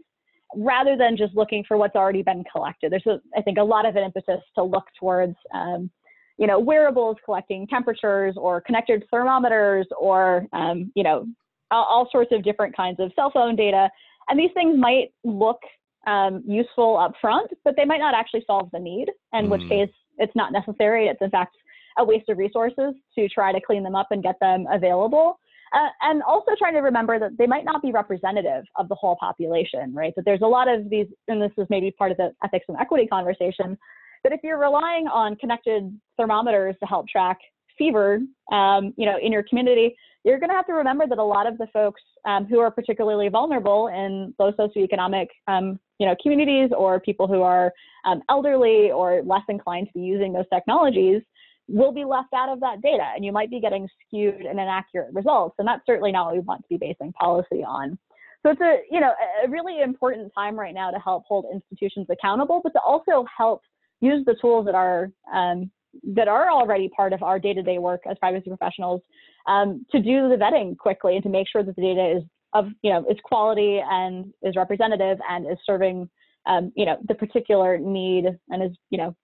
rather 0.56 0.96
than 0.96 1.16
just 1.16 1.34
looking 1.34 1.64
for 1.66 1.76
what's 1.76 1.94
already 1.94 2.22
been 2.22 2.42
collected. 2.50 2.92
There's, 2.92 3.06
a, 3.06 3.20
I 3.36 3.42
think, 3.42 3.58
a 3.58 3.62
lot 3.62 3.86
of 3.86 3.96
an 3.96 4.02
impetus 4.02 4.40
to 4.56 4.64
look 4.64 4.84
towards, 4.98 5.36
um, 5.54 5.90
you 6.38 6.46
know, 6.46 6.58
wearables 6.58 7.16
collecting 7.24 7.66
temperatures 7.66 8.34
or 8.36 8.60
connected 8.60 9.04
thermometers 9.10 9.86
or, 9.98 10.46
um, 10.52 10.90
you 10.94 11.04
know, 11.04 11.26
all, 11.70 11.84
all, 11.84 12.08
sorts 12.10 12.32
of 12.32 12.42
different 12.42 12.76
kinds 12.76 12.98
of 12.98 13.12
cell 13.14 13.30
phone 13.32 13.54
data. 13.54 13.88
And 14.28 14.38
these 14.38 14.50
things 14.54 14.76
might 14.76 15.12
look 15.22 15.60
um, 16.06 16.42
useful 16.46 16.98
up 16.98 17.12
front, 17.20 17.50
but 17.64 17.74
they 17.76 17.84
might 17.84 18.00
not 18.00 18.14
actually 18.14 18.42
solve 18.46 18.70
the 18.72 18.80
need, 18.80 19.08
in 19.32 19.46
mm. 19.46 19.50
which 19.50 19.68
case 19.68 19.90
it's 20.18 20.34
not 20.34 20.52
necessary. 20.52 21.06
It's 21.06 21.20
in 21.20 21.30
fact 21.30 21.56
a 21.98 22.04
waste 22.04 22.28
of 22.28 22.38
resources 22.38 22.94
to 23.16 23.28
try 23.28 23.52
to 23.52 23.60
clean 23.60 23.82
them 23.82 23.94
up 23.94 24.08
and 24.10 24.22
get 24.22 24.36
them 24.40 24.66
available. 24.72 25.38
Uh, 25.72 25.88
and 26.02 26.20
also 26.24 26.50
trying 26.58 26.74
to 26.74 26.80
remember 26.80 27.18
that 27.20 27.30
they 27.38 27.46
might 27.46 27.64
not 27.64 27.80
be 27.80 27.92
representative 27.92 28.64
of 28.76 28.88
the 28.88 28.94
whole 28.94 29.16
population, 29.20 29.94
right? 29.94 30.12
That 30.16 30.24
there's 30.24 30.40
a 30.42 30.46
lot 30.46 30.66
of 30.68 30.90
these, 30.90 31.06
and 31.28 31.40
this 31.40 31.52
is 31.56 31.66
maybe 31.70 31.92
part 31.92 32.10
of 32.10 32.16
the 32.16 32.32
ethics 32.42 32.64
and 32.68 32.76
equity 32.78 33.06
conversation, 33.06 33.78
that 34.24 34.32
if 34.32 34.40
you're 34.42 34.58
relying 34.58 35.06
on 35.06 35.36
connected 35.36 35.96
thermometers 36.16 36.74
to 36.80 36.86
help 36.86 37.06
track 37.08 37.38
fever, 37.78 38.18
um, 38.52 38.92
you 38.96 39.06
know, 39.06 39.16
in 39.22 39.30
your 39.30 39.44
community, 39.44 39.94
you're 40.24 40.38
going 40.38 40.50
to 40.50 40.56
have 40.56 40.66
to 40.66 40.74
remember 40.74 41.06
that 41.06 41.18
a 41.18 41.22
lot 41.22 41.46
of 41.46 41.56
the 41.56 41.66
folks 41.72 42.02
um, 42.26 42.44
who 42.44 42.58
are 42.58 42.70
particularly 42.70 43.28
vulnerable 43.28 43.88
in 43.88 44.34
low 44.38 44.52
socioeconomic, 44.52 45.28
um, 45.48 45.78
you 45.98 46.06
know, 46.06 46.14
communities 46.22 46.70
or 46.76 47.00
people 47.00 47.26
who 47.26 47.42
are 47.42 47.72
um, 48.04 48.22
elderly 48.28 48.90
or 48.90 49.22
less 49.24 49.42
inclined 49.48 49.86
to 49.86 49.92
be 49.94 50.00
using 50.00 50.32
those 50.32 50.44
technologies 50.52 51.22
will 51.70 51.92
be 51.92 52.04
left 52.04 52.32
out 52.34 52.48
of 52.48 52.60
that 52.60 52.82
data, 52.82 53.12
and 53.14 53.24
you 53.24 53.32
might 53.32 53.50
be 53.50 53.60
getting 53.60 53.88
skewed 54.06 54.40
and 54.40 54.58
inaccurate 54.58 55.12
results. 55.12 55.54
And 55.58 55.66
that's 55.66 55.84
certainly 55.86 56.12
not 56.12 56.26
what 56.26 56.34
we 56.34 56.40
want 56.40 56.62
to 56.62 56.68
be 56.68 56.76
basing 56.76 57.12
policy 57.12 57.64
on. 57.66 57.98
So 58.42 58.50
it's 58.50 58.60
a, 58.60 58.78
you 58.90 59.00
know, 59.00 59.12
a 59.44 59.48
really 59.48 59.82
important 59.82 60.32
time 60.34 60.58
right 60.58 60.74
now 60.74 60.90
to 60.90 60.98
help 60.98 61.24
hold 61.28 61.44
institutions 61.52 62.06
accountable, 62.10 62.60
but 62.62 62.70
to 62.70 62.80
also 62.80 63.24
help 63.36 63.62
use 64.00 64.24
the 64.24 64.34
tools 64.40 64.66
that 64.66 64.74
are 64.74 65.10
um, 65.32 65.70
that 66.14 66.28
are 66.28 66.50
already 66.50 66.88
part 66.88 67.12
of 67.12 67.22
our 67.22 67.38
day-to-day 67.38 67.78
work 67.78 68.02
as 68.08 68.16
privacy 68.18 68.48
professionals 68.48 69.02
um, 69.46 69.84
to 69.90 69.98
do 69.98 70.28
the 70.28 70.36
vetting 70.36 70.76
quickly 70.76 71.14
and 71.14 71.22
to 71.22 71.28
make 71.28 71.48
sure 71.48 71.62
that 71.62 71.74
the 71.76 71.82
data 71.82 72.16
is 72.18 72.22
of 72.52 72.66
you 72.82 72.92
know 72.92 73.04
is 73.08 73.16
quality 73.22 73.80
and 73.84 74.32
is 74.42 74.56
representative 74.56 75.18
and 75.28 75.46
is 75.50 75.58
serving 75.64 76.08
um, 76.46 76.72
you 76.74 76.86
know 76.86 76.96
the 77.08 77.14
particular 77.14 77.78
need 77.78 78.26
and 78.48 78.62
is 78.62 78.76
you 78.90 78.98
know 78.98 79.14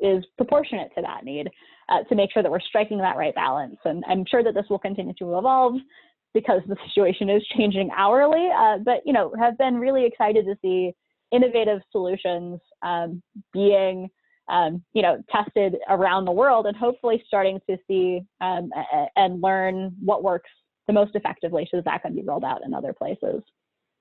is 0.00 0.24
proportionate 0.36 0.90
to 0.94 1.02
that 1.02 1.24
need 1.24 1.48
uh, 1.88 2.02
to 2.08 2.14
make 2.14 2.32
sure 2.32 2.42
that 2.42 2.50
we're 2.50 2.60
striking 2.60 2.98
that 2.98 3.16
right 3.16 3.34
balance 3.34 3.76
and 3.84 4.04
i'm 4.08 4.24
sure 4.30 4.42
that 4.42 4.54
this 4.54 4.66
will 4.70 4.78
continue 4.78 5.14
to 5.14 5.38
evolve 5.38 5.74
because 6.34 6.60
the 6.66 6.76
situation 6.88 7.28
is 7.28 7.42
changing 7.56 7.90
hourly 7.96 8.48
uh, 8.56 8.78
but 8.84 9.00
you 9.04 9.12
know 9.12 9.32
have 9.38 9.56
been 9.58 9.76
really 9.76 10.04
excited 10.04 10.44
to 10.44 10.56
see 10.62 10.92
innovative 11.32 11.80
solutions 11.92 12.60
um, 12.82 13.22
being 13.52 14.08
um, 14.50 14.82
you 14.92 15.02
know, 15.02 15.22
tested 15.30 15.76
around 15.88 16.24
the 16.24 16.32
world 16.32 16.66
and 16.66 16.76
hopefully 16.76 17.22
starting 17.26 17.60
to 17.68 17.78
see 17.86 18.20
um, 18.40 18.70
and 19.16 19.40
learn 19.40 19.94
what 20.02 20.22
works 20.22 20.50
the 20.86 20.92
most 20.92 21.14
effectively 21.14 21.68
so 21.70 21.76
that 21.76 21.84
that 21.84 22.02
can 22.02 22.14
be 22.14 22.22
rolled 22.22 22.44
out 22.44 22.62
in 22.64 22.74
other 22.74 22.92
places. 22.92 23.42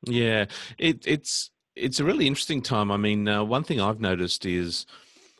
Yeah, 0.08 0.45
it, 0.78 1.06
it's 1.06 1.52
it's 1.76 2.00
a 2.00 2.04
really 2.04 2.26
interesting 2.26 2.62
time. 2.62 2.91
I 2.91 2.97
mean, 2.97 3.28
uh, 3.28 3.43
one 3.43 3.64
thing 3.64 3.80
I've 3.80 4.00
noticed 4.00 4.45
is 4.45 4.86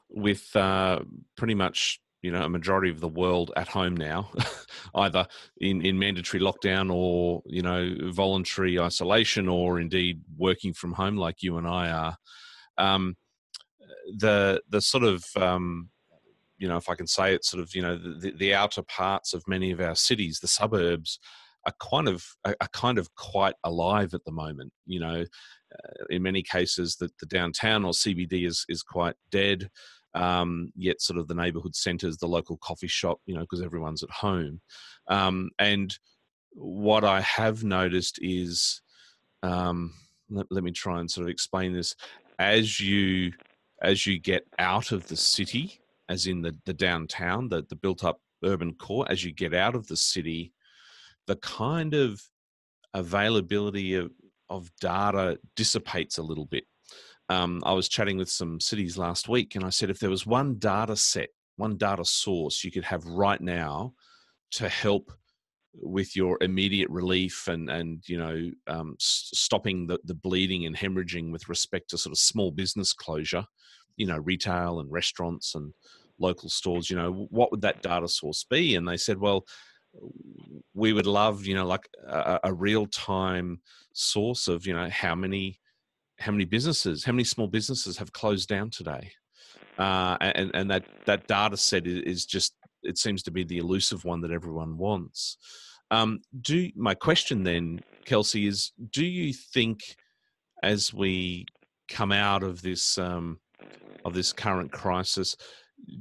with 0.10 0.56
uh, 0.56 1.00
pretty 1.38 1.56
much 1.56 2.00
you 2.22 2.32
know 2.32 2.44
a 2.44 2.50
majority 2.50 2.90
of 2.90 3.00
the 3.00 3.08
world 3.08 3.52
at 3.56 3.68
home 3.68 3.96
now, 3.96 4.30
either 4.96 5.28
in, 5.60 5.86
in 5.86 5.98
mandatory 5.98 6.42
lockdown 6.42 6.94
or 6.94 7.42
you 7.46 7.62
know 7.62 7.96
voluntary 8.12 8.80
isolation 8.80 9.48
or 9.48 9.80
indeed 9.80 10.22
working 10.38 10.74
from 10.74 10.94
home 10.94 11.18
like 11.18 11.42
you 11.42 11.58
and 11.58 11.68
I 11.68 11.90
are. 11.90 12.18
Um, 12.78 13.16
the 14.18 14.62
the 14.70 14.82
sort 14.82 15.04
of 15.04 15.24
um, 15.36 15.90
you 16.60 16.68
know, 16.68 16.78
if 16.78 16.90
I 16.90 16.96
can 16.96 17.08
say 17.08 17.34
it, 17.34 17.46
sort 17.46 17.64
of 17.64 17.74
you 17.74 17.82
know 17.82 17.98
the, 17.98 18.32
the 18.32 18.54
outer 18.54 18.84
parts 18.84 19.34
of 19.34 19.44
many 19.48 19.72
of 19.72 19.80
our 19.80 19.96
cities, 19.96 20.40
the 20.40 20.48
suburbs, 20.48 21.20
are 21.66 21.74
kind 21.82 22.08
of 22.08 22.24
are 22.46 22.56
kind 22.74 22.98
of 22.98 23.14
quite 23.16 23.56
alive 23.64 24.14
at 24.14 24.24
the 24.26 24.32
moment. 24.32 24.74
You 24.86 25.00
know, 25.00 25.22
uh, 25.74 26.04
in 26.10 26.22
many 26.22 26.44
cases, 26.44 26.98
that 26.98 27.18
the 27.20 27.26
downtown 27.26 27.86
or 27.86 27.94
CBD 27.94 28.46
is 28.46 28.66
is 28.70 28.84
quite 28.84 29.16
dead. 29.32 29.70
Um, 30.16 30.72
yet, 30.76 31.02
sort 31.02 31.20
of 31.20 31.28
the 31.28 31.36
neighbourhood 31.36 31.76
centres, 31.76 32.18
the 32.18 32.28
local 32.28 32.58
coffee 32.58 32.88
shop, 32.88 33.20
you 33.26 33.36
know, 33.36 33.42
because 33.42 33.62
everyone's 33.62 34.04
at 34.04 34.10
home. 34.10 34.62
Um, 35.08 35.52
and 35.60 35.96
what 36.52 37.04
I 37.04 37.22
have 37.22 37.64
noticed 37.64 38.20
is, 38.22 38.82
um, 39.44 39.94
let, 40.30 40.48
let 40.50 40.64
me 40.64 40.72
try 40.72 41.00
and 41.00 41.10
sort 41.10 41.26
of 41.26 41.30
explain 41.30 41.74
this. 41.74 41.96
As 42.40 42.80
you 42.80 43.34
as 43.82 44.06
you 44.06 44.20
get 44.20 44.46
out 44.58 44.92
of 44.92 45.08
the 45.08 45.16
city, 45.16 45.80
as 46.10 46.28
in 46.28 46.42
the, 46.42 46.56
the 46.66 46.74
downtown, 46.74 47.48
the, 47.48 47.66
the 47.70 47.76
built 47.76 48.04
up 48.04 48.20
urban 48.44 48.74
core, 48.74 49.06
as 49.10 49.24
you 49.24 49.32
get 49.32 49.54
out 49.54 49.76
of 49.76 49.88
the 49.88 49.96
city, 49.96 50.52
the 51.28 51.38
kind 51.38 51.94
of 51.94 52.22
availability 52.94 53.96
of, 53.96 54.12
of 54.50 54.70
data 54.82 55.40
dissipates 55.56 56.18
a 56.18 56.24
little 56.24 56.46
bit. 56.46 56.66
Um, 57.30 57.62
I 57.66 57.74
was 57.74 57.88
chatting 57.88 58.18
with 58.18 58.30
some 58.30 58.60
cities 58.60 58.98
last 58.98 59.30
week 59.30 59.56
and 59.56 59.64
I 59.64 59.70
said 59.70 59.90
if 59.90 60.00
there 60.00 60.10
was 60.10 60.26
one 60.26 60.56
data 60.56 60.96
set, 60.96 61.30
one 61.58 61.78
data 61.78 62.06
source 62.06 62.64
you 62.64 62.72
could 62.72 62.86
have 62.86 63.06
right 63.06 63.40
now 63.40 63.94
to 64.52 64.68
help 64.68 65.12
with 65.74 66.16
your 66.16 66.38
immediate 66.42 66.90
relief 66.90 67.48
and 67.48 67.70
and 67.70 68.02
you 68.08 68.18
know 68.18 68.50
um, 68.68 68.96
stopping 69.00 69.86
the, 69.86 70.00
the 70.06 70.16
bleeding 70.16 70.66
and 70.66 70.76
hemorrhaging 70.76 71.32
with 71.32 71.48
respect 71.48 71.92
to 71.92 71.98
sort 71.98 72.12
of 72.12 72.18
small 72.18 72.50
business 72.50 72.92
closure 72.92 73.46
you 73.96 74.08
know 74.08 74.18
retail 74.18 74.80
and 74.80 74.92
restaurants 74.92 75.54
and 75.54 75.72
local 76.20 76.50
stores 76.50 76.90
you 76.90 76.96
know 76.96 77.28
what 77.30 77.52
would 77.52 77.62
that 77.62 77.82
data 77.82 78.08
source 78.08 78.44
be? 78.50 78.76
And 78.76 78.88
they 78.88 78.98
said 78.98 79.20
well 79.20 79.46
we 80.74 80.94
would 80.94 81.08
love 81.08 81.46
you 81.46 81.56
know 81.56 81.66
like 81.66 81.88
a, 82.08 82.40
a 82.46 82.54
real 82.54 82.86
time 82.88 83.62
source 83.94 84.48
of 84.48 84.66
you 84.66 84.74
know 84.74 84.90
how 84.90 85.16
many 85.16 85.59
how 86.20 86.32
many 86.32 86.46
businesses 86.46 87.04
how 87.04 87.12
many 87.12 87.24
small 87.24 87.48
businesses 87.48 87.98
have 87.98 88.12
closed 88.14 88.48
down 88.50 88.70
today 88.70 89.10
uh, 89.80 90.18
and 90.20 90.52
and 90.54 90.70
that 90.70 90.84
that 91.06 91.26
data 91.28 91.56
set 91.56 91.88
is 91.88 92.26
just 92.26 92.54
it 92.84 92.98
seems 92.98 93.24
to 93.24 93.32
be 93.32 93.44
the 93.44 93.58
elusive 93.58 94.06
one 94.06 94.22
that 94.22 94.32
everyone 94.32 94.78
wants. 94.78 95.38
Um, 95.92 96.20
do 96.42 96.70
my 96.76 96.94
question 96.94 97.44
then, 97.44 97.80
Kelsey, 98.06 98.48
is: 98.48 98.74
Do 98.92 99.06
you 99.06 99.34
think 99.34 99.80
as 100.62 100.94
we 100.94 101.46
come 101.88 102.12
out 102.12 102.44
of 102.44 102.62
this 102.62 102.98
um, 102.98 103.40
of 104.06 104.14
this 104.14 104.34
current 104.34 104.72
crisis, 104.72 105.36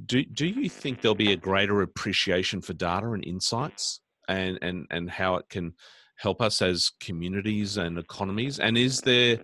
do 0.05 0.23
do 0.23 0.45
you 0.45 0.69
think 0.69 1.01
there'll 1.01 1.15
be 1.15 1.33
a 1.33 1.37
greater 1.37 1.81
appreciation 1.81 2.61
for 2.61 2.73
data 2.73 3.11
and 3.11 3.25
insights, 3.25 4.01
and 4.27 4.59
and 4.61 4.85
and 4.91 5.09
how 5.09 5.35
it 5.35 5.47
can 5.49 5.73
help 6.19 6.41
us 6.41 6.61
as 6.61 6.91
communities 6.99 7.77
and 7.77 7.97
economies? 7.97 8.59
And 8.59 8.77
is 8.77 9.01
there 9.01 9.39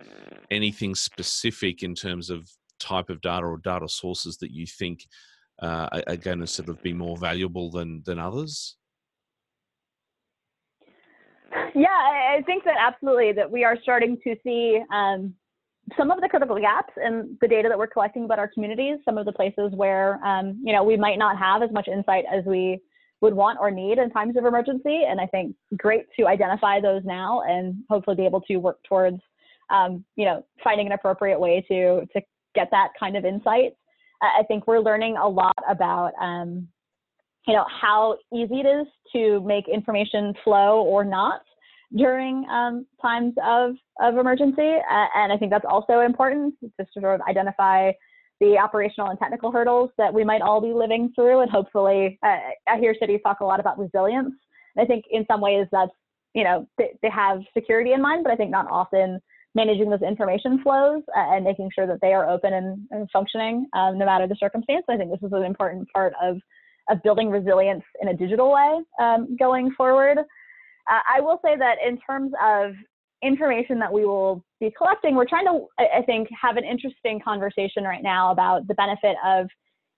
anything 0.50 0.94
specific 0.94 1.82
in 1.82 1.94
terms 1.94 2.30
of 2.30 2.48
type 2.78 3.08
of 3.08 3.20
data 3.22 3.46
or 3.46 3.58
data 3.58 3.88
sources 3.88 4.36
that 4.38 4.52
you 4.52 4.66
think 4.66 5.06
uh, 5.62 5.88
are, 6.06 6.16
going 6.16 6.40
to 6.40 6.46
sort 6.46 6.68
of 6.68 6.82
be 6.82 6.92
more 6.92 7.16
valuable 7.16 7.70
than 7.70 8.02
than 8.04 8.18
others? 8.18 8.76
Yeah, 11.74 11.88
I 11.88 12.42
think 12.44 12.64
that 12.64 12.76
absolutely 12.78 13.32
that 13.32 13.50
we 13.50 13.64
are 13.64 13.78
starting 13.82 14.18
to 14.24 14.36
see 14.44 14.82
um, 14.92 15.34
some 15.96 16.10
of 16.10 16.20
the 16.20 16.28
critical 16.28 16.58
gaps 16.60 16.92
in 17.02 17.38
the 17.40 17.48
data 17.48 17.68
that 17.70 17.78
we're 17.78 17.86
collecting 17.86 18.24
about 18.24 18.38
our 18.38 18.48
communities. 18.48 18.98
Some 19.04 19.16
of 19.16 19.24
the 19.24 19.32
places 19.32 19.72
where 19.72 20.22
um, 20.22 20.60
you 20.62 20.74
know 20.74 20.84
we 20.84 20.98
might 20.98 21.18
not 21.18 21.38
have 21.38 21.62
as 21.62 21.70
much 21.72 21.88
insight 21.88 22.26
as 22.30 22.44
we 22.44 22.82
would 23.20 23.34
want 23.34 23.58
or 23.60 23.70
need 23.70 23.98
in 23.98 24.10
times 24.10 24.36
of 24.36 24.44
emergency. 24.44 25.04
And 25.08 25.20
I 25.20 25.26
think 25.26 25.54
great 25.76 26.06
to 26.18 26.26
identify 26.26 26.80
those 26.80 27.02
now 27.04 27.42
and 27.42 27.82
hopefully 27.88 28.16
be 28.16 28.26
able 28.26 28.42
to 28.42 28.56
work 28.56 28.78
towards, 28.88 29.20
um, 29.70 30.04
you 30.16 30.24
know, 30.24 30.44
finding 30.62 30.86
an 30.86 30.92
appropriate 30.92 31.40
way 31.40 31.64
to 31.68 32.06
to 32.12 32.20
get 32.54 32.68
that 32.70 32.88
kind 32.98 33.16
of 33.16 33.24
insight. 33.24 33.72
I 34.22 34.42
think 34.48 34.66
we're 34.66 34.80
learning 34.80 35.16
a 35.18 35.28
lot 35.28 35.56
about, 35.68 36.12
um, 36.20 36.66
you 37.46 37.54
know, 37.54 37.66
how 37.68 38.16
easy 38.32 38.60
it 38.60 38.66
is 38.66 38.86
to 39.12 39.40
make 39.42 39.68
information 39.68 40.32
flow 40.42 40.80
or 40.80 41.04
not 41.04 41.42
during 41.94 42.46
um, 42.50 42.86
times 43.00 43.34
of, 43.44 43.74
of 44.00 44.16
emergency. 44.16 44.76
Uh, 44.90 45.06
and 45.14 45.32
I 45.32 45.36
think 45.36 45.50
that's 45.50 45.66
also 45.68 46.00
important 46.00 46.54
to 46.62 46.86
sort 46.92 47.14
of 47.14 47.20
identify 47.28 47.92
the 48.40 48.58
operational 48.58 49.10
and 49.10 49.18
technical 49.18 49.50
hurdles 49.50 49.90
that 49.96 50.12
we 50.12 50.24
might 50.24 50.42
all 50.42 50.60
be 50.60 50.72
living 50.72 51.12
through. 51.14 51.40
And 51.40 51.50
hopefully, 51.50 52.18
uh, 52.22 52.38
I 52.68 52.78
hear 52.78 52.94
cities 52.98 53.20
talk 53.22 53.40
a 53.40 53.44
lot 53.44 53.60
about 53.60 53.78
resilience. 53.78 54.34
And 54.74 54.84
I 54.84 54.86
think 54.86 55.04
in 55.10 55.24
some 55.30 55.40
ways 55.40 55.66
that's, 55.72 55.92
you 56.34 56.44
know, 56.44 56.66
they, 56.76 56.90
they 57.02 57.10
have 57.10 57.40
security 57.54 57.92
in 57.92 58.02
mind, 58.02 58.24
but 58.24 58.32
I 58.32 58.36
think 58.36 58.50
not 58.50 58.66
often 58.70 59.20
managing 59.54 59.88
those 59.88 60.02
information 60.02 60.62
flows 60.62 61.02
uh, 61.16 61.34
and 61.34 61.44
making 61.44 61.70
sure 61.74 61.86
that 61.86 61.98
they 62.02 62.12
are 62.12 62.28
open 62.28 62.52
and, 62.52 62.86
and 62.90 63.08
functioning 63.10 63.66
um, 63.72 63.98
no 63.98 64.04
matter 64.04 64.26
the 64.26 64.36
circumstance. 64.38 64.84
I 64.88 64.98
think 64.98 65.10
this 65.10 65.26
is 65.26 65.32
an 65.32 65.44
important 65.44 65.88
part 65.90 66.12
of, 66.22 66.36
of 66.90 67.02
building 67.02 67.30
resilience 67.30 67.82
in 68.02 68.08
a 68.08 68.14
digital 68.14 68.52
way 68.52 68.80
um, 69.00 69.34
going 69.38 69.70
forward. 69.72 70.18
Uh, 70.18 71.00
I 71.08 71.20
will 71.20 71.40
say 71.42 71.56
that 71.56 71.76
in 71.84 71.98
terms 71.98 72.32
of 72.44 72.72
information 73.22 73.78
that 73.78 73.92
we 73.92 74.04
will 74.04 74.44
be 74.60 74.72
collecting, 74.76 75.14
we're 75.14 75.28
trying 75.28 75.46
to, 75.46 75.66
I 75.78 76.02
think, 76.02 76.28
have 76.40 76.56
an 76.56 76.64
interesting 76.64 77.20
conversation 77.20 77.84
right 77.84 78.02
now 78.02 78.30
about 78.30 78.66
the 78.68 78.74
benefit 78.74 79.16
of 79.24 79.48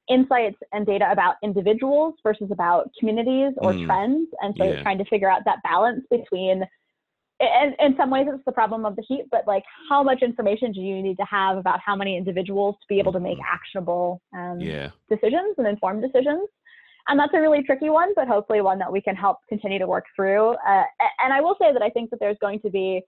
insights 0.09 0.57
and 0.73 0.87
data 0.87 1.09
about 1.11 1.37
individuals 1.43 2.15
versus 2.23 2.49
about 2.51 2.91
communities 2.99 3.53
or 3.59 3.73
mm, 3.73 3.87
trends. 3.87 4.29
And 4.41 4.55
so 4.57 4.65
yeah. 4.65 4.83
trying 4.83 4.99
to 4.99 5.05
figure 5.05 5.31
out 5.31 5.43
that 5.45 5.59
balance 5.63 6.05
between, 6.11 6.65
and 7.41 7.75
in 7.79 7.97
some 7.97 8.11
ways 8.11 8.27
it's 8.29 8.43
the 8.47 8.53
problem 8.53 8.87
of 8.87 8.97
the 8.97 9.05
heat, 9.07 9.25
but 9.31 9.47
like 9.47 9.63
how 9.89 10.03
much 10.03 10.23
information 10.23 10.73
do 10.73 10.81
you 10.81 11.03
need 11.03 11.17
to 11.19 11.27
have 11.31 11.59
about 11.59 11.81
how 11.85 11.95
many 11.95 12.17
individuals 12.17 12.77
to 12.81 12.87
be 12.89 12.99
able 12.99 13.13
to 13.13 13.21
make 13.21 13.39
mm-hmm. 13.39 13.55
actionable 13.55 14.21
um, 14.35 14.59
yeah. 14.61 14.91
decisions 15.11 15.55
and 15.59 15.67
informed 15.67 16.03
decisions? 16.03 16.49
And 17.09 17.19
that's 17.19 17.33
a 17.35 17.41
really 17.41 17.63
tricky 17.63 17.89
one, 17.89 18.13
but 18.15 18.29
hopefully 18.29 18.61
one 18.61 18.79
that 18.79 18.93
we 18.93 19.01
can 19.01 19.17
help 19.17 19.39
continue 19.49 19.79
to 19.79 19.87
work 19.87 20.05
through. 20.15 20.51
Uh, 20.51 20.85
and 21.25 21.33
I 21.33 21.41
will 21.41 21.57
say 21.61 21.73
that 21.73 21.83
I 21.83 21.89
think 21.91 22.11
that 22.11 22.21
there's 22.21 22.37
going 22.41 22.61
to 22.61 22.71
be 22.71 23.01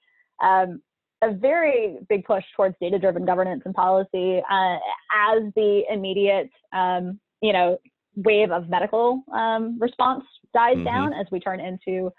um, 0.43 0.81
a 1.23 1.33
very 1.33 1.99
big 2.09 2.25
push 2.25 2.45
towards 2.57 2.75
data-driven 2.81 3.27
governance 3.27 3.63
and 3.67 3.75
policy 3.75 4.43
uh, 4.51 4.77
as 5.15 5.43
the 5.55 5.83
immediate, 5.91 6.51
um, 6.73 7.21
you 7.43 7.53
know, 7.53 7.79
wave 8.17 8.51
of 8.51 8.69
medical 8.69 9.23
um, 9.33 9.79
response 9.79 10.25
dies 10.55 10.77
mm-hmm. 10.77 10.85
down 10.85 11.13
as 11.13 11.27
we 11.31 11.39
turn 11.39 11.61
into 11.61 12.11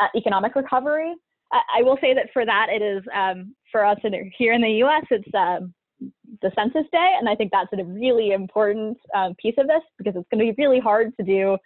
uh, 0.00 0.08
economic 0.16 0.54
recovery. 0.56 1.14
I, 1.52 1.60
I, 1.78 1.82
will 1.82 1.96
say 2.00 2.14
that 2.14 2.28
for 2.32 2.44
that, 2.44 2.66
it 2.68 2.82
is 2.82 3.02
um, 3.14 3.54
for 3.72 3.84
us 3.84 3.98
in, 4.04 4.30
here 4.36 4.52
in 4.52 4.60
the 4.60 4.70
U.S. 4.70 5.04
It's 5.10 5.34
um, 5.34 5.72
the 6.42 6.50
census 6.54 6.84
day. 6.92 7.14
And 7.18 7.28
I 7.28 7.34
think 7.34 7.50
that's 7.50 7.72
a 7.72 7.84
really 7.84 8.32
important 8.32 8.98
um, 9.14 9.34
piece 9.34 9.54
of 9.58 9.66
this 9.66 9.82
because 9.96 10.14
it's 10.16 10.28
going 10.30 10.46
to 10.46 10.52
be 10.52 10.62
really 10.62 10.80
hard 10.80 11.16
to 11.16 11.24
do 11.24 11.56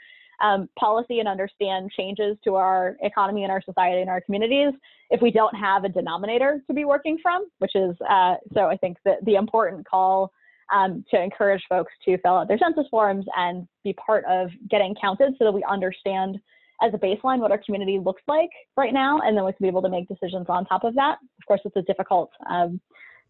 um, 0.42 0.68
policy 0.78 1.20
and 1.20 1.28
understand 1.28 1.90
changes 1.96 2.36
to 2.44 2.56
our 2.56 2.96
economy 3.02 3.44
and 3.44 3.52
our 3.52 3.62
society 3.62 4.00
and 4.00 4.10
our 4.10 4.20
communities 4.20 4.72
if 5.10 5.20
we 5.20 5.30
don't 5.30 5.54
have 5.54 5.84
a 5.84 5.88
denominator 5.88 6.62
to 6.66 6.74
be 6.74 6.84
working 6.84 7.18
from, 7.22 7.46
which 7.58 7.72
is, 7.74 7.94
uh, 8.08 8.34
so 8.54 8.62
I 8.62 8.76
think 8.76 8.96
that 9.04 9.24
the 9.24 9.34
important 9.34 9.86
call 9.86 10.32
um, 10.74 11.04
to 11.10 11.22
encourage 11.22 11.62
folks 11.68 11.92
to 12.06 12.16
fill 12.18 12.38
out 12.38 12.48
their 12.48 12.58
census 12.58 12.86
forms 12.90 13.26
and 13.36 13.68
be 13.84 13.92
part 13.94 14.24
of 14.24 14.48
getting 14.70 14.94
counted 15.00 15.34
so 15.38 15.44
that 15.44 15.52
we 15.52 15.62
understand 15.68 16.38
as 16.82 16.92
a 16.94 16.98
baseline 16.98 17.38
what 17.38 17.52
our 17.52 17.60
community 17.64 18.00
looks 18.02 18.22
like 18.26 18.50
right 18.76 18.92
now, 18.92 19.20
and 19.20 19.36
then 19.36 19.44
we 19.44 19.52
can 19.52 19.62
be 19.62 19.68
able 19.68 19.82
to 19.82 19.88
make 19.88 20.08
decisions 20.08 20.46
on 20.48 20.64
top 20.64 20.82
of 20.82 20.94
that. 20.94 21.18
Of 21.40 21.46
course, 21.46 21.60
it's 21.64 21.76
a 21.76 21.82
difficult 21.82 22.30
um, 22.50 22.80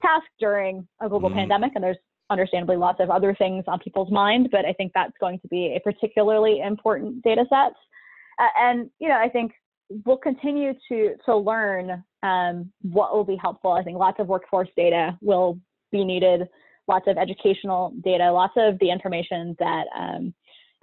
task 0.03 0.27
during 0.39 0.87
a 1.01 1.09
global 1.09 1.31
mm. 1.31 1.35
pandemic, 1.35 1.73
and 1.75 1.83
there's 1.83 1.97
understandably 2.31 2.77
lots 2.77 3.01
of 3.01 3.11
other 3.11 3.35
things 3.35 3.65
on 3.69 3.79
people's 3.79 4.11
mind, 4.11 4.49
but 4.51 4.65
I 4.65 4.73
think 4.73 4.93
that's 4.95 5.13
going 5.21 5.39
to 5.41 5.49
be 5.49 5.77
a 5.77 5.81
particularly 5.81 6.61
important 6.61 7.23
data 7.23 7.45
set. 7.49 7.73
Uh, 8.39 8.49
and 8.59 8.91
you 8.99 9.09
know, 9.09 9.17
I 9.17 9.29
think 9.29 9.53
we'll 10.05 10.17
continue 10.17 10.73
to 10.89 11.15
to 11.25 11.37
learn 11.37 12.03
um, 12.23 12.73
what 12.83 13.15
will 13.15 13.25
be 13.25 13.37
helpful. 13.37 13.73
I 13.73 13.83
think 13.83 13.99
lots 13.99 14.21
of 14.21 14.29
workforce 14.29 14.69
data 14.77 15.19
will 15.21 15.59
be 15.91 16.05
needed, 16.05 16.49
lots 16.89 17.07
of 17.07 17.19
educational 17.19 17.93
data, 18.03 18.33
lots 18.33 18.55
of 18.57 18.79
the 18.79 18.91
information 18.91 19.55
that 19.59 19.85
um, 19.97 20.35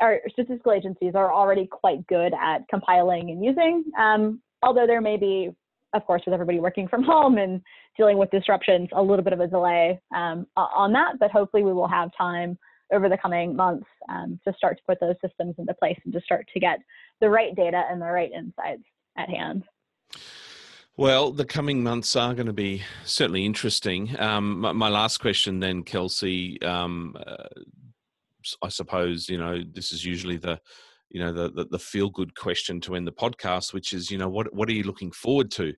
our 0.02 0.22
statistical 0.32 0.72
agencies 0.72 1.14
are 1.16 1.34
already 1.34 1.68
quite 1.68 2.06
good 2.08 2.34
at 2.40 2.68
compiling 2.70 3.32
and 3.32 3.44
using. 3.44 3.84
Um, 4.00 4.42
although 4.62 4.88
there 4.88 5.02
may 5.02 5.18
be 5.18 5.52
of 5.94 6.06
course, 6.06 6.22
with 6.26 6.34
everybody 6.34 6.60
working 6.60 6.88
from 6.88 7.04
home 7.14 7.38
and 7.38 7.62
dealing 7.98 8.18
with 8.18 8.32
disruptions, 8.32 8.90
a 8.94 9.02
little 9.02 9.24
bit 9.24 9.34
of 9.34 9.40
a 9.40 9.48
delay 9.48 10.00
um, 10.16 10.48
on 10.56 10.94
that. 10.94 11.20
But 11.20 11.32
hopefully, 11.32 11.64
we 11.64 11.74
will 11.74 11.88
have 11.88 12.10
time 12.18 12.58
over 12.92 13.08
the 13.10 13.18
coming 13.18 13.56
months 13.56 13.88
um, 14.10 14.40
to 14.48 14.54
start 14.58 14.78
to 14.78 14.84
put 14.88 15.00
those 15.00 15.16
systems 15.24 15.56
into 15.58 15.74
place 15.76 16.00
and 16.06 16.14
to 16.14 16.22
start 16.22 16.48
to 16.54 16.60
get 16.60 16.80
the 17.22 17.30
right 17.30 17.56
data 17.56 17.84
and 17.90 18.02
the 18.02 18.06
right 18.06 18.32
insights 18.32 18.84
at 19.18 19.30
hand. 19.30 19.64
Well, 20.98 21.32
the 21.32 21.46
coming 21.46 21.82
months 21.82 22.16
are 22.16 22.34
going 22.34 22.48
to 22.48 22.54
be 22.54 22.82
certainly 23.06 23.46
interesting. 23.46 24.20
Um, 24.20 24.60
my, 24.60 24.72
my, 24.74 24.90
last 24.90 25.20
question, 25.20 25.60
then, 25.60 25.84
Kelsey. 25.84 26.62
Um, 26.62 27.16
uh, 27.26 27.48
I 28.62 28.70
suppose 28.70 29.30
you 29.30 29.38
know 29.38 29.62
this 29.64 29.92
is 29.92 30.04
usually 30.04 30.38
the 30.38 30.60
you 31.10 31.20
know 31.20 31.32
the, 31.34 31.52
the, 31.52 31.66
the 31.66 31.80
feel 31.80 32.10
good 32.10 32.36
question 32.36 32.80
to 32.82 32.96
end 32.96 33.08
the 33.08 33.12
podcast, 33.12 33.74
which 33.74 33.94
is 33.94 34.12
you 34.12 34.18
know 34.18 34.30
what 34.30 34.54
what 34.54 34.70
are 34.70 34.74
you 34.74 34.84
looking 34.84 35.12
forward 35.12 35.52
to 35.52 35.74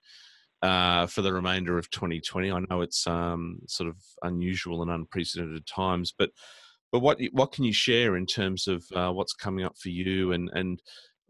uh, 0.62 1.08
for 1.08 1.22
the 1.22 1.34
remainder 1.34 1.78
of 1.78 1.90
2020? 1.90 2.52
I 2.52 2.60
know 2.70 2.82
it's 2.82 3.08
um, 3.08 3.60
sort 3.68 3.90
of 3.90 3.98
unusual 4.24 4.82
and 4.82 4.92
unprecedented 4.92 5.66
times, 5.66 6.14
but 6.18 6.30
but 6.92 7.00
what 7.00 7.20
what 7.32 7.52
can 7.52 7.64
you 7.64 7.74
share 7.74 8.18
in 8.18 8.26
terms 8.26 8.68
of 8.68 8.84
uh, 8.96 9.12
what's 9.12 9.34
coming 9.34 9.66
up 9.66 9.78
for 9.78 9.90
you 9.90 10.34
and 10.34 10.50
and 10.54 10.82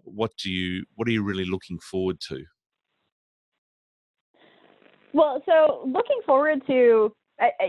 what 0.04 0.32
do 0.42 0.52
you 0.52 0.84
what 0.96 1.08
are 1.08 1.12
you 1.12 1.24
really 1.24 1.46
looking 1.46 1.80
forward 1.80 2.20
to? 2.30 2.44
Well, 5.14 5.44
so 5.46 5.84
looking 5.86 6.22
forward 6.26 6.66
to 6.68 7.14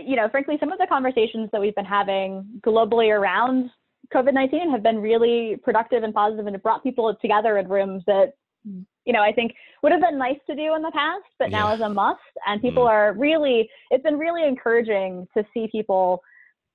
you 0.05 0.15
know, 0.15 0.29
frankly, 0.29 0.57
some 0.59 0.71
of 0.71 0.77
the 0.79 0.87
conversations 0.87 1.49
that 1.51 1.59
we've 1.59 1.75
been 1.75 1.85
having 1.85 2.45
globally 2.65 3.09
around 3.09 3.69
COVID 4.13 4.33
19 4.33 4.71
have 4.71 4.83
been 4.83 4.99
really 4.99 5.57
productive 5.63 6.03
and 6.03 6.13
positive 6.13 6.45
and 6.45 6.55
have 6.55 6.63
brought 6.63 6.83
people 6.83 7.15
together 7.21 7.57
in 7.57 7.67
rooms 7.67 8.03
that, 8.07 8.33
you 8.63 9.13
know, 9.13 9.21
I 9.21 9.31
think 9.31 9.53
would 9.81 9.91
have 9.91 10.01
been 10.01 10.17
nice 10.17 10.39
to 10.47 10.55
do 10.55 10.75
in 10.75 10.81
the 10.81 10.91
past, 10.91 11.25
but 11.39 11.51
yeah. 11.51 11.59
now 11.59 11.73
is 11.73 11.81
a 11.81 11.89
must. 11.89 12.19
And 12.47 12.61
people 12.61 12.83
mm. 12.83 12.89
are 12.89 13.13
really, 13.13 13.69
it's 13.91 14.03
been 14.03 14.17
really 14.17 14.47
encouraging 14.47 15.27
to 15.37 15.43
see 15.53 15.67
people 15.71 16.21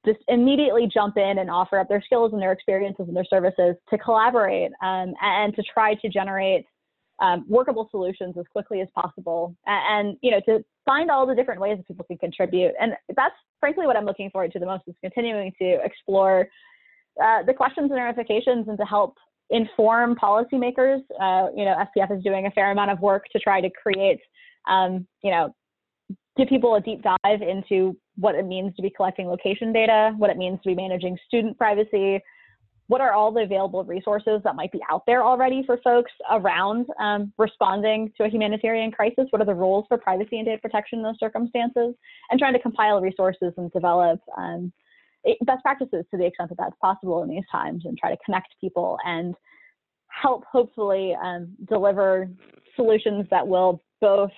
just 0.07 0.21
immediately 0.29 0.89
jump 0.93 1.17
in 1.17 1.39
and 1.39 1.51
offer 1.51 1.79
up 1.79 1.89
their 1.89 2.03
skills 2.03 2.33
and 2.33 2.41
their 2.41 2.53
experiences 2.53 3.07
and 3.09 3.17
their 3.17 3.25
services 3.25 3.77
to 3.91 3.99
collaborate 3.99 4.71
um, 4.83 5.13
and 5.23 5.55
to 5.55 5.63
try 5.63 5.95
to 5.95 6.09
generate 6.09 6.65
um, 7.21 7.45
workable 7.49 7.89
solutions 7.91 8.37
as 8.39 8.45
quickly 8.53 8.81
as 8.81 8.89
possible 8.95 9.57
and, 9.67 10.09
and, 10.09 10.19
you 10.23 10.31
know 10.31 10.41
to 10.47 10.65
find 10.87 11.11
all 11.11 11.27
the 11.27 11.35
different 11.35 11.61
ways 11.61 11.77
that 11.77 11.87
people 11.87 12.05
can 12.05 12.17
contribute 12.17 12.73
and 12.81 12.93
that's 13.17 13.35
frankly 13.59 13.87
what 13.87 13.97
i'm 13.97 14.05
looking 14.05 14.31
forward 14.31 14.53
to 14.53 14.61
the 14.61 14.67
most 14.67 14.85
is 14.87 14.95
continuing 15.03 15.53
to 15.61 15.79
explore 15.85 16.47
uh, 17.23 17.43
the 17.43 17.55
questions 17.55 17.91
and 17.91 18.01
ramifications 18.01 18.69
and 18.69 18.79
to 18.79 18.85
help 18.85 19.17
inform 19.51 20.15
policymakers. 20.17 21.01
Uh, 21.21 21.49
you 21.57 21.65
know, 21.65 21.75
FPF 21.97 22.17
is 22.17 22.23
doing 22.23 22.47
a 22.47 22.51
fair 22.51 22.71
amount 22.71 22.91
of 22.91 23.01
work 23.01 23.25
to 23.33 23.39
try 23.39 23.61
to 23.61 23.71
create, 23.71 24.21
um, 24.69 25.07
you 25.23 25.31
know, 25.31 25.55
give 26.37 26.49
people 26.49 26.75
a 26.77 26.81
deep 26.81 27.03
dive 27.03 27.43
into 27.43 27.97
what 28.17 28.35
it 28.35 28.47
means 28.47 28.75
to 28.77 28.83
be 28.83 28.91
collecting 28.91 29.27
location 29.27 29.73
data, 29.73 30.13
what 30.19 30.31
it 30.31 30.37
means 30.37 30.59
to 30.63 30.69
be 30.69 30.75
managing 30.75 31.17
student 31.27 31.57
privacy, 31.57 32.21
what 32.89 33.03
are 33.03 33.13
all 33.13 33.31
the 33.31 33.43
available 33.43 33.85
resources 33.85 34.41
that 34.45 34.57
might 34.57 34.73
be 34.73 34.81
out 34.91 35.05
there 35.07 35.23
already 35.23 35.63
for 35.65 35.79
folks 35.85 36.11
around 36.31 36.87
um, 36.99 37.33
responding 37.37 38.11
to 38.17 38.25
a 38.25 38.29
humanitarian 38.29 38.91
crisis? 38.91 39.27
What 39.29 39.43
are 39.43 39.45
the 39.45 39.55
rules 39.55 39.85
for 39.89 39.99
privacy 39.99 40.39
and 40.39 40.47
data 40.47 40.61
protection 40.61 41.01
in 41.01 41.03
those 41.03 41.19
circumstances? 41.21 41.95
And 42.31 42.39
trying 42.39 42.55
to 42.55 42.59
compile 42.59 43.01
resources 43.01 43.53
and 43.59 43.71
develop 43.73 44.21
um, 44.39 44.73
best 45.45 45.63
practices 45.63 46.05
to 46.11 46.17
the 46.17 46.27
extent 46.27 46.51
that 46.51 46.59
that's 46.59 46.77
possible 46.81 47.23
in 47.23 47.29
these 47.29 47.45
times 47.51 47.83
and 47.85 47.97
try 47.99 48.11
to 48.11 48.17
connect 48.25 48.49
people 48.61 48.99
and 49.05 49.35
help 50.09 50.45
hopefully 50.51 51.15
um, 51.23 51.49
deliver 51.69 52.29
solutions 52.77 53.27
that 53.31 53.47
will 53.47 53.83
both 54.01 54.31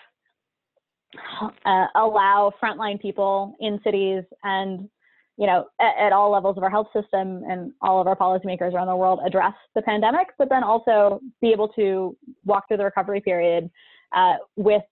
uh, 1.64 1.86
allow 1.94 2.52
frontline 2.62 3.00
people 3.00 3.56
in 3.60 3.80
cities 3.84 4.24
and 4.44 4.88
you 5.36 5.46
know 5.46 5.66
at, 5.80 6.06
at, 6.06 6.12
all 6.12 6.30
levels 6.30 6.56
of 6.56 6.62
our 6.62 6.70
health 6.70 6.88
system 6.94 7.42
and 7.48 7.72
all 7.82 8.00
of 8.00 8.06
our 8.06 8.16
policymakers 8.16 8.72
around 8.72 8.86
the 8.86 8.96
world 8.96 9.20
address 9.24 9.54
the 9.74 9.82
pandemic 9.82 10.28
but 10.38 10.48
then 10.48 10.62
also 10.62 11.20
be 11.40 11.50
able 11.50 11.68
to 11.68 12.16
walk 12.44 12.68
through 12.68 12.76
the 12.76 12.84
recovery 12.84 13.20
period 13.20 13.68
uh, 14.14 14.34
with 14.56 14.82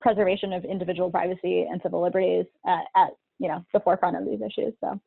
preservation 0.00 0.52
of 0.52 0.64
individual 0.64 1.10
privacy 1.10 1.66
and 1.70 1.80
civil 1.82 2.02
liberties 2.02 2.46
at, 2.66 2.84
at 2.96 3.10
you 3.38 3.48
know 3.48 3.64
the 3.72 3.80
forefront 3.80 4.16
of 4.16 4.24
these 4.24 4.40
issues. 4.40 4.72
So 4.80 5.00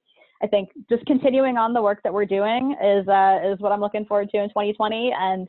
I 0.44 0.48
think 0.48 0.70
just 0.90 1.06
continuing 1.06 1.58
on 1.58 1.74
the 1.74 1.82
work 1.82 2.02
that 2.04 2.14
we're 2.14 2.26
doing 2.26 2.76
is 2.84 3.08
uh, 3.08 3.40
is 3.46 3.60
what 3.60 3.72
I'm 3.72 3.80
looking 3.80 4.06
forward 4.06 4.30
to 4.32 4.38
in 4.38 4.50
2020, 4.50 5.14
and 5.18 5.48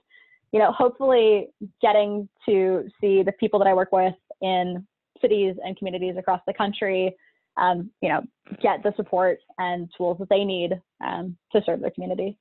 you 0.53 0.61
know 0.61 0.71
hopefully 0.71 1.49
getting 1.83 2.29
to 2.49 2.89
see 3.01 3.25
the 3.25 3.33
people 3.41 3.59
that 3.59 3.67
I 3.67 3.75
work 3.75 3.91
with 3.91 4.15
in 4.41 4.87
cities 5.21 5.57
and 5.65 5.77
communities 5.77 6.15
across 6.17 6.41
the 6.47 6.55
country, 6.55 7.17
um, 7.57 7.91
you 8.03 8.09
know, 8.09 8.23
get 8.63 8.83
the 8.83 8.93
support 8.97 9.39
and 9.59 9.91
tools 9.97 10.19
that 10.21 10.29
they 10.29 10.45
need 10.45 10.81
um, 11.05 11.37
to 11.53 11.61
serve 11.67 11.81
their 11.81 11.91
community. 11.91 12.39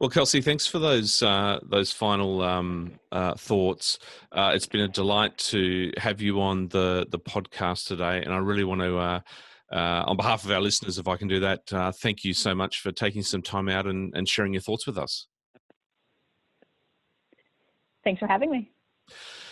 Well, 0.00 0.10
Kelsey, 0.10 0.42
thanks 0.42 0.66
for 0.66 0.78
those 0.78 1.22
uh, 1.22 1.60
those 1.62 1.92
final 1.92 2.42
um, 2.42 3.00
uh, 3.10 3.34
thoughts. 3.34 3.98
Uh, 4.30 4.52
it's 4.54 4.66
been 4.66 4.82
a 4.82 4.88
delight 4.88 5.38
to 5.38 5.92
have 5.96 6.20
you 6.20 6.42
on 6.42 6.68
the 6.68 7.06
the 7.08 7.18
podcast 7.18 7.86
today, 7.86 8.22
and 8.22 8.34
I 8.34 8.38
really 8.38 8.64
want 8.64 8.82
to. 8.82 9.24
Uh, 9.70 10.04
on 10.06 10.16
behalf 10.16 10.44
of 10.44 10.50
our 10.50 10.60
listeners, 10.60 10.98
if 10.98 11.08
I 11.08 11.16
can 11.16 11.28
do 11.28 11.40
that, 11.40 11.72
uh, 11.72 11.92
thank 11.92 12.24
you 12.24 12.32
so 12.32 12.54
much 12.54 12.80
for 12.80 12.90
taking 12.90 13.22
some 13.22 13.42
time 13.42 13.68
out 13.68 13.86
and, 13.86 14.14
and 14.16 14.28
sharing 14.28 14.54
your 14.54 14.62
thoughts 14.62 14.86
with 14.86 14.96
us. 14.96 15.26
Thanks 18.04 18.20
for 18.20 18.26
having 18.26 18.50
me. 18.50 18.70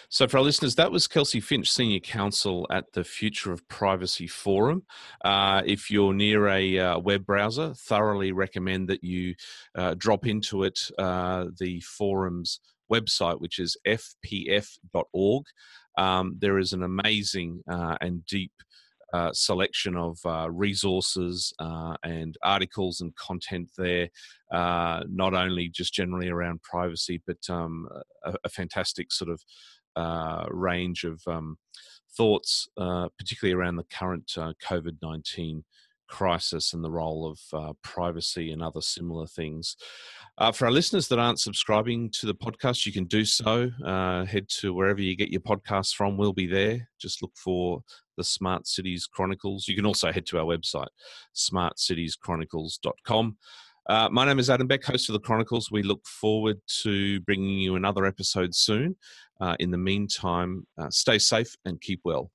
So, 0.09 0.29
for 0.29 0.39
our 0.39 0.45
listeners, 0.45 0.77
that 0.77 0.93
was 0.93 1.09
Kelsey 1.09 1.41
Finch, 1.41 1.69
Senior 1.69 1.99
Counsel 1.99 2.67
at 2.71 2.93
the 2.93 3.03
Future 3.03 3.53
of 3.53 3.67
Privacy 3.69 4.29
Forum. 4.29 4.85
Uh, 5.25 5.63
if 5.67 5.91
you're 5.91 6.15
near 6.15 6.47
a 6.47 6.79
uh, 6.79 6.99
web 7.01 7.27
browser, 7.27 7.75
thoroughly 7.75 8.31
recommend 8.31 8.89
that 8.89 9.03
you 9.03 9.35
uh, 9.75 9.95
drop 9.99 10.25
into 10.25 10.63
it 10.63 10.79
uh, 10.99 11.47
the 11.59 11.81
forum's 11.81 12.61
website, 12.91 13.41
which 13.41 13.59
is 13.59 13.77
fpf.org. 13.87 15.45
Um, 15.99 16.37
there 16.39 16.59
is 16.59 16.73
an 16.73 16.85
amazing 16.85 17.63
uh, 17.69 17.97
and 18.01 18.25
deep 18.27 18.53
uh, 19.17 19.33
selection 19.33 19.97
of 19.97 20.19
uh, 20.27 20.47
resources 20.51 21.53
uh, 21.59 21.97
and 22.03 22.37
articles 22.43 23.01
and 23.01 23.15
content 23.17 23.71
there, 23.79 24.11
uh, 24.53 25.03
not 25.09 25.33
only 25.33 25.71
just 25.71 25.95
generally 25.95 26.29
around 26.29 26.63
privacy, 26.63 27.23
but 27.27 27.39
um, 27.49 27.89
a, 28.25 28.35
a, 28.45 28.49
fantastic 28.51 29.11
sort 29.11 29.31
of 29.31 29.43
uh, 29.97 30.45
range 30.51 31.05
of 31.05 31.23
um, 31.27 31.57
thoughts, 32.15 32.69
particularly 32.77 33.55
around 33.59 33.77
the 33.77 33.85
current 33.91 34.31
COVID 34.37 34.97
19 35.03 35.65
crisis 36.09 36.73
and 36.73 36.85
the 36.85 36.91
role 36.91 37.27
of 37.27 37.39
uh, 37.53 37.73
privacy 37.83 38.53
and 38.53 38.63
other 38.63 38.81
similar 38.81 39.27
things. 39.27 39.77
Uh, 40.39 40.53
for 40.53 40.67
our 40.67 40.71
listeners 40.71 41.09
that 41.09 41.19
aren't 41.19 41.41
subscribing 41.41 42.11
to 42.11 42.27
the 42.27 42.35
podcast, 42.35 42.85
you 42.87 42.93
can 42.93 43.05
do 43.05 43.25
so. 43.25 43.71
Uh, 43.85 44.25
head 44.25 44.49
to 44.49 44.73
wherever 44.75 45.01
you 45.01 45.17
get 45.17 45.31
your 45.31 45.41
podcasts 45.41 45.95
from, 45.95 46.17
we'll 46.17 46.33
be 46.33 46.47
there. 46.47 46.89
Just 47.01 47.23
look 47.23 47.33
for 47.37 47.83
the 48.17 48.25
Smart 48.25 48.67
Cities 48.67 49.07
Chronicles. 49.07 49.69
You 49.69 49.77
can 49.77 49.87
also 49.87 50.11
head 50.13 50.27
to 50.27 50.39
our 50.39 50.45
website, 50.45 50.89
smartcitieschronicles.com. 51.35 53.37
Uh, 53.89 54.09
my 54.11 54.25
name 54.25 54.41
is 54.41 54.51
Adam 54.51 54.67
Beck, 54.67 54.83
host 54.83 55.09
of 55.09 55.13
the 55.13 55.21
Chronicles. 55.21 55.71
We 55.71 55.85
look 55.85 56.05
forward 56.07 56.61
to 56.83 57.21
bringing 57.21 57.59
you 57.59 57.77
another 57.77 58.05
episode 58.05 58.53
soon. 58.55 58.97
Uh, 59.41 59.55
in 59.61 59.71
the 59.71 59.79
meantime, 59.79 60.67
uh, 60.77 60.91
stay 60.91 61.19
safe 61.19 61.55
and 61.65 61.81
keep 61.81 62.01
well. 62.05 62.33